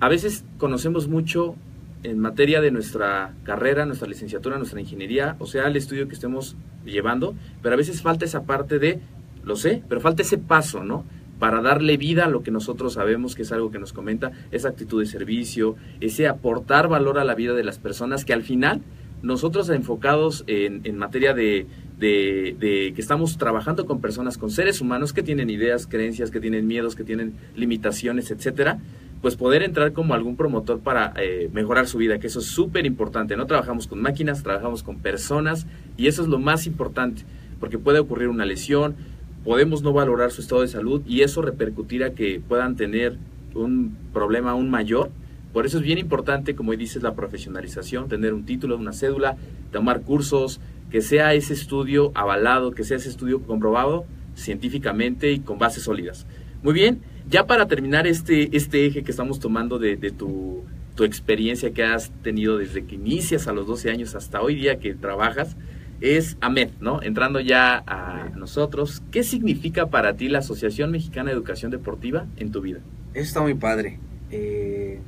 A 0.00 0.08
veces 0.08 0.44
conocemos 0.58 1.08
mucho 1.08 1.54
en 2.02 2.18
materia 2.18 2.60
de 2.60 2.70
nuestra 2.70 3.34
carrera, 3.44 3.86
nuestra 3.86 4.08
licenciatura, 4.08 4.58
nuestra 4.58 4.80
ingeniería, 4.80 5.36
o 5.38 5.46
sea, 5.46 5.66
el 5.68 5.76
estudio 5.76 6.08
que 6.08 6.14
estemos 6.14 6.56
llevando, 6.84 7.34
pero 7.62 7.74
a 7.74 7.78
veces 7.78 8.02
falta 8.02 8.24
esa 8.24 8.42
parte 8.42 8.78
de, 8.78 8.98
lo 9.44 9.56
sé, 9.56 9.82
pero 9.88 10.00
falta 10.00 10.22
ese 10.22 10.38
paso, 10.38 10.82
¿no? 10.82 11.04
Para 11.38 11.60
darle 11.60 11.96
vida 11.96 12.24
a 12.26 12.28
lo 12.28 12.42
que 12.42 12.50
nosotros 12.50 12.94
sabemos 12.94 13.34
que 13.34 13.42
es 13.42 13.52
algo 13.52 13.70
que 13.70 13.78
nos 13.78 13.92
comenta, 13.92 14.32
esa 14.50 14.68
actitud 14.68 15.00
de 15.00 15.06
servicio, 15.06 15.76
ese 16.00 16.28
aportar 16.28 16.88
valor 16.88 17.18
a 17.18 17.24
la 17.24 17.34
vida 17.34 17.52
de 17.54 17.64
las 17.64 17.78
personas 17.78 18.24
que 18.24 18.32
al 18.32 18.42
final 18.42 18.80
nosotros 19.22 19.68
enfocados 19.70 20.42
en, 20.48 20.80
en 20.84 20.98
materia 20.98 21.32
de, 21.34 21.66
de- 21.98 22.56
de 22.58 22.92
que 22.94 23.00
estamos 23.00 23.38
trabajando 23.38 23.86
con 23.86 24.00
personas, 24.00 24.36
con 24.38 24.50
seres 24.50 24.80
humanos 24.80 25.12
que 25.12 25.22
tienen 25.22 25.50
ideas, 25.50 25.86
creencias, 25.86 26.32
que 26.32 26.40
tienen 26.40 26.66
miedos, 26.66 26.96
que 26.96 27.04
tienen 27.04 27.34
limitaciones, 27.54 28.32
etcétera, 28.32 28.78
pues 29.22 29.36
poder 29.36 29.62
entrar 29.62 29.92
como 29.92 30.14
algún 30.14 30.36
promotor 30.36 30.80
para 30.80 31.14
eh, 31.16 31.48
mejorar 31.52 31.86
su 31.86 31.96
vida, 31.96 32.18
que 32.18 32.26
eso 32.26 32.40
es 32.40 32.46
súper 32.46 32.84
importante. 32.84 33.36
No 33.36 33.46
trabajamos 33.46 33.86
con 33.86 34.02
máquinas, 34.02 34.42
trabajamos 34.42 34.82
con 34.82 34.98
personas 34.98 35.66
y 35.96 36.08
eso 36.08 36.22
es 36.22 36.28
lo 36.28 36.40
más 36.40 36.66
importante, 36.66 37.22
porque 37.60 37.78
puede 37.78 38.00
ocurrir 38.00 38.28
una 38.28 38.44
lesión, 38.44 38.96
podemos 39.44 39.82
no 39.82 39.92
valorar 39.92 40.32
su 40.32 40.40
estado 40.40 40.62
de 40.62 40.68
salud 40.68 41.02
y 41.06 41.22
eso 41.22 41.40
repercutir 41.40 42.02
a 42.02 42.14
que 42.14 42.42
puedan 42.46 42.74
tener 42.74 43.16
un 43.54 43.96
problema 44.12 44.50
aún 44.50 44.70
mayor. 44.70 45.10
Por 45.52 45.66
eso 45.66 45.78
es 45.78 45.84
bien 45.84 45.98
importante, 45.98 46.56
como 46.56 46.72
dices, 46.72 47.02
la 47.02 47.14
profesionalización, 47.14 48.08
tener 48.08 48.34
un 48.34 48.44
título, 48.44 48.76
una 48.76 48.92
cédula, 48.92 49.36
tomar 49.70 50.00
cursos, 50.00 50.60
que 50.90 51.00
sea 51.00 51.32
ese 51.34 51.52
estudio 51.52 52.10
avalado, 52.14 52.72
que 52.72 52.82
sea 52.82 52.96
ese 52.96 53.08
estudio 53.08 53.40
comprobado 53.42 54.04
científicamente 54.34 55.30
y 55.30 55.40
con 55.40 55.58
bases 55.58 55.84
sólidas. 55.84 56.26
Muy 56.62 56.74
bien, 56.74 57.00
ya 57.32 57.46
para 57.46 57.66
terminar 57.66 58.06
este, 58.06 58.54
este 58.54 58.84
eje 58.84 59.02
que 59.02 59.10
estamos 59.10 59.40
tomando 59.40 59.78
de, 59.78 59.96
de 59.96 60.10
tu, 60.10 60.64
tu 60.94 61.04
experiencia 61.04 61.72
que 61.72 61.82
has 61.82 62.10
tenido 62.22 62.58
desde 62.58 62.84
que 62.84 62.96
inicias 62.96 63.48
a 63.48 63.52
los 63.52 63.66
12 63.66 63.90
años 63.90 64.14
hasta 64.14 64.42
hoy 64.42 64.54
día 64.54 64.78
que 64.78 64.94
trabajas, 64.94 65.56
es 66.02 66.36
AMED, 66.42 66.68
¿no? 66.80 67.02
Entrando 67.02 67.40
ya 67.40 67.82
a 67.86 68.28
nosotros, 68.36 69.02
¿qué 69.10 69.22
significa 69.22 69.86
para 69.86 70.14
ti 70.14 70.28
la 70.28 70.40
Asociación 70.40 70.90
Mexicana 70.90 71.30
de 71.30 71.36
Educación 71.36 71.70
Deportiva 71.70 72.26
en 72.36 72.52
tu 72.52 72.60
vida? 72.60 72.80
Eso 73.14 73.24
está 73.24 73.40
muy 73.40 73.54
padre. 73.54 73.98
Eh, 74.30 75.00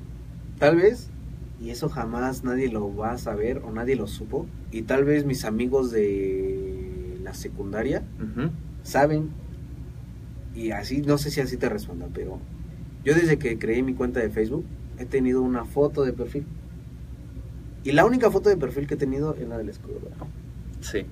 tal 0.59 0.77
vez, 0.77 1.11
y 1.61 1.71
eso 1.71 1.91
jamás 1.91 2.43
nadie 2.43 2.71
lo 2.71 2.97
va 2.97 3.13
a 3.13 3.19
saber 3.19 3.59
o 3.59 3.71
nadie 3.71 3.97
lo 3.97 4.07
supo, 4.07 4.47
y 4.73 4.83
tal 4.83 5.05
vez 5.05 5.27
mis 5.27 5.45
amigos 5.45 5.91
de 5.91 7.19
la 7.23 7.35
secundaria 7.35 8.03
saben, 8.83 9.31
y 10.55 10.71
así, 10.71 11.03
no 11.03 11.19
sé 11.19 11.31
si 11.31 11.41
así 11.41 11.57
te 11.57 11.69
responda, 11.69 12.09
pero 12.13 12.39
yo 13.05 13.15
desde 13.15 13.39
que 13.39 13.59
creé 13.59 13.83
mi 13.83 13.95
cuenta 13.95 14.21
de 14.21 14.31
Facebook 14.31 14.65
he 14.99 15.05
tenido 15.05 15.43
una 15.43 15.65
foto 15.65 16.05
de 16.05 16.13
perfil. 16.13 16.47
Y 17.83 17.93
la 17.93 18.05
única 18.05 18.31
foto 18.31 18.49
de 18.49 18.57
perfil 18.57 18.87
que 18.87 18.95
he 18.95 18.97
tenido 18.97 19.35
es 19.35 19.47
la 19.47 19.59
del 19.59 19.69
escudo. 19.69 20.01
Sí. 20.81 21.05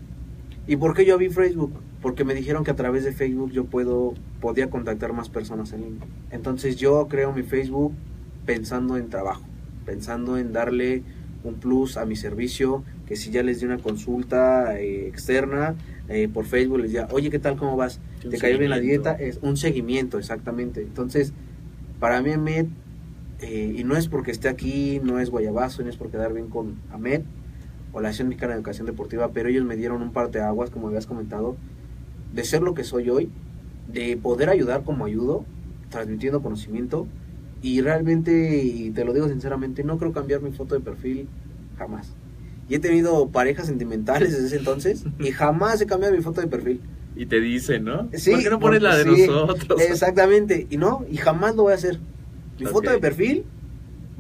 ¿Y 0.67 0.77
por 0.77 0.95
qué 0.95 1.05
yo 1.05 1.19
vi 1.19 1.29
Facebook? 1.29 1.73
Porque 2.01 2.25
me 2.25 2.35
dijeron 2.35 2.65
que 2.65 2.71
a 2.71 2.77
través 2.77 3.05
de 3.05 3.13
Facebook 3.13 3.51
yo 3.51 3.65
puedo 3.65 4.15
podía 4.41 4.71
contactar 4.71 5.13
más 5.13 5.29
personas 5.29 5.73
en 5.73 5.83
línea. 5.83 6.07
Entonces 6.31 6.77
yo 6.77 7.07
creo 7.09 7.33
mi 7.33 7.43
Facebook 7.43 7.93
pensando 8.47 8.97
en 8.97 9.09
trabajo, 9.09 9.43
pensando 9.85 10.39
en 10.39 10.53
darle 10.53 11.03
un 11.45 11.55
plus 11.55 11.97
a 11.97 12.07
mi 12.07 12.17
servicio, 12.17 12.85
que 13.07 13.17
si 13.17 13.31
ya 13.31 13.43
les 13.43 13.61
di 13.61 13.67
una 13.67 13.79
consulta 13.79 14.79
eh, 14.79 15.09
externa 15.09 15.75
eh, 16.09 16.29
por 16.29 16.45
Facebook 16.45 16.81
les 16.81 16.91
diga, 16.91 17.09
oye, 17.13 17.31
¿qué 17.31 17.39
tal? 17.39 17.57
¿Cómo 17.57 17.77
vas? 17.77 18.01
¿Te 18.29 18.39
cayó 18.39 18.59
bien 18.59 18.71
la 18.71 18.81
dieta? 18.81 19.13
Es 19.13 19.39
un 19.43 19.57
seguimiento, 19.57 20.19
exactamente. 20.19 20.83
Entonces, 20.83 21.33
para 22.01 22.21
mí 22.23 22.33
Ahmed, 22.33 22.67
eh, 23.41 23.75
y 23.77 23.85
no 23.85 23.97
es 23.97 24.09
porque 24.09 24.31
esté 24.31 24.49
aquí, 24.49 25.01
no 25.03 25.19
es 25.19 25.31
guayabazo, 25.31 25.83
no 25.83 25.89
es 25.89 25.97
por 25.97 26.11
quedar 26.11 26.33
bien 26.33 26.49
con 26.49 26.77
Ahmed, 26.91 27.23
o 27.93 28.01
la 28.01 28.09
Acción 28.09 28.29
Mexicana 28.29 28.53
de 28.53 28.59
Educación 28.59 28.87
Deportiva, 28.87 29.31
pero 29.33 29.49
ellos 29.49 29.65
me 29.65 29.77
dieron 29.77 30.03
un 30.03 30.13
par 30.13 30.31
de 30.31 30.41
aguas, 30.41 30.71
como 30.71 30.89
habías 30.89 31.07
comentado, 31.07 31.57
de 32.33 32.45
ser 32.45 32.63
lo 32.63 32.75
que 32.75 32.85
soy 32.85 33.11
hoy, 33.11 33.31
de 33.93 34.17
poder 34.17 34.49
ayudar 34.49 34.85
como 34.85 35.05
ayudo, 35.05 35.45
transmitiendo 35.91 36.43
conocimiento, 36.43 37.07
y 37.61 37.81
realmente, 37.81 38.65
y 38.65 38.91
te 38.91 39.05
lo 39.05 39.13
digo 39.13 39.29
sinceramente, 39.29 39.85
no 39.85 39.99
creo 39.99 40.13
cambiar 40.13 40.41
mi 40.41 40.51
foto 40.51 40.75
de 40.75 40.81
perfil 40.81 41.29
jamás. 41.79 42.15
Y 42.69 42.75
he 42.77 42.79
tenido 42.79 43.29
parejas 43.29 43.67
sentimentales 43.67 44.33
desde 44.33 44.47
ese 44.47 44.57
entonces, 44.57 45.05
y 45.19 45.31
jamás 45.33 45.81
he 45.81 45.87
cambiado 45.87 46.15
mi 46.15 46.23
foto 46.23 46.41
de 46.41 46.47
perfil. 46.47 46.81
Y 47.17 47.27
te 47.27 47.41
dicen, 47.41 47.85
¿no? 47.85 48.09
Sí, 48.15 48.31
¿Por 48.31 48.43
qué 48.43 48.51
no 48.51 48.59
pones 48.61 48.83
la 48.83 48.97
de 48.97 49.05
sí, 49.05 49.27
nosotros? 49.27 49.81
Exactamente, 49.91 50.67
y 50.71 50.77
no, 50.77 51.05
y 51.11 51.17
jamás 51.19 51.55
lo 51.57 51.65
voy 51.65 51.73
a 51.73 51.77
hacer. 51.77 51.99
Mi 52.59 52.67
Ok. 52.67 52.73
foto 52.73 52.91
de 52.91 52.99
perfil 52.99 53.45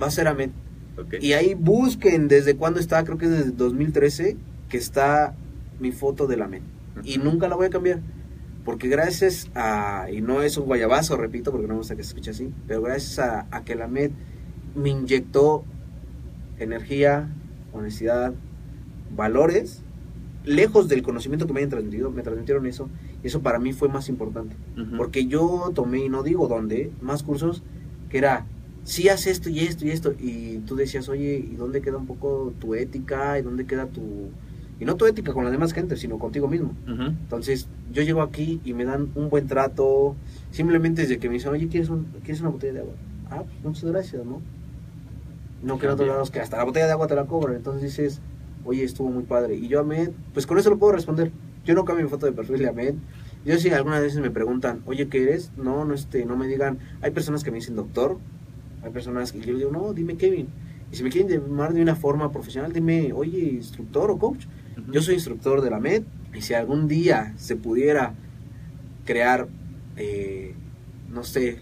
va 0.01 0.09
a 0.09 0.11
ser 0.11 0.29
Ahmed. 0.29 0.51
Ok. 0.99 1.15
Y 1.21 1.33
ahí 1.33 1.55
busquen 1.55 2.29
desde 2.29 2.57
cuándo 2.57 2.81
está, 2.81 3.03
creo 3.05 3.17
que 3.17 3.27
es 3.27 3.31
desde 3.31 3.51
2013, 3.53 4.37
que 4.69 4.77
está 4.77 5.35
mi 5.81 5.93
foto 5.93 6.27
de 6.27 6.37
la 6.37 6.49
MEN. 6.49 6.63
Y 7.05 7.19
Ujú. 7.19 7.31
nunca 7.31 7.49
la 7.49 7.57
voy 7.57 7.67
a 7.67 7.71
cambiar. 7.71 8.01
Porque 8.65 8.89
gracias 8.89 9.49
a, 9.55 10.07
y 10.13 10.21
no 10.21 10.43
es 10.43 10.57
un 10.57 10.67
guayabazo, 10.67 11.17
repito, 11.17 11.51
porque 11.51 11.67
no 11.67 11.75
me 11.75 11.79
gusta 11.79 11.97
que 11.97 12.03
se 12.05 12.11
escuche 12.11 12.31
así, 12.31 12.51
pero 12.69 12.83
gracias 12.83 13.19
a, 13.19 13.47
a 13.51 13.65
que 13.65 13.75
la 13.75 13.89
MED 13.89 14.11
me 14.77 14.91
inyectó 14.91 15.65
energía, 16.59 17.29
honestidad, 17.73 18.33
valores, 19.17 19.83
lejos 20.45 20.89
del 20.89 21.03
conocimiento 21.03 21.47
que 21.47 21.53
me 21.53 21.61
hayan 21.61 21.71
transmitido, 21.71 22.11
me 22.11 22.23
transmitieron 22.23 22.67
eso, 22.67 22.89
y 23.23 23.27
eso 23.29 23.43
para 23.43 23.59
mí 23.59 23.73
fue 23.73 23.89
más 23.89 24.09
importante. 24.09 24.57
Porque 24.97 25.27
yo 25.27 25.71
tomé, 25.75 26.05
y 26.05 26.09
no 26.09 26.23
digo 26.23 26.49
dónde, 26.49 26.91
más 27.01 27.23
cursos 27.23 27.63
que 28.11 28.19
era, 28.19 28.47
sí 28.85 29.09
haz 29.09 29.27
esto 29.27 29.49
y 29.49 29.61
esto 29.61 29.87
y 29.87 29.91
esto. 29.91 30.13
Y 30.19 30.59
tú 30.67 30.75
decías, 30.77 31.09
oye, 31.09 31.37
¿y 31.39 31.55
dónde 31.57 31.81
queda 31.81 31.97
un 31.99 32.07
poco 32.07 32.53
tu 32.59 32.75
ética? 32.75 33.39
¿Y 33.39 33.43
dónde 33.43 33.65
queda 33.67 33.87
tu... 33.87 34.01
Y 34.81 34.85
no 34.85 34.97
tu 34.97 35.07
ética 35.07 35.33
con 35.33 35.45
la 35.45 35.51
demás 35.51 35.73
gente, 35.73 35.97
sino 35.97 36.19
contigo 36.19 36.49
mismo. 36.49 36.75
Entonces, 37.23 37.69
yo 37.93 38.03
llego 38.03 38.21
aquí 38.21 38.61
y 38.65 38.75
me 38.75 38.85
dan 38.85 39.11
un 39.15 39.29
buen 39.31 39.47
trato. 39.47 40.17
Simplemente 40.51 41.03
desde 41.03 41.19
que 41.19 41.29
me 41.29 41.35
dicen, 41.35 41.51
oye, 41.53 41.69
¿quieres, 41.69 41.89
un- 41.89 42.07
¿quieres 42.25 42.41
una 42.41 42.51
botella 42.51 42.73
de 42.73 42.81
agua? 42.81 42.95
Ah, 43.31 43.45
pues 43.47 43.65
muchas 43.65 43.85
gracias, 43.85 44.25
¿no? 44.27 44.41
No 45.63 45.79
que 45.79 45.87
en 45.87 45.93
otros 45.93 46.09
lados 46.09 46.31
que 46.31 46.41
hasta 46.41 46.57
la 46.57 46.65
botella 46.65 46.87
de 46.87 46.93
agua 46.93 47.07
te 47.07 47.15
la 47.15 47.27
cobran. 47.27 47.57
Entonces 47.57 47.83
dices, 47.83 48.21
oye, 48.65 48.85
estuvo 48.85 49.11
muy 49.11 49.23
padre. 49.23 49.55
Y 49.55 49.69
yo 49.69 49.81
a 49.81 49.85
Med, 49.85 50.11
pues 50.33 50.47
con 50.47 50.59
eso 50.59 50.71
lo 50.71 50.79
puedo 50.79 50.93
responder. 50.93 51.33
Yo 51.65 51.75
no 51.75 51.85
cambio 51.85 52.05
mi 52.05 52.11
foto 52.11 52.27
de 52.27 52.33
perfil 52.33 52.59
de 52.59 52.69
Ahmed. 52.69 52.95
Yo 53.45 53.57
si 53.59 53.71
algunas 53.71 54.01
veces 54.01 54.21
me 54.21 54.31
preguntan, 54.31 54.83
oye, 54.87 55.09
¿qué 55.09 55.23
eres? 55.23 55.53
No, 55.57 55.85
no, 55.85 55.95
este, 55.95 56.25
no 56.25 56.37
me 56.37 56.47
digan. 56.47 56.79
Hay 57.01 57.13
personas 57.13 57.45
que 57.45 57.51
me 57.51 57.59
dicen 57.59 57.77
doctor. 57.77 58.19
Hay 58.83 58.91
personas 58.91 59.33
que 59.33 59.41
yo 59.41 59.57
digo, 59.57 59.71
no, 59.71 59.93
dime 59.93 60.17
Kevin. 60.17 60.49
Y 60.91 60.97
si 60.97 61.05
me 61.05 61.11
quieren 61.11 61.31
llamar 61.31 61.73
de 61.73 61.81
una 61.81 61.95
forma 61.95 62.33
profesional, 62.33 62.73
dime, 62.73 63.13
oye, 63.13 63.39
instructor 63.39 64.11
o 64.11 64.19
coach. 64.19 64.47
Yo 64.91 65.01
soy 65.03 65.15
instructor 65.15 65.61
de 65.61 65.71
la 65.71 65.79
MED 65.79 66.03
y 66.35 66.41
si 66.41 66.55
algún 66.55 66.89
día 66.89 67.35
se 67.37 67.57
pudiera 67.57 68.15
crear, 69.05 69.49
eh, 69.97 70.55
no 71.11 71.23
sé, 71.25 71.59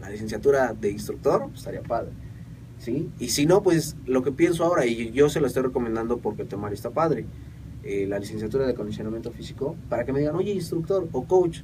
la 0.00 0.10
licenciatura 0.10 0.74
de 0.74 0.90
instructor, 0.90 1.46
pues 1.46 1.58
estaría 1.58 1.82
padre. 1.82 2.10
¿Sí? 2.86 3.08
Y 3.18 3.28
si 3.30 3.46
no, 3.46 3.62
pues 3.64 3.96
lo 4.06 4.22
que 4.22 4.30
pienso 4.30 4.64
ahora, 4.64 4.86
y 4.86 5.10
yo 5.10 5.28
se 5.28 5.40
lo 5.40 5.48
estoy 5.48 5.64
recomendando 5.64 6.18
porque 6.18 6.42
el 6.42 6.48
temario 6.48 6.74
está 6.76 6.90
padre, 6.90 7.24
eh, 7.82 8.06
la 8.08 8.18
licenciatura 8.20 8.64
de 8.64 8.72
acondicionamiento 8.72 9.32
físico, 9.32 9.74
para 9.88 10.04
que 10.04 10.12
me 10.12 10.20
digan, 10.20 10.36
oye, 10.36 10.52
instructor 10.52 11.08
o 11.12 11.24
coach, 11.24 11.58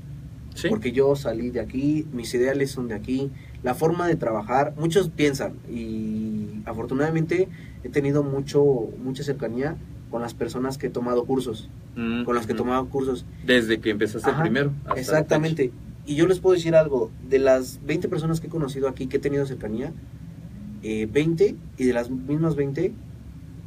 Sí. 0.54 0.68
porque 0.68 0.90
yo 0.92 1.14
salí 1.16 1.48
de 1.50 1.60
aquí, 1.60 2.06
mis 2.12 2.34
ideales 2.34 2.72
son 2.72 2.88
de 2.88 2.94
aquí, 2.94 3.30
la 3.62 3.74
forma 3.74 4.06
de 4.08 4.16
trabajar, 4.16 4.74
muchos 4.76 5.08
piensan 5.08 5.54
y 5.70 6.48
afortunadamente 6.66 7.48
he 7.84 7.88
tenido 7.88 8.22
mucho 8.22 8.62
mucha 9.02 9.22
cercanía 9.22 9.76
con 10.10 10.20
las 10.20 10.34
personas 10.34 10.76
que 10.76 10.88
he 10.88 10.90
tomado 10.90 11.24
cursos, 11.24 11.70
Mm, 11.96 12.24
con 12.24 12.34
las 12.34 12.46
que 12.46 12.52
he 12.52 12.56
tomado 12.56 12.86
cursos. 12.88 13.24
Desde 13.46 13.78
que 13.80 13.90
empezaste 13.90 14.28
Ajá, 14.30 14.42
primero. 14.42 14.72
hasta 14.86 15.00
Exactamente. 15.00 15.70
Y 16.06 16.16
yo 16.16 16.26
les 16.26 16.38
puedo 16.40 16.54
decir 16.54 16.74
algo, 16.74 17.10
de 17.28 17.38
las 17.38 17.80
20 17.86 18.08
personas 18.08 18.40
que 18.40 18.48
he 18.48 18.50
conocido 18.50 18.88
aquí, 18.88 19.06
que 19.06 19.16
he 19.18 19.20
tenido 19.20 19.46
cercanía, 19.46 19.92
eh, 20.82 21.06
20 21.10 21.56
y 21.78 21.84
de 21.84 21.92
las 21.92 22.10
mismas 22.10 22.56
20 22.56 22.92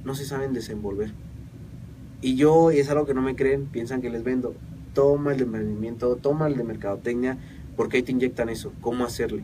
no 0.04 0.16
se 0.16 0.26
saben 0.26 0.54
desenvolver. 0.54 1.14
Y 2.22 2.36
yo, 2.36 2.72
es 2.72 2.90
algo 2.90 3.06
que 3.06 3.14
no 3.14 3.22
me 3.22 3.36
creen, 3.36 3.66
piensan 3.66 4.02
que 4.02 4.10
les 4.10 4.24
vendo. 4.24 4.56
Toma 4.94 5.34
el 5.34 5.38
de 5.38 5.44
emprendimiento, 5.44 6.16
toma 6.16 6.48
el 6.48 6.56
de 6.56 6.64
mercadotecnia, 6.64 7.38
porque 7.76 7.98
ahí 7.98 8.04
te 8.04 8.12
inyectan 8.12 8.50
eso, 8.50 8.72
cómo 8.82 9.04
hacerle. 9.04 9.44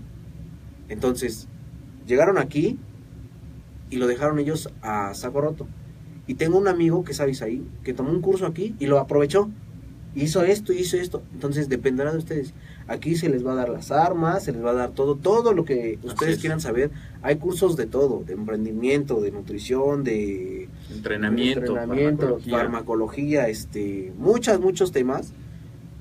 Entonces, 0.90 1.48
llegaron 2.08 2.38
aquí 2.38 2.78
y 3.90 3.98
lo 3.98 4.08
dejaron 4.08 4.40
ellos 4.40 4.70
a 4.82 5.14
saco 5.14 5.42
roto. 5.42 5.68
Y 6.28 6.36
tengo 6.36 6.58
un 6.58 6.68
amigo 6.68 7.04
que 7.04 7.12
es 7.12 7.20
ahí 7.20 7.66
que 7.84 7.94
tomó 7.94 8.12
un 8.12 8.22
curso 8.22 8.46
aquí 8.46 8.76
y 8.80 8.88
lo 8.88 9.00
aprovechó. 9.00 9.50
Hizo 10.14 10.44
esto, 10.44 10.74
hizo 10.74 10.98
esto. 10.98 11.22
Entonces 11.34 11.70
dependerá 11.70 12.12
de 12.12 12.18
ustedes. 12.18 12.54
Aquí 12.88 13.16
se 13.16 13.30
les 13.30 13.46
va 13.46 13.54
a 13.54 13.56
dar 13.56 13.70
las 13.70 13.92
armas, 13.92 14.44
se 14.44 14.52
les 14.52 14.64
va 14.64 14.72
a 14.72 14.74
dar 14.74 14.92
todo, 14.92 15.16
todo 15.16 15.54
lo 15.54 15.64
que 15.64 16.00
ustedes 16.04 16.40
quieran 16.40 16.60
saber. 16.60 16.92
Hay 17.22 17.38
cursos 17.38 17.78
de 17.78 17.86
todo, 17.86 18.24
de 18.26 18.34
emprendimiento, 18.34 19.22
de 19.22 19.32
nutrición, 19.32 20.04
de 20.04 20.68
entrenamiento, 20.94 21.76
farmacología. 21.76 22.58
farmacología, 22.58 23.48
este, 23.48 24.14
muchas, 24.18 24.60
muchos 24.60 24.92
temas 24.92 25.34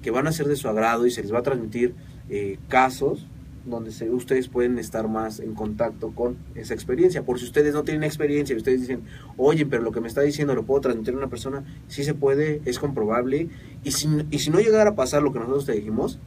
que 0.02 0.10
van 0.10 0.26
a 0.26 0.32
ser 0.32 0.46
de 0.46 0.56
su 0.56 0.68
agrado 0.68 1.06
y 1.06 1.10
se 1.10 1.22
les 1.22 1.32
va 1.32 1.38
a 1.38 1.42
transmitir 1.42 1.94
eh, 2.28 2.58
casos 2.68 3.26
donde 3.64 3.90
ustedes 4.10 4.48
pueden 4.48 4.78
estar 4.78 5.08
más 5.08 5.40
en 5.40 5.54
contacto 5.54 6.12
con 6.12 6.36
esa 6.54 6.74
experiencia. 6.74 7.22
Por 7.22 7.38
si 7.38 7.44
ustedes 7.44 7.74
no 7.74 7.84
tienen 7.84 8.04
experiencia 8.04 8.54
y 8.54 8.56
ustedes 8.56 8.80
dicen, 8.80 9.02
oye, 9.36 9.66
pero 9.66 9.82
lo 9.82 9.92
que 9.92 10.00
me 10.00 10.08
está 10.08 10.22
diciendo 10.22 10.54
lo 10.54 10.64
puedo 10.64 10.80
transmitir 10.80 11.14
a 11.14 11.18
una 11.18 11.28
persona, 11.28 11.64
sí 11.88 12.04
se 12.04 12.14
puede, 12.14 12.62
es 12.64 12.78
comprobable. 12.78 13.48
Y 13.84 13.92
si, 13.92 14.08
y 14.30 14.38
si 14.38 14.50
no 14.50 14.60
llegara 14.60 14.90
a 14.90 14.94
pasar 14.94 15.22
lo 15.22 15.32
que 15.32 15.38
nosotros 15.38 15.66
te 15.66 15.72
dijimos, 15.72 16.18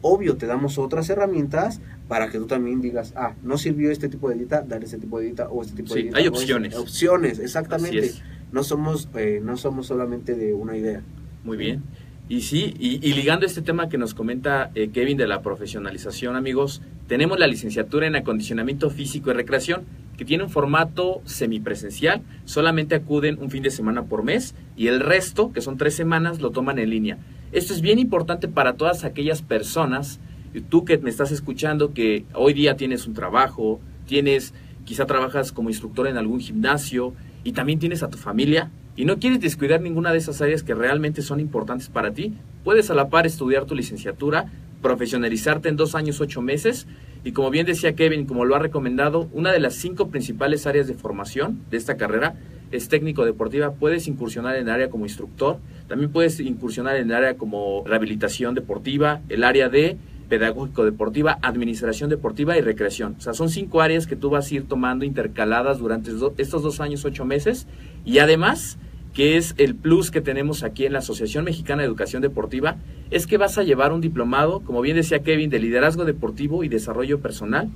obvio, 0.00 0.36
te 0.36 0.46
damos 0.46 0.78
otras 0.78 1.08
herramientas 1.10 1.80
para 2.08 2.30
que 2.30 2.38
tú 2.38 2.46
también 2.46 2.80
digas, 2.80 3.12
ah, 3.16 3.34
no 3.42 3.58
sirvió 3.58 3.90
este 3.90 4.08
tipo 4.08 4.28
de 4.28 4.36
dieta, 4.36 4.62
dar 4.62 4.82
este 4.82 4.98
tipo 4.98 5.18
de 5.18 5.26
dieta 5.26 5.48
o 5.48 5.62
este 5.62 5.76
tipo 5.76 5.94
de 5.94 6.02
dieta. 6.02 6.18
Hay 6.18 6.26
opciones. 6.26 6.74
opciones, 6.76 7.38
exactamente. 7.38 8.12
No 8.52 8.62
somos, 8.64 9.08
eh, 9.14 9.40
no 9.42 9.56
somos 9.56 9.86
solamente 9.86 10.34
de 10.34 10.54
una 10.54 10.76
idea. 10.76 11.02
Muy 11.44 11.56
bien. 11.56 11.82
Y 12.30 12.42
sí, 12.42 12.74
y, 12.78 12.98
ligando 13.14 13.46
este 13.46 13.62
tema 13.62 13.88
que 13.88 13.96
nos 13.96 14.12
comenta 14.12 14.70
eh, 14.74 14.90
Kevin 14.90 15.16
de 15.16 15.26
la 15.26 15.40
profesionalización, 15.40 16.36
amigos, 16.36 16.82
tenemos 17.06 17.38
la 17.38 17.46
licenciatura 17.46 18.06
en 18.06 18.16
acondicionamiento 18.16 18.90
físico 18.90 19.30
y 19.30 19.32
recreación, 19.32 19.86
que 20.18 20.26
tiene 20.26 20.44
un 20.44 20.50
formato 20.50 21.22
semipresencial, 21.24 22.20
solamente 22.44 22.94
acuden 22.94 23.38
un 23.40 23.50
fin 23.50 23.62
de 23.62 23.70
semana 23.70 24.02
por 24.02 24.24
mes 24.24 24.54
y 24.76 24.88
el 24.88 25.00
resto, 25.00 25.52
que 25.54 25.62
son 25.62 25.78
tres 25.78 25.94
semanas, 25.94 26.40
lo 26.40 26.50
toman 26.50 26.78
en 26.78 26.90
línea. 26.90 27.16
Esto 27.52 27.72
es 27.72 27.80
bien 27.80 27.98
importante 27.98 28.46
para 28.46 28.74
todas 28.74 29.04
aquellas 29.04 29.40
personas, 29.40 30.20
tú 30.68 30.84
que 30.84 30.98
me 30.98 31.08
estás 31.08 31.32
escuchando, 31.32 31.94
que 31.94 32.26
hoy 32.34 32.52
día 32.52 32.76
tienes 32.76 33.06
un 33.06 33.14
trabajo, 33.14 33.80
tienes, 34.06 34.52
quizá 34.84 35.06
trabajas 35.06 35.50
como 35.50 35.70
instructor 35.70 36.06
en 36.06 36.18
algún 36.18 36.40
gimnasio 36.40 37.14
y 37.42 37.52
también 37.52 37.78
tienes 37.78 38.02
a 38.02 38.10
tu 38.10 38.18
familia, 38.18 38.70
y 38.98 39.04
no 39.04 39.20
quieres 39.20 39.38
descuidar 39.38 39.80
ninguna 39.80 40.10
de 40.10 40.18
esas 40.18 40.42
áreas 40.42 40.64
que 40.64 40.74
realmente 40.74 41.22
son 41.22 41.38
importantes 41.38 41.88
para 41.88 42.12
ti, 42.12 42.34
puedes 42.64 42.90
a 42.90 42.94
la 42.94 43.08
par 43.10 43.26
estudiar 43.26 43.64
tu 43.64 43.76
licenciatura, 43.76 44.46
profesionalizarte 44.82 45.68
en 45.68 45.76
dos 45.76 45.94
años, 45.94 46.20
ocho 46.20 46.42
meses, 46.42 46.88
y 47.22 47.30
como 47.30 47.50
bien 47.50 47.64
decía 47.64 47.94
Kevin, 47.94 48.26
como 48.26 48.44
lo 48.44 48.56
ha 48.56 48.58
recomendado, 48.58 49.28
una 49.32 49.52
de 49.52 49.60
las 49.60 49.74
cinco 49.74 50.08
principales 50.08 50.66
áreas 50.66 50.88
de 50.88 50.94
formación 50.94 51.60
de 51.70 51.76
esta 51.76 51.96
carrera 51.96 52.34
es 52.72 52.88
técnico 52.88 53.24
deportiva, 53.24 53.70
puedes 53.70 54.08
incursionar 54.08 54.56
en 54.56 54.62
el 54.62 54.70
área 54.70 54.90
como 54.90 55.06
instructor, 55.06 55.58
también 55.86 56.10
puedes 56.10 56.40
incursionar 56.40 56.96
en 56.96 57.08
el 57.08 57.16
área 57.16 57.34
como 57.34 57.84
rehabilitación 57.86 58.56
deportiva, 58.56 59.20
el 59.28 59.44
área 59.44 59.68
de 59.68 59.96
pedagógico 60.28 60.84
deportiva, 60.84 61.38
administración 61.40 62.10
deportiva 62.10 62.58
y 62.58 62.62
recreación. 62.62 63.14
O 63.16 63.20
sea, 63.20 63.32
son 63.32 63.48
cinco 63.48 63.80
áreas 63.80 64.08
que 64.08 64.16
tú 64.16 64.28
vas 64.28 64.50
a 64.50 64.54
ir 64.56 64.66
tomando 64.66 65.04
intercaladas 65.04 65.78
durante 65.78 66.10
estos 66.38 66.62
dos 66.64 66.80
años, 66.80 67.04
ocho 67.04 67.24
meses, 67.24 67.68
y 68.04 68.18
además 68.18 68.76
que 69.14 69.36
es 69.36 69.54
el 69.58 69.74
plus 69.74 70.10
que 70.10 70.20
tenemos 70.20 70.62
aquí 70.62 70.86
en 70.86 70.92
la 70.92 71.00
Asociación 71.00 71.44
Mexicana 71.44 71.82
de 71.82 71.88
Educación 71.88 72.22
Deportiva, 72.22 72.76
es 73.10 73.26
que 73.26 73.38
vas 73.38 73.58
a 73.58 73.62
llevar 73.62 73.92
un 73.92 74.00
diplomado, 74.00 74.60
como 74.60 74.80
bien 74.80 74.96
decía 74.96 75.22
Kevin, 75.22 75.50
de 75.50 75.58
liderazgo 75.58 76.04
deportivo 76.04 76.64
y 76.64 76.68
desarrollo 76.68 77.20
personal 77.20 77.68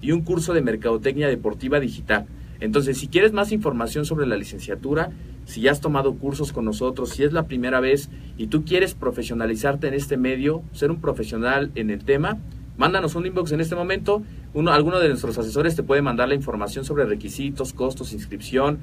y 0.00 0.12
un 0.12 0.22
curso 0.22 0.54
de 0.54 0.62
mercadotecnia 0.62 1.28
deportiva 1.28 1.80
digital. 1.80 2.26
Entonces, 2.60 2.98
si 2.98 3.08
quieres 3.08 3.32
más 3.32 3.52
información 3.52 4.04
sobre 4.04 4.26
la 4.26 4.36
licenciatura, 4.36 5.10
si 5.44 5.60
ya 5.62 5.70
has 5.70 5.80
tomado 5.80 6.14
cursos 6.14 6.52
con 6.52 6.64
nosotros, 6.64 7.10
si 7.10 7.22
es 7.22 7.32
la 7.32 7.46
primera 7.46 7.80
vez 7.80 8.10
y 8.36 8.48
tú 8.48 8.64
quieres 8.64 8.94
profesionalizarte 8.94 9.88
en 9.88 9.94
este 9.94 10.16
medio, 10.16 10.62
ser 10.72 10.90
un 10.90 11.00
profesional 11.00 11.70
en 11.74 11.90
el 11.90 12.04
tema, 12.04 12.38
mándanos 12.76 13.14
un 13.14 13.26
inbox 13.26 13.52
en 13.52 13.60
este 13.60 13.74
momento. 13.74 14.22
Uno, 14.54 14.72
alguno 14.72 14.98
de 14.98 15.08
nuestros 15.08 15.38
asesores 15.38 15.76
te 15.76 15.82
puede 15.82 16.02
mandar 16.02 16.28
la 16.28 16.34
información 16.34 16.84
sobre 16.84 17.04
requisitos, 17.04 17.72
costos, 17.72 18.12
inscripción, 18.12 18.78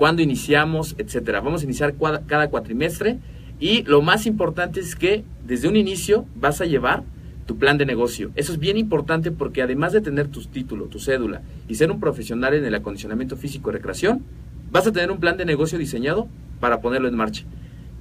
cuándo 0.00 0.22
iniciamos, 0.22 0.94
etcétera. 0.96 1.42
Vamos 1.42 1.60
a 1.60 1.64
iniciar 1.66 1.94
cada 2.26 2.48
cuatrimestre 2.48 3.18
y 3.60 3.82
lo 3.82 4.00
más 4.00 4.24
importante 4.24 4.80
es 4.80 4.96
que 4.96 5.24
desde 5.46 5.68
un 5.68 5.76
inicio 5.76 6.24
vas 6.34 6.62
a 6.62 6.64
llevar 6.64 7.02
tu 7.44 7.58
plan 7.58 7.76
de 7.76 7.84
negocio. 7.84 8.30
Eso 8.34 8.50
es 8.50 8.58
bien 8.58 8.78
importante 8.78 9.30
porque 9.30 9.60
además 9.60 9.92
de 9.92 10.00
tener 10.00 10.28
tu 10.28 10.40
título, 10.40 10.86
tu 10.86 11.00
cédula 11.00 11.42
y 11.68 11.74
ser 11.74 11.90
un 11.90 12.00
profesional 12.00 12.54
en 12.54 12.64
el 12.64 12.74
acondicionamiento 12.74 13.36
físico 13.36 13.68
y 13.68 13.74
recreación, 13.74 14.24
vas 14.72 14.86
a 14.86 14.92
tener 14.92 15.10
un 15.10 15.20
plan 15.20 15.36
de 15.36 15.44
negocio 15.44 15.76
diseñado 15.76 16.28
para 16.60 16.80
ponerlo 16.80 17.06
en 17.06 17.16
marcha. 17.16 17.44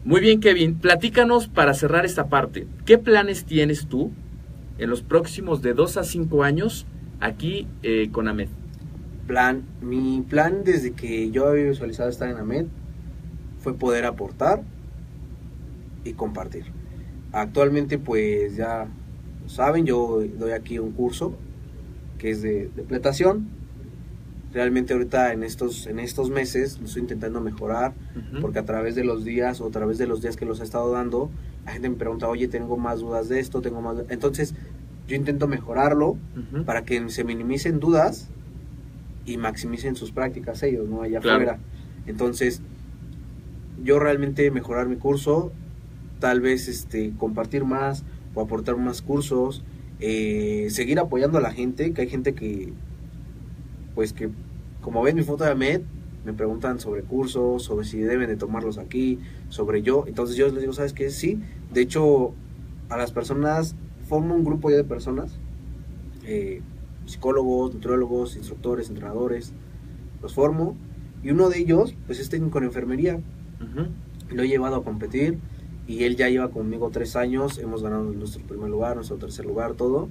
Muy 0.06 0.22
bien, 0.22 0.40
Kevin, 0.40 0.76
platícanos 0.76 1.50
para 1.50 1.74
cerrar 1.74 2.06
esta 2.06 2.30
parte. 2.30 2.66
¿Qué 2.86 2.98
planes 2.98 3.44
tienes 3.44 3.88
tú 3.88 4.14
en 4.78 4.90
los 4.90 5.02
próximos 5.02 5.62
de 5.62 5.74
2 5.74 5.98
a 5.98 6.06
5 6.06 6.44
años 6.44 6.86
aquí 7.20 7.68
eh, 7.84 8.08
con 8.10 8.30
AMED? 8.30 8.59
Plan, 9.30 9.62
mi 9.80 10.26
plan 10.28 10.64
desde 10.64 10.94
que 10.94 11.30
yo 11.30 11.48
había 11.48 11.66
visualizado 11.66 12.10
estar 12.10 12.28
en 12.30 12.38
AMED 12.38 12.66
fue 13.60 13.76
poder 13.76 14.06
aportar 14.06 14.64
y 16.04 16.14
compartir. 16.14 16.66
Actualmente 17.32 18.00
pues 18.00 18.56
ya 18.56 18.88
saben, 19.46 19.86
yo 19.86 20.24
doy 20.40 20.54
aquí 20.54 20.80
un 20.80 20.94
curso 20.94 21.36
que 22.18 22.32
es 22.32 22.42
de 22.42 22.72
depletación. 22.76 23.50
Realmente 24.52 24.94
ahorita 24.94 25.32
en 25.32 25.44
estos, 25.44 25.86
en 25.86 26.00
estos 26.00 26.32
meses 26.32 26.80
lo 26.80 26.88
estoy 26.88 27.04
intentando 27.04 27.40
mejorar 27.40 27.94
porque 28.42 28.58
a 28.58 28.66
través 28.66 28.96
de 28.96 29.04
los 29.04 29.24
días 29.26 29.62
o 29.62 29.68
a 29.68 29.70
través 29.70 30.00
de 30.00 30.08
los 30.08 30.24
días 30.24 30.38
que 30.38 30.46
los 30.46 30.60
he 30.60 30.64
estado 30.64 30.92
dando, 30.92 31.30
la 31.68 31.74
gente 31.74 31.88
me 31.88 31.98
pregunta, 31.98 32.28
oye, 32.28 32.48
tengo 32.48 32.78
más 32.78 33.02
dudas 33.02 33.30
de 33.30 33.40
esto, 33.40 33.62
tengo 33.62 33.80
más... 33.80 33.98
Entonces 34.10 34.56
yo 35.08 35.16
intento 35.16 35.48
mejorarlo 35.48 36.18
para 36.66 36.84
que 36.84 37.10
se 37.10 37.24
minimicen 37.24 37.80
dudas 37.80 38.28
y 39.26 39.38
maximicen 39.38 39.96
sus 39.96 40.12
prácticas 40.12 40.64
ellos, 40.64 40.88
¿no? 40.88 41.02
Allá 41.02 41.20
afuera. 41.20 41.60
Entonces, 42.08 42.62
yo 43.84 44.00
realmente 44.00 44.50
mejorar 44.52 44.88
mi 44.88 44.96
curso, 44.96 45.52
tal 46.20 46.42
vez 46.42 46.68
este, 46.68 47.14
compartir 47.18 47.66
más 47.66 48.04
o 48.34 48.42
aportar 48.42 48.78
más 48.78 49.02
cursos, 49.02 49.64
eh, 50.00 50.68
seguir 50.70 51.00
apoyando 51.00 51.38
a 51.38 51.42
la 51.42 51.52
gente, 51.52 51.94
que 51.94 52.02
hay 52.02 52.10
gente 52.10 52.34
que, 52.34 52.74
pues 53.96 54.14
que, 54.14 54.30
como 54.82 55.02
ven 55.02 55.16
mi 55.16 55.24
foto 55.24 55.44
de 55.44 55.52
Ahmed, 55.52 55.82
me 56.26 56.34
preguntan 56.34 56.80
sobre 56.80 57.04
cursos, 57.04 57.64
sobre 57.64 57.86
si 57.86 58.00
deben 58.00 58.28
de 58.28 58.36
tomarlos 58.36 58.78
aquí, 58.78 59.20
sobre 59.50 59.82
yo. 59.82 60.06
Entonces 60.08 60.36
yo 60.36 60.48
les 60.50 60.60
digo, 60.60 60.74
¿sabes 60.74 60.94
qué? 60.94 61.10
Sí. 61.10 61.40
De 61.74 61.82
hecho, 61.82 62.34
a 62.90 62.98
las 62.98 63.12
personas, 63.12 63.76
formo 64.08 64.36
un 64.36 64.44
grupo 64.44 64.70
ya 64.70 64.78
de 64.78 64.84
personas. 64.84 65.40
Eh, 66.26 66.62
psicólogos, 67.12 67.74
nutriólogos, 67.74 68.36
instructores, 68.36 68.90
entrenadores, 68.90 69.54
los 70.22 70.34
formo. 70.34 70.76
Y 71.24 71.32
uno 71.32 71.50
de 71.50 71.60
ellos, 71.60 71.96
pues 72.06 72.20
es 72.20 72.30
técnico 72.30 72.58
en 72.60 72.66
enfermería. 72.66 73.20
Lo 74.30 74.44
he 74.44 74.48
llevado 74.48 74.78
a 74.78 74.84
competir 74.84 75.38
y 75.88 76.04
él 76.04 76.16
ya 76.16 76.30
lleva 76.30 76.50
conmigo 76.50 76.90
tres 76.92 77.16
años. 77.16 77.58
Hemos 77.58 77.84
ganado 77.84 78.04
nuestro 78.04 78.46
primer 78.46 78.70
lugar, 78.70 78.96
nuestro 78.96 79.18
tercer 79.18 79.46
lugar, 79.46 79.74
todo. 79.74 80.10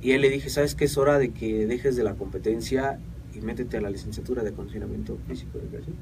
Y 0.00 0.10
él 0.10 0.22
le 0.22 0.30
dije, 0.30 0.50
¿sabes 0.50 0.74
qué? 0.74 0.86
Es 0.86 0.98
hora 0.98 1.18
de 1.18 1.30
que 1.30 1.66
dejes 1.66 1.94
de 1.96 2.02
la 2.02 2.14
competencia 2.14 2.98
y 3.34 3.40
métete 3.40 3.76
a 3.76 3.80
la 3.80 3.90
licenciatura 3.90 4.42
de 4.42 4.50
acondicionamiento 4.50 5.16
físico 5.28 5.58
de 5.58 5.64
educación. 5.64 5.96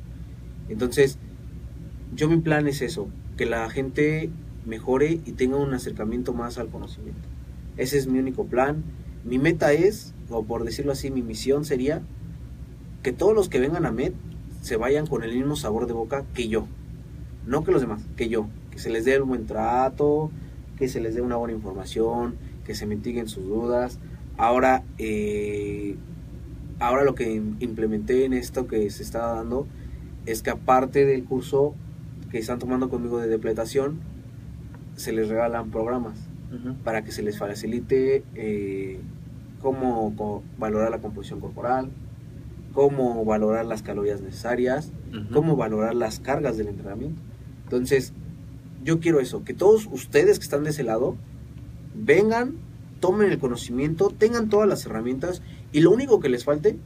Entonces, 0.69 1.19
yo 2.15 2.29
mi 2.29 2.39
plan 2.39 2.67
es 2.67 2.81
eso, 2.81 3.09
que 3.37 3.47
la 3.47 3.69
gente 3.71 4.31
mejore 4.67 5.21
y 5.25 5.33
tenga 5.33 5.57
un 5.57 5.75
acercamiento 5.75 6.33
más 6.33 6.59
al 6.59 6.69
conocimiento. 6.69 7.29
Ese 7.77 7.99
es 7.99 8.07
mi 8.07 8.19
único 8.19 8.47
plan 8.47 8.83
mi 9.25 9.39
meta 9.39 9.73
es, 9.73 10.15
o 10.31 10.45
por 10.45 10.65
decirlo 10.65 10.93
así, 10.93 11.11
mi 11.11 11.23
misión 11.23 11.65
sería 11.65 12.03
que 13.03 13.13
todos 13.13 13.35
los 13.35 13.49
que 13.49 13.61
vengan 13.61 13.87
a 13.87 13.93
MED 13.93 14.13
se 14.63 14.77
vayan 14.77 15.07
con 15.07 15.23
el 15.23 15.35
mismo 15.35 15.57
sabor 15.57 15.87
de 15.87 15.93
boca 15.93 16.25
que 16.35 16.49
yo. 16.49 16.67
No 17.47 17.65
que 17.65 17.73
los 17.73 17.81
demás, 17.81 18.03
que 18.17 18.29
yo. 18.29 18.49
Que 18.71 18.79
se 18.79 18.91
les 18.91 19.05
dé 19.05 19.21
un 19.21 19.29
buen 19.29 19.47
trato, 19.47 20.31
que 20.77 20.89
se 20.89 21.01
les 21.01 21.15
dé 21.15 21.21
una 21.21 21.37
buena 21.37 21.55
información, 21.55 22.37
que 22.65 22.75
se 22.75 22.87
mitiguen 22.87 23.29
sus 23.29 23.45
dudas. 23.45 23.99
Ahora, 24.37 24.85
eh, 24.99 25.97
ahora 26.79 27.05
lo 27.05 27.15
que 27.15 27.43
implementé 27.61 28.25
en 28.25 28.33
esto 28.33 28.67
que 28.67 28.89
se 28.91 29.03
está 29.03 29.35
dando 29.35 29.67
es 30.27 30.43
que 30.43 30.51
aparte 30.51 31.05
del 31.05 31.25
curso 31.25 31.75
que 32.31 32.39
están 32.39 32.59
tomando 32.59 32.89
conmigo 32.89 33.19
de 33.19 33.29
depletación, 33.29 34.01
se 34.97 35.13
les 35.13 35.29
regalan 35.29 35.71
programas 35.71 36.30
para 36.85 37.05
que 37.05 37.13
se 37.13 37.23
les 37.23 37.39
facilite 37.39 38.25
eh, 38.35 38.99
cómo, 39.61 40.43
valorar 40.59 40.91
la 40.91 40.99
composición 40.99 41.41
corporal, 41.41 41.91
cómo 42.73 43.25
valorar 43.25 43.67
las 43.67 43.83
calorías 43.83 44.21
necesarias, 44.21 44.93
cómo 45.33 45.57
valorar 45.57 45.95
las 45.95 46.21
cargas 46.21 46.57
del 46.57 46.69
entrenamiento. 46.69 47.21
Entonces, 47.65 48.13
yo 48.85 49.01
quiero 49.01 49.21
eso, 49.21 49.45
que 49.45 49.55
todos 49.55 49.87
ustedes 49.93 50.39
que 50.39 50.45
están 50.45 50.65
de 50.65 50.71
ese 50.71 50.83
lado 50.83 51.17
vengan 51.95 52.55
tomen 53.01 53.31
el 53.31 53.39
conocimiento, 53.39 54.11
tengan 54.11 54.49
todas 54.49 54.69
las 54.69 54.85
herramientas 54.87 55.43
y 55.73 55.81
lo 55.81 55.91
único 55.91 56.21
que 56.21 56.29
les 56.29 56.45
falte 56.45 56.77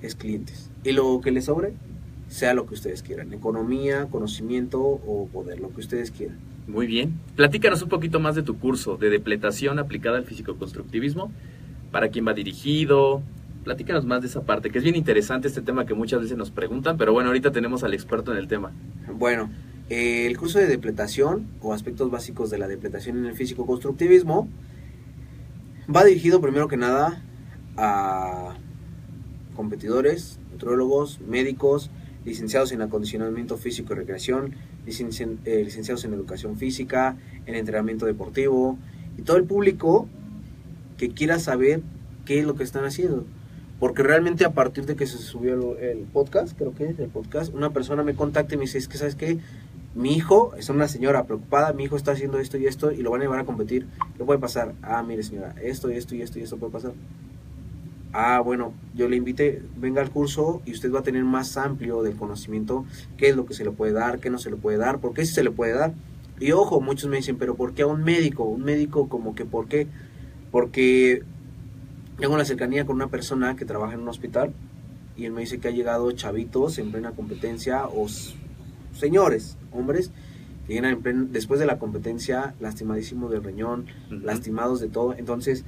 es 0.00 0.14
clientes. 0.14 0.70
Y 0.84 0.92
lo 0.92 1.20
que 1.20 1.30
les 1.30 1.44
sobre 1.44 1.74
sea 2.28 2.54
lo 2.54 2.66
que 2.66 2.74
ustedes 2.74 3.02
quieran, 3.02 3.32
economía, 3.32 4.06
conocimiento 4.10 4.80
o 4.80 5.28
poder, 5.30 5.60
lo 5.60 5.68
que 5.70 5.80
ustedes 5.80 6.10
quieran. 6.10 6.38
Muy 6.66 6.86
bien. 6.86 7.20
Platícanos 7.36 7.82
un 7.82 7.88
poquito 7.88 8.20
más 8.20 8.34
de 8.34 8.42
tu 8.42 8.58
curso 8.58 8.96
de 8.96 9.10
depletación 9.10 9.78
aplicada 9.78 10.18
al 10.18 10.24
físico-constructivismo. 10.24 11.32
¿Para 11.90 12.08
quién 12.08 12.26
va 12.26 12.34
dirigido? 12.34 13.22
Platícanos 13.64 14.06
más 14.06 14.22
de 14.22 14.28
esa 14.28 14.42
parte, 14.42 14.70
que 14.70 14.78
es 14.78 14.84
bien 14.84 14.96
interesante 14.96 15.48
este 15.48 15.60
tema 15.60 15.86
que 15.86 15.94
muchas 15.94 16.20
veces 16.20 16.36
nos 16.36 16.50
preguntan, 16.50 16.96
pero 16.96 17.12
bueno, 17.12 17.28
ahorita 17.28 17.52
tenemos 17.52 17.84
al 17.84 17.94
experto 17.94 18.32
en 18.32 18.38
el 18.38 18.48
tema. 18.48 18.72
Bueno, 19.12 19.50
eh, 19.90 20.26
el 20.26 20.36
curso 20.36 20.58
de 20.58 20.66
depletación 20.66 21.46
o 21.60 21.72
aspectos 21.72 22.10
básicos 22.10 22.50
de 22.50 22.58
la 22.58 22.66
depletación 22.66 23.18
en 23.18 23.26
el 23.26 23.34
físico-constructivismo 23.34 24.48
va 25.94 26.04
dirigido 26.04 26.40
primero 26.40 26.66
que 26.68 26.76
nada 26.76 27.22
a 27.76 28.54
competidores, 29.54 30.38
nutrólogos, 30.50 31.20
médicos, 31.20 31.90
licenciados 32.24 32.72
en 32.72 32.82
acondicionamiento 32.82 33.56
físico 33.56 33.92
y 33.92 33.96
recreación, 33.96 34.54
eh, 34.86 35.62
licenciados 35.64 36.04
en 36.04 36.14
educación 36.14 36.56
física, 36.56 37.16
en 37.46 37.54
entrenamiento 37.54 38.06
deportivo 38.06 38.78
y 39.16 39.22
todo 39.22 39.36
el 39.36 39.44
público 39.44 40.08
que 40.96 41.10
quiera 41.10 41.38
saber 41.38 41.82
qué 42.24 42.40
es 42.40 42.46
lo 42.46 42.54
que 42.54 42.64
están 42.64 42.84
haciendo. 42.84 43.24
Porque 43.78 44.02
realmente 44.02 44.44
a 44.44 44.52
partir 44.52 44.86
de 44.86 44.94
que 44.94 45.06
se 45.06 45.18
subió 45.18 45.76
el, 45.78 45.98
podcast, 46.12 46.56
creo 46.56 46.74
que 46.74 46.84
es 46.84 46.98
el 46.98 47.08
podcast, 47.08 47.52
una 47.52 47.70
persona 47.70 48.04
me 48.04 48.14
contacta 48.14 48.54
y 48.54 48.58
me 48.58 48.64
dice, 48.64 48.78
que 48.88 48.96
sabes 48.96 49.16
qué, 49.16 49.38
mi 49.94 50.14
hijo 50.14 50.54
es 50.56 50.68
una 50.68 50.88
señora 50.88 51.24
preocupada, 51.24 51.72
mi 51.72 51.84
hijo 51.84 51.96
está 51.96 52.12
haciendo 52.12 52.38
esto 52.38 52.56
y 52.58 52.66
esto 52.66 52.92
y 52.92 52.98
lo 52.98 53.10
van 53.10 53.20
a 53.20 53.24
llevar 53.24 53.40
a 53.40 53.44
competir. 53.44 53.86
¿Qué 54.16 54.24
puede 54.24 54.38
pasar? 54.38 54.74
Ah, 54.82 55.02
mire 55.02 55.22
señora, 55.22 55.54
esto 55.62 55.90
y 55.90 55.96
esto 55.96 56.14
y 56.14 56.22
esto 56.22 56.38
y 56.38 56.42
esto 56.42 56.56
puede 56.56 56.72
pasar 56.72 56.92
ah, 58.12 58.40
bueno, 58.40 58.74
yo 58.94 59.08
le 59.08 59.16
invité, 59.16 59.62
venga 59.76 60.02
al 60.02 60.10
curso 60.10 60.62
y 60.66 60.72
usted 60.72 60.92
va 60.92 61.00
a 61.00 61.02
tener 61.02 61.24
más 61.24 61.56
amplio 61.56 62.02
del 62.02 62.16
conocimiento, 62.16 62.84
qué 63.16 63.28
es 63.28 63.36
lo 63.36 63.46
que 63.46 63.54
se 63.54 63.64
le 63.64 63.70
puede 63.70 63.92
dar, 63.92 64.18
qué 64.20 64.30
no 64.30 64.38
se 64.38 64.50
le 64.50 64.56
puede 64.56 64.78
dar, 64.78 65.00
por 65.00 65.14
qué 65.14 65.24
sí 65.24 65.34
se 65.34 65.42
le 65.42 65.50
puede 65.50 65.74
dar. 65.74 65.94
Y 66.40 66.52
ojo, 66.52 66.80
muchos 66.80 67.08
me 67.08 67.16
dicen, 67.16 67.36
pero 67.36 67.54
¿por 67.54 67.72
qué 67.72 67.82
a 67.82 67.86
un 67.86 68.02
médico? 68.02 68.44
Un 68.44 68.62
médico 68.62 69.08
como 69.08 69.34
que, 69.34 69.44
¿por 69.44 69.68
qué? 69.68 69.86
Porque 70.50 71.22
tengo 72.18 72.36
la 72.36 72.44
cercanía 72.44 72.84
con 72.84 72.96
una 72.96 73.08
persona 73.08 73.56
que 73.56 73.64
trabaja 73.64 73.94
en 73.94 74.00
un 74.00 74.08
hospital 74.08 74.52
y 75.16 75.24
él 75.24 75.32
me 75.32 75.42
dice 75.42 75.58
que 75.58 75.68
ha 75.68 75.72
llegado 75.72 76.10
chavitos 76.12 76.78
en 76.78 76.90
plena 76.90 77.12
competencia 77.12 77.86
o 77.86 78.06
señores, 78.94 79.56
hombres, 79.72 80.10
que 80.66 80.74
llegan 80.74 81.00
después 81.32 81.58
de 81.60 81.66
la 81.66 81.78
competencia 81.78 82.54
lastimadísimos 82.60 83.30
del 83.30 83.42
riñón, 83.42 83.86
lastimados 84.10 84.80
de 84.80 84.88
todo. 84.88 85.14
Entonces, 85.14 85.64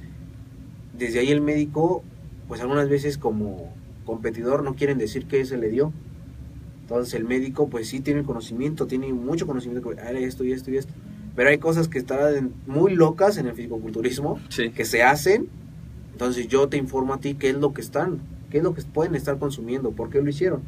desde 0.97 1.19
ahí 1.19 1.31
el 1.31 1.41
médico 1.41 2.03
pues 2.47 2.61
algunas 2.61 2.89
veces 2.89 3.17
como 3.17 3.73
competidor 4.05 4.63
no 4.63 4.75
quieren 4.75 4.97
decir 4.97 5.25
qué 5.25 5.43
se 5.45 5.57
le 5.57 5.69
dio. 5.69 5.91
Entonces 6.81 7.13
el 7.15 7.25
médico 7.25 7.67
pues 7.67 7.87
sí 7.87 7.99
tiene 7.99 8.23
conocimiento, 8.23 8.85
tiene 8.85 9.11
mucho 9.11 9.47
conocimiento 9.47 9.89
que 9.89 10.25
esto 10.25 10.43
y 10.43 10.51
esto 10.51 10.71
y 10.71 10.77
esto. 10.77 10.93
Pero 11.35 11.49
hay 11.49 11.57
cosas 11.57 11.87
que 11.87 11.97
están 11.97 12.51
muy 12.67 12.95
locas 12.95 13.37
en 13.37 13.47
el 13.47 13.53
fisicoculturismo 13.53 14.39
que 14.73 14.85
se 14.85 15.03
hacen. 15.03 15.49
Entonces 16.11 16.47
yo 16.47 16.69
te 16.69 16.77
informo 16.77 17.13
a 17.13 17.19
ti 17.19 17.33
qué 17.33 17.49
es 17.49 17.55
lo 17.57 17.73
que 17.73 17.81
están, 17.81 18.19
qué 18.49 18.59
es 18.59 18.63
lo 18.63 18.73
que 18.73 18.83
pueden 18.83 19.15
estar 19.15 19.37
consumiendo, 19.37 19.91
por 19.91 20.09
qué 20.09 20.21
lo 20.21 20.29
hicieron. 20.29 20.61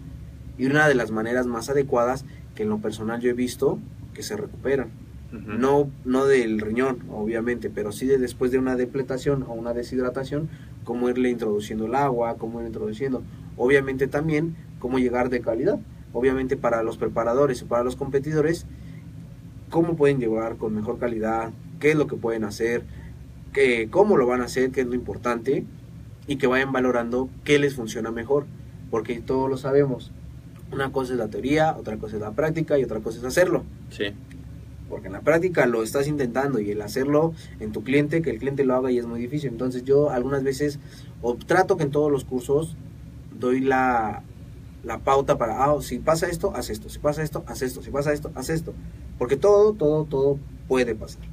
Y 0.58 0.66
una 0.66 0.88
de 0.88 0.96
las 0.96 1.12
maneras 1.12 1.46
más 1.46 1.70
adecuadas 1.70 2.26
que 2.56 2.64
en 2.64 2.70
lo 2.70 2.80
personal 2.80 3.22
yo 3.22 3.30
he 3.30 3.34
visto 3.34 3.80
que 4.14 4.24
se 4.24 4.36
recuperan. 4.36 4.90
No, 5.32 5.90
no 6.06 6.26
del 6.26 6.60
riñón, 6.60 7.00
obviamente, 7.12 7.70
pero 7.70 7.92
sí 7.92 8.06
de 8.06 8.18
después 8.18 8.52
de 8.52 8.60
una 8.60 8.76
depletación 8.76 9.44
o 9.44 9.54
una 9.54 9.74
deshidratación, 9.74 10.50
cómo 10.84 11.10
irle 11.10 11.30
introduciendo 11.30 11.86
el 11.86 11.96
agua, 11.96 12.38
cómo 12.38 12.62
ir 12.62 12.68
introduciendo. 12.68 13.24
Obviamente 13.58 14.08
también 14.08 14.56
cómo 14.80 15.00
llegar 15.00 15.30
de 15.30 15.42
calidad. 15.42 15.80
Obviamente 16.14 16.56
para 16.56 16.82
los 16.84 16.98
preparadores 16.98 17.62
y 17.62 17.66
para 17.66 17.84
los 17.84 17.98
competidores, 17.98 18.66
cómo 19.70 19.96
pueden 19.96 20.20
llevar 20.20 20.56
con 20.56 20.74
mejor 20.74 20.98
calidad, 20.98 21.52
qué 21.80 21.92
es 21.92 21.98
lo 21.98 22.08
que 22.08 22.16
pueden 22.16 22.46
hacer, 22.46 22.84
qué, 23.52 23.90
cómo 23.92 24.16
lo 24.16 24.26
van 24.26 24.42
a 24.42 24.46
hacer, 24.46 24.72
qué 24.72 24.82
es 24.82 24.88
lo 24.88 24.96
importante 24.96 25.66
y 26.26 26.38
que 26.38 26.48
vayan 26.48 26.72
valorando 26.72 27.30
qué 27.44 27.60
les 27.60 27.76
funciona 27.76 28.12
mejor, 28.12 28.46
porque 28.90 29.20
todos 29.20 29.50
lo 29.50 29.58
sabemos. 29.58 30.12
Una 30.72 30.92
cosa 30.92 31.14
es 31.14 31.20
la 31.20 31.28
teoría, 31.28 31.76
otra 31.78 31.98
cosa 31.98 32.16
es 32.16 32.22
la 32.22 32.32
práctica 32.32 32.78
y 32.78 32.84
otra 32.84 33.02
cosa 33.02 33.20
es 33.20 33.26
hacerlo. 33.26 33.64
Sí 33.90 34.14
porque 34.90 35.08
en 35.08 35.14
la 35.14 35.22
práctica 35.22 35.66
lo 35.66 35.84
estás 35.84 36.08
intentando 36.08 36.60
y 36.60 36.72
el 36.72 36.82
hacerlo 36.82 37.34
en 37.60 37.72
tu 37.72 37.84
cliente, 37.84 38.22
que 38.22 38.30
el 38.30 38.40
cliente 38.40 38.66
lo 38.66 38.76
haga 38.76 38.92
y 38.92 38.98
es 38.98 39.06
muy 39.06 39.20
difícil. 39.20 39.50
Entonces 39.50 39.84
yo 39.84 40.10
algunas 40.10 40.44
veces, 40.44 40.80
o 41.22 41.36
trato 41.36 41.78
que 41.78 41.84
en 41.84 41.92
todos 41.92 42.12
los 42.12 42.24
cursos 42.24 42.76
doy 43.40 43.60
la, 43.60 44.24
la 44.84 45.00
pauta 45.00 45.38
para, 45.38 45.64
ah, 45.66 45.78
si 45.82 46.00
pasa 46.00 46.28
esto, 46.28 46.54
haz 46.56 46.70
esto, 46.70 46.90
si 46.90 47.00
pasa 47.00 47.24
esto, 47.24 47.44
haz 47.48 47.62
esto, 47.62 47.82
si 47.82 47.92
pasa 47.92 48.14
esto, 48.14 48.32
haz 48.36 48.50
esto. 48.50 48.74
Porque 49.18 49.36
todo, 49.36 49.74
todo, 49.74 50.06
todo 50.06 50.40
puede 50.68 50.96
pasar. 50.96 51.24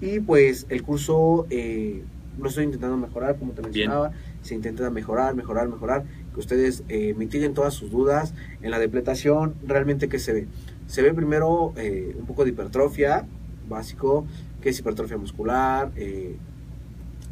Y 0.00 0.20
pues 0.20 0.66
el 0.70 0.82
curso 0.82 1.46
eh, 1.50 2.02
lo 2.38 2.48
estoy 2.48 2.64
intentando 2.64 2.96
mejorar, 2.96 3.36
como 3.36 3.52
te 3.52 3.62
mencionaba, 3.62 4.12
se 4.42 4.54
intenta 4.54 4.88
mejorar, 4.90 5.34
mejorar, 5.34 5.68
mejorar, 5.68 6.04
que 6.32 6.40
ustedes 6.40 6.84
eh, 6.88 7.14
mitiguen 7.14 7.54
todas 7.54 7.74
sus 7.74 7.90
dudas 7.90 8.32
en 8.62 8.70
la 8.70 8.78
depletación, 8.78 9.54
realmente 9.66 10.08
que 10.08 10.18
se 10.18 10.32
ve 10.32 10.48
se 10.88 11.02
ve 11.02 11.12
primero 11.14 11.74
eh, 11.76 12.16
un 12.18 12.26
poco 12.26 12.44
de 12.44 12.50
hipertrofia, 12.50 13.26
básico, 13.68 14.24
que 14.62 14.70
es 14.70 14.78
hipertrofia 14.78 15.18
muscular, 15.18 15.92
eh, 15.96 16.36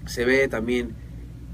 se 0.04 0.24
ve 0.26 0.46
también 0.46 0.94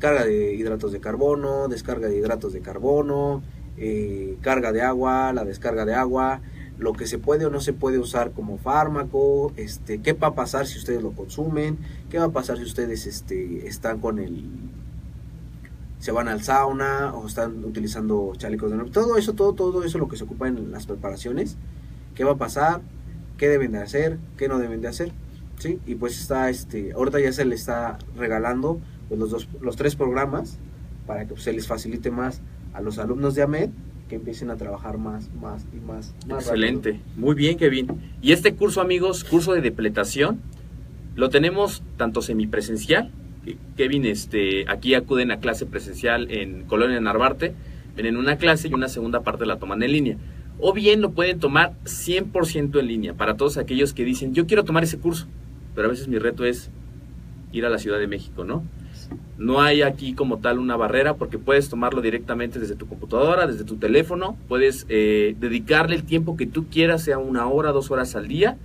carga 0.01 0.25
de 0.25 0.55
hidratos 0.55 0.91
de 0.91 0.99
carbono, 0.99 1.69
descarga 1.69 2.09
de 2.09 2.19
hidratos 2.19 2.53
de 2.53 2.61
carbono, 2.61 3.43
eh, 3.79 4.37
carga 4.41 4.73
de 4.73 4.83
agua, 4.83 5.33
la 5.33 5.45
descarga 5.45 5.85
de 5.85 5.95
agua, 5.95 6.41
lo 6.77 6.93
que 6.93 7.07
se 7.07 7.19
puede 7.19 7.47
o 7.47 7.51
no 7.51 7.61
se 7.61 7.73
puede 7.73 8.01
usar 8.01 8.33
como 8.33 8.59
fármaco, 8.59 9.53
este, 9.57 10.03
qué 10.03 10.13
va 10.13 10.29
a 10.29 10.35
pasar 10.35 10.67
si 10.67 10.79
ustedes 10.79 11.03
lo 11.03 11.13
consumen, 11.13 11.79
qué 12.11 12.19
va 12.19 12.25
a 12.25 12.33
pasar 12.33 12.59
si 12.59 12.65
ustedes 12.65 13.07
este, 13.07 13.69
están 13.69 14.01
con 14.01 14.19
el 14.19 14.45
se 16.01 16.11
van 16.11 16.27
al 16.27 16.43
sauna 16.43 17.15
o 17.15 17.29
están 17.29 17.65
utilizando 17.65 18.33
chalecos 18.37 18.73
de 18.73 18.91
todo 18.91 19.17
eso, 19.17 19.35
todo, 19.35 19.53
todo 19.53 19.85
eso 19.85 19.99
lo 19.99 20.09
que 20.09 20.17
se 20.17 20.25
ocupa 20.25 20.49
en 20.49 20.73
las 20.73 20.87
preparaciones 20.87 21.57
qué 22.15 22.25
va 22.25 22.33
a 22.33 22.37
pasar, 22.37 22.83
qué 23.39 23.49
deben 23.49 23.73
de 23.73 23.79
hacer, 23.79 24.19
qué 24.37 24.49
no 24.49 24.59
deben 24.59 24.81
de 24.81 24.89
hacer, 24.89 25.13
¿sí? 25.59 25.79
Y 25.87 25.95
pues 25.97 26.21
está, 26.21 26.51
este, 26.51 26.93
ahorita 26.93 27.21
ya 27.21 27.33
se 27.33 27.45
le 27.45 27.55
está 27.55 27.99
regalando 28.17 28.81
pues, 29.09 29.19
los, 29.19 29.31
dos, 29.31 29.49
los 29.61 29.77
tres 29.77 29.97
programas 29.97 30.59
para 31.07 31.23
que 31.23 31.35
pues, 31.35 31.43
se 31.43 31.53
les 31.53 31.67
facilite 31.67 32.11
más 32.11 32.41
a 32.73 32.81
los 32.81 32.99
alumnos 32.99 33.35
de 33.35 33.43
AMED 33.43 33.71
que 34.09 34.17
empiecen 34.17 34.51
a 34.51 34.57
trabajar 34.57 34.99
más, 34.99 35.31
más 35.41 35.65
y 35.73 35.81
más. 35.81 36.15
Excelente, 36.29 37.01
muy 37.17 37.35
bien 37.35 37.57
Kevin. 37.57 37.89
Y 38.21 38.33
este 38.33 38.55
curso 38.55 38.81
amigos, 38.81 39.25
curso 39.25 39.55
de 39.55 39.61
depletación, 39.61 40.41
lo 41.17 41.31
tenemos 41.31 41.83
tanto 41.97 42.23
semipresencial, 42.23 43.11
Kevin, 43.77 44.07
este, 44.07 44.71
aquí 44.71 44.95
acuden 44.95 45.33
a 45.33 45.41
clase 45.41 45.67
presencial 45.67 46.31
en 46.31 46.63
Colonia 46.65 47.01
Narvarte, 47.01 47.55
en 47.97 48.17
una 48.17 48.37
clase 48.37 48.69
y 48.69 48.75
una 48.75 48.89
segunda 48.89 49.23
parte 49.23 49.47
la 49.47 49.59
toman 49.59 49.83
en 49.83 49.93
línea 49.93 50.17
o 50.65 50.73
bien 50.73 51.01
lo 51.01 51.11
pueden 51.11 51.41
tomar 51.41 51.75
100% 51.85 52.79
en 52.79 52.87
línea 52.87 53.15
para 53.15 53.37
todos 53.37 53.59
aquellos 53.59 53.93
que 53.93 54.05
dicen, 54.05 54.33
yo 54.33 54.47
quiero 54.47 54.63
tomar 54.63 54.85
ese 54.85 54.97
curso, 54.97 55.27
pero 55.75 55.89
a 55.89 55.91
veces 55.91 56.07
mi 56.07 56.19
reto 56.19 56.45
es 56.45 56.71
ir 57.51 57.67
a 57.67 57.69
la 57.69 57.79
Ciudad 57.79 57.99
de 57.99 58.07
México, 58.07 58.45
¿no? 58.45 58.63
No 59.39 59.61
hay 59.61 59.83
aquí 59.83 60.15
como 60.15 60.39
tal 60.39 60.61
una 60.61 60.77
barrera 60.77 61.15
porque 61.15 61.37
puedes 61.37 61.69
tomarlo 61.69 62.01
directamente 62.01 62.61
desde 62.61 62.77
tu 62.77 62.87
computadora, 62.87 63.49
desde 63.49 63.65
tu 63.65 63.75
teléfono, 63.75 64.37
puedes 64.47 64.87
eh, 64.89 65.35
dedicarle 65.41 65.97
el 65.97 66.05
tiempo 66.05 66.37
que 66.37 66.47
tú 66.47 66.69
quieras, 66.69 67.03
sea 67.03 67.19
una 67.19 67.49
hora, 67.49 67.73
dos 67.73 67.91
horas 67.91 68.15
al 68.15 68.29
día, 68.29 68.57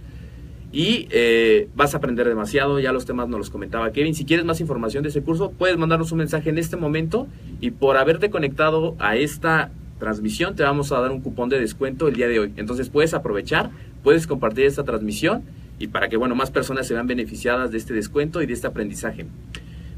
y 0.71 1.07
eh, 1.09 1.67
vas 1.75 1.95
a 1.95 1.97
aprender 1.97 2.27
demasiado, 2.27 2.79
ya 2.79 2.91
los 2.91 3.05
temas 3.05 3.27
nos 3.27 3.39
los 3.39 3.49
comentaba 3.49 3.91
Kevin. 3.91 4.13
Si 4.13 4.23
quieres 4.23 4.45
más 4.45 4.61
información 4.61 5.01
de 5.01 5.09
ese 5.09 5.23
curso, 5.23 5.49
puedes 5.49 5.77
mandarnos 5.77 6.11
un 6.11 6.19
mensaje 6.19 6.51
en 6.51 6.59
este 6.59 6.77
momento 6.77 7.25
y 7.59 7.71
por 7.71 7.97
haberte 7.97 8.29
conectado 8.29 8.95
a 8.99 9.15
esta 9.15 9.71
transmisión, 9.99 10.55
te 10.55 10.63
vamos 10.63 10.91
a 10.91 10.99
dar 10.99 11.11
un 11.11 11.21
cupón 11.21 11.49
de 11.49 11.59
descuento 11.59 12.07
el 12.07 12.15
día 12.15 12.27
de 12.27 12.39
hoy. 12.39 12.53
Entonces 12.57 12.89
puedes 12.89 13.13
aprovechar, 13.13 13.71
puedes 14.03 14.27
compartir 14.27 14.65
esta 14.65 14.83
transmisión 14.83 15.43
y 15.79 15.87
para 15.87 16.09
que 16.09 16.17
bueno, 16.17 16.35
más 16.35 16.51
personas 16.51 16.87
se 16.87 16.93
vean 16.93 17.07
beneficiadas 17.07 17.71
de 17.71 17.77
este 17.77 17.93
descuento 17.93 18.41
y 18.41 18.45
de 18.45 18.53
este 18.53 18.67
aprendizaje. 18.67 19.25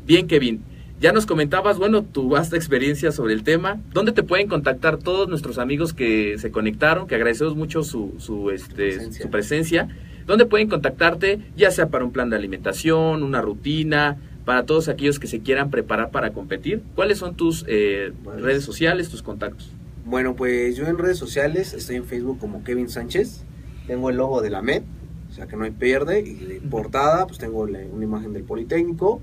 Bien, 0.06 0.28
Kevin, 0.28 0.64
ya 1.00 1.14
nos 1.14 1.26
comentabas, 1.26 1.78
bueno, 1.78 2.04
tu 2.04 2.28
vasta 2.28 2.58
experiencia 2.58 3.12
sobre 3.12 3.34
el 3.34 3.44
tema. 3.44 3.80
¿Dónde 3.94 4.12
te 4.12 4.24
pueden 4.24 4.48
contactar 4.48 4.98
todos 4.98 5.30
nuestros 5.30 5.58
amigos 5.58 5.94
que 5.94 6.38
se 6.38 6.52
conectaron? 6.52 7.08
Que 7.08 7.16
agradecemos 7.16 7.56
mucho 7.56 7.84
su, 7.84 8.16
su, 8.18 8.50
este, 8.50 8.92
presencia. 8.92 9.24
su 9.24 9.30
presencia. 9.30 9.88
¿Dónde 10.28 10.46
pueden 10.46 10.68
contactarte? 10.68 11.40
Ya 11.56 11.72
sea 11.72 11.88
para 11.88 12.04
un 12.04 12.12
plan 12.12 12.30
de 12.30 12.36
alimentación, 12.36 13.24
una 13.24 13.42
rutina, 13.42 14.18
para 14.44 14.66
todos 14.66 14.90
aquellos 14.90 15.20
que 15.20 15.28
se 15.28 15.40
quieran 15.40 15.70
preparar 15.70 16.12
para 16.12 16.32
competir. 16.32 16.82
¿Cuáles 16.96 17.18
son 17.18 17.36
tus 17.36 17.64
eh, 17.68 18.12
redes 18.38 18.64
sociales, 18.66 19.10
tus 19.10 19.24
contactos? 19.24 19.72
Bueno, 20.10 20.36
pues 20.36 20.76
yo 20.76 20.88
en 20.88 20.98
redes 20.98 21.18
sociales 21.18 21.74
estoy 21.74 21.98
en 21.98 22.06
Facebook 22.06 22.40
como 22.40 22.64
Kevin 22.64 22.90
Sánchez. 22.90 23.44
Tengo 23.88 24.10
el 24.10 24.18
logo 24.18 24.42
de 24.42 24.50
la 24.50 24.62
MED. 24.62 24.82
o 25.30 25.32
sea 25.32 25.46
que 25.46 25.56
no 25.56 25.64
hay 25.66 25.72
pierde. 25.72 26.22
Y 26.22 26.34
de 26.34 26.62
portada, 26.62 27.28
pues 27.28 27.38
tengo 27.38 27.68
la- 27.68 27.86
una 27.94 28.04
imagen 28.04 28.34
del 28.34 28.44
Politécnico. 28.44 29.22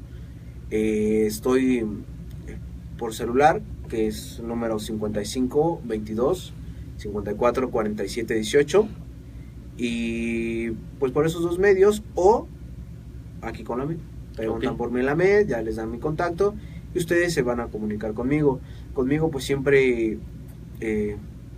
Eh, 0.70 1.24
estoy 1.26 1.78
eh, 1.78 1.84
por 2.96 3.12
celular, 3.12 3.60
que 3.88 4.06
es 4.06 4.40
número 4.40 4.78
55 4.78 5.80
22 5.84 6.52
54 6.98 7.70
47 7.70 8.34
18. 8.34 8.88
Y 9.78 10.70
pues 11.00 11.10
por 11.12 11.26
esos 11.26 11.42
dos 11.42 11.58
medios, 11.58 12.02
o 12.14 12.46
aquí 13.42 13.64
con 13.64 13.78
la 13.80 13.86
MED. 13.86 13.96
Preguntan 14.36 14.76
por 14.76 14.90
mí 14.92 15.00
en 15.00 15.06
la 15.06 15.14
MED, 15.16 15.48
ya 15.48 15.60
les 15.62 15.76
dan 15.76 15.90
mi 15.90 15.98
contacto 15.98 16.54
y 16.94 16.98
ustedes 16.98 17.34
se 17.34 17.42
van 17.42 17.58
a 17.60 17.66
comunicar 17.66 18.14
conmigo. 18.14 18.60
Conmigo 18.94 19.30
pues 19.30 19.44
siempre, 19.44 20.18
eh, 20.80 21.16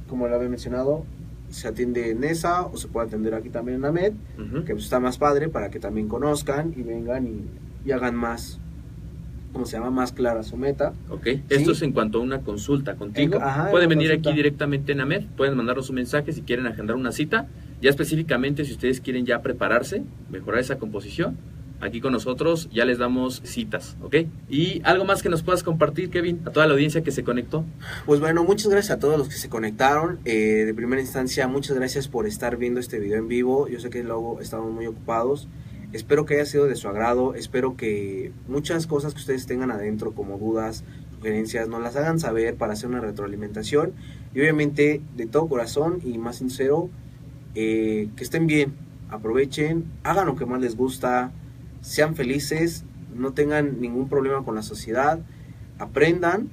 como 0.09 0.29
lo 0.29 0.35
había 0.37 0.49
mencionado, 0.49 1.05
se 1.51 1.67
atiende 1.69 2.11
en 2.11 2.25
esa 2.25 2.63
o 2.67 2.77
se 2.77 2.89
puede 2.89 3.07
atender 3.07 3.35
aquí 3.35 3.49
también 3.49 3.77
en 3.77 3.83
la 3.83 3.93
MED, 3.93 4.13
Ujú. 4.39 4.65
que 4.65 4.73
pues, 4.75 4.85
está 4.85 5.01
más 5.01 5.19
padre 5.19 5.49
para 5.49 5.71
que 5.71 5.81
también 5.81 6.09
conozcan 6.09 6.75
y 6.77 6.83
vengan 6.83 7.27
y, 7.27 7.41
y 7.89 7.93
hagan 7.93 8.15
más, 8.15 8.59
¿cómo 9.53 9.65
se 9.65 9.77
llama? 9.79 9.91
Más 9.91 10.13
clara 10.13 10.43
su 10.43 10.57
meta. 10.57 10.93
Ok, 11.09 11.27
esto 11.49 11.73
es 11.73 11.83
en 11.83 11.93
cuanto 11.93 12.19
a 12.19 12.21
una 12.23 12.41
consulta 12.41 12.97
contigo. 12.97 13.37
En- 13.37 13.43
ajá, 13.43 13.71
pueden 13.71 13.89
venir 13.89 14.09
consulta. 14.09 14.31
aquí 14.31 14.37
directamente 14.37 14.93
en 14.93 15.01
AMED, 15.01 15.25
pueden 15.37 15.57
mandarnos 15.57 15.89
un 15.89 15.97
mensaje 15.97 16.33
si 16.33 16.43
quieren 16.43 16.67
agendar 16.67 16.97
una 16.97 17.13
cita. 17.13 17.47
Ya 17.81 17.91
específicamente 17.91 18.65
si 18.65 18.73
ustedes 18.73 19.01
quieren 19.01 19.25
ya 19.25 19.41
prepararse, 19.41 20.03
mejorar 20.31 20.61
esa 20.61 20.79
composición, 20.79 21.37
aquí 21.81 22.01
con 22.01 22.13
nosotros 22.13 22.69
ya 22.73 22.85
les 22.85 22.99
damos 22.99 23.41
citas, 23.45 23.97
¿ok? 24.03 24.17
Y 24.49 24.81
algo 24.85 25.05
más 25.05 25.23
que 25.23 25.29
nos 25.29 25.43
puedas 25.43 25.63
compartir, 25.63 26.11
Kevin, 26.11 26.41
a 26.45 26.51
toda 26.51 26.67
la 26.67 26.75
audiencia 26.75 27.03
que 27.03 27.11
se 27.11 27.25
conectó. 27.25 27.65
Pues 28.07 28.21
bueno, 28.21 28.45
muchas 28.45 28.69
gracias 28.69 28.97
a 28.97 29.01
todos 29.01 29.19
los 29.19 29.29
que 29.29 29.37
se 29.37 29.49
conectaron. 29.49 30.19
Eh, 30.25 30.65
de 30.67 30.75
primera 30.75 31.01
instancia, 31.01 31.47
muchas 31.49 31.77
gracias 31.77 32.09
por 32.09 32.27
estar 32.27 32.57
viendo 32.57 32.81
este 32.81 32.99
video 32.99 33.19
en 33.19 33.29
vivo. 33.29 33.69
Yo 33.69 33.81
sé 33.81 33.91
que 33.91 34.03
luego 34.03 34.41
estamos 34.41 34.73
muy 34.73 34.87
ocupados. 34.87 35.49
Espero 35.93 36.27
que 36.27 36.35
haya 36.35 36.45
sido 36.45 36.67
de 36.67 36.77
su 36.77 36.89
agrado. 36.89 37.35
Espero 37.35 37.77
que 37.77 38.33
muchas 38.47 38.87
cosas 38.87 39.15
que 39.15 39.21
ustedes 39.21 39.47
tengan 39.47 39.71
adentro, 39.71 40.13
como 40.13 40.37
dudas, 40.37 40.85
sugerencias, 41.15 41.69
nos 41.69 41.83
las 41.83 41.97
hagan 41.97 42.19
saber 42.19 42.57
para 42.57 42.75
hacer 42.75 42.91
una 42.91 43.01
retroalimentación. 43.01 43.93
Y 44.35 44.41
obviamente, 44.41 45.01
de 45.17 45.27
todo 45.27 45.49
corazón 45.49 46.01
y 46.05 46.19
más 46.19 46.37
sincero, 46.37 46.91
eh, 47.55 48.09
que 48.17 48.23
estén 48.23 48.47
bien, 48.47 48.75
aprovechen, 49.09 49.87
hagan 50.03 50.27
lo 50.27 50.37
que 50.37 50.45
más 50.45 50.61
les 50.61 50.77
gusta, 50.77 51.33
sean 51.81 52.17
felices, 52.17 52.85
no 53.15 53.33
tengan 53.33 53.81
ningún 53.81 54.09
problema 54.09 54.45
con 54.45 54.55
la 54.55 54.63
sociedad, 54.63 55.21
aprendan 55.79 56.49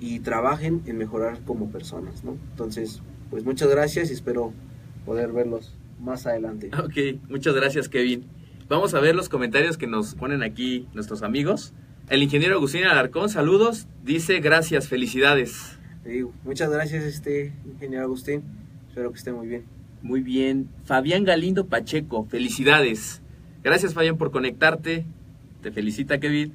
y 0.00 0.20
trabajen 0.20 0.82
en 0.86 0.96
mejorar 0.98 1.40
como 1.44 1.70
personas, 1.70 2.24
¿no? 2.24 2.36
Entonces, 2.50 3.02
pues 3.30 3.44
muchas 3.44 3.68
gracias 3.68 4.10
y 4.10 4.14
espero 4.14 4.52
poder 5.04 5.32
verlos 5.32 5.74
más 6.00 6.26
adelante. 6.26 6.70
Ok, 6.78 7.20
muchas 7.28 7.54
gracias, 7.54 7.88
Kevin. 7.88 8.24
Vamos 8.68 8.94
a 8.94 9.00
ver 9.00 9.14
los 9.14 9.28
comentarios 9.28 9.78
que 9.78 9.86
nos 9.86 10.14
ponen 10.14 10.42
aquí 10.42 10.86
nuestros 10.92 11.22
amigos. 11.22 11.72
El 12.10 12.22
ingeniero 12.22 12.56
Agustín 12.56 12.84
Alarcón, 12.84 13.28
saludos, 13.28 13.86
dice 14.04 14.40
gracias, 14.40 14.88
felicidades. 14.88 15.78
Digo, 16.04 16.32
muchas 16.44 16.70
gracias, 16.70 17.04
este 17.04 17.52
ingeniero 17.66 18.04
Agustín. 18.04 18.42
Espero 18.88 19.10
que 19.10 19.18
esté 19.18 19.32
muy 19.32 19.46
bien. 19.46 19.64
Muy 20.02 20.20
bien. 20.20 20.68
Fabián 20.84 21.24
Galindo 21.24 21.66
Pacheco, 21.66 22.24
felicidades. 22.24 23.22
Gracias, 23.62 23.94
Fabián, 23.94 24.16
por 24.16 24.30
conectarte. 24.30 25.04
Te 25.62 25.70
felicita, 25.72 26.18
Kevin. 26.18 26.52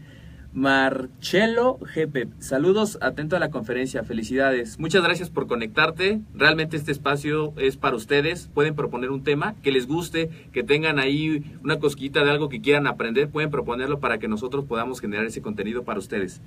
Marcelo 0.54 1.80
GP, 1.80 2.28
saludos, 2.38 3.00
atento 3.02 3.36
a 3.36 3.40
la 3.40 3.50
conferencia, 3.50 4.04
felicidades. 4.04 4.78
Muchas 4.78 5.04
gracias 5.04 5.32
por 5.32 5.48
conectarte. 5.48 6.22
Realmente 6.36 6.78
este 6.78 6.92
espacio 6.92 7.54
es 7.58 7.76
para 7.76 7.96
ustedes. 7.96 8.52
Pueden 8.54 8.76
proponer 8.76 9.10
un 9.10 9.24
tema 9.24 9.56
que 9.64 9.72
les 9.72 9.88
guste, 9.88 10.30
que 10.52 10.62
tengan 10.62 11.00
ahí 11.00 11.44
una 11.64 11.80
cosquita 11.80 12.24
de 12.24 12.30
algo 12.30 12.50
que 12.50 12.62
quieran 12.62 12.86
aprender. 12.86 13.30
Pueden 13.30 13.50
proponerlo 13.50 14.00
para 14.00 14.20
que 14.20 14.28
nosotros 14.28 14.66
podamos 14.66 15.02
generar 15.02 15.26
ese 15.26 15.42
contenido 15.42 15.84
para 15.84 15.98
ustedes. 15.98 16.40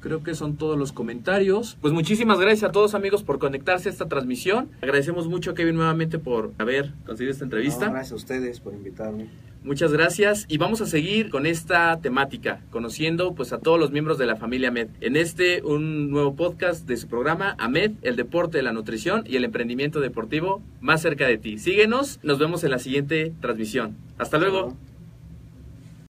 Creo 0.00 0.22
que 0.22 0.34
son 0.34 0.56
todos 0.56 0.78
los 0.78 0.92
comentarios. 0.92 1.76
Pues 1.80 1.92
muchísimas 1.92 2.38
gracias 2.38 2.64
a 2.64 2.72
todos 2.72 2.94
amigos 2.94 3.22
por 3.22 3.38
conectarse 3.38 3.88
a 3.88 3.92
esta 3.92 4.06
transmisión. 4.06 4.70
Agradecemos 4.82 5.28
mucho 5.28 5.52
a 5.52 5.54
Kevin 5.54 5.76
nuevamente 5.76 6.18
por 6.18 6.52
haber 6.58 6.92
conseguido 7.04 7.32
esta 7.32 7.44
entrevista. 7.44 7.86
No, 7.86 7.92
gracias 7.92 8.12
a 8.12 8.16
ustedes 8.16 8.60
por 8.60 8.74
invitarme. 8.74 9.28
Muchas 9.66 9.92
gracias 9.92 10.44
y 10.46 10.58
vamos 10.58 10.80
a 10.80 10.86
seguir 10.86 11.28
con 11.28 11.44
esta 11.44 11.98
temática, 12.00 12.60
conociendo 12.70 13.34
pues 13.34 13.52
a 13.52 13.58
todos 13.58 13.80
los 13.80 13.90
miembros 13.90 14.16
de 14.16 14.26
la 14.26 14.36
familia 14.36 14.68
AMED. 14.68 14.90
En 15.00 15.16
este 15.16 15.60
un 15.62 16.08
nuevo 16.08 16.36
podcast 16.36 16.86
de 16.86 16.96
su 16.96 17.08
programa 17.08 17.56
AMED, 17.58 17.94
el 18.02 18.14
deporte, 18.14 18.62
la 18.62 18.72
nutrición 18.72 19.24
y 19.26 19.34
el 19.34 19.44
emprendimiento 19.44 19.98
deportivo 19.98 20.62
más 20.80 21.02
cerca 21.02 21.26
de 21.26 21.38
ti. 21.38 21.58
Síguenos, 21.58 22.20
nos 22.22 22.38
vemos 22.38 22.62
en 22.62 22.70
la 22.70 22.78
siguiente 22.78 23.32
transmisión. 23.40 23.96
Hasta 24.18 24.38
luego. 24.38 24.76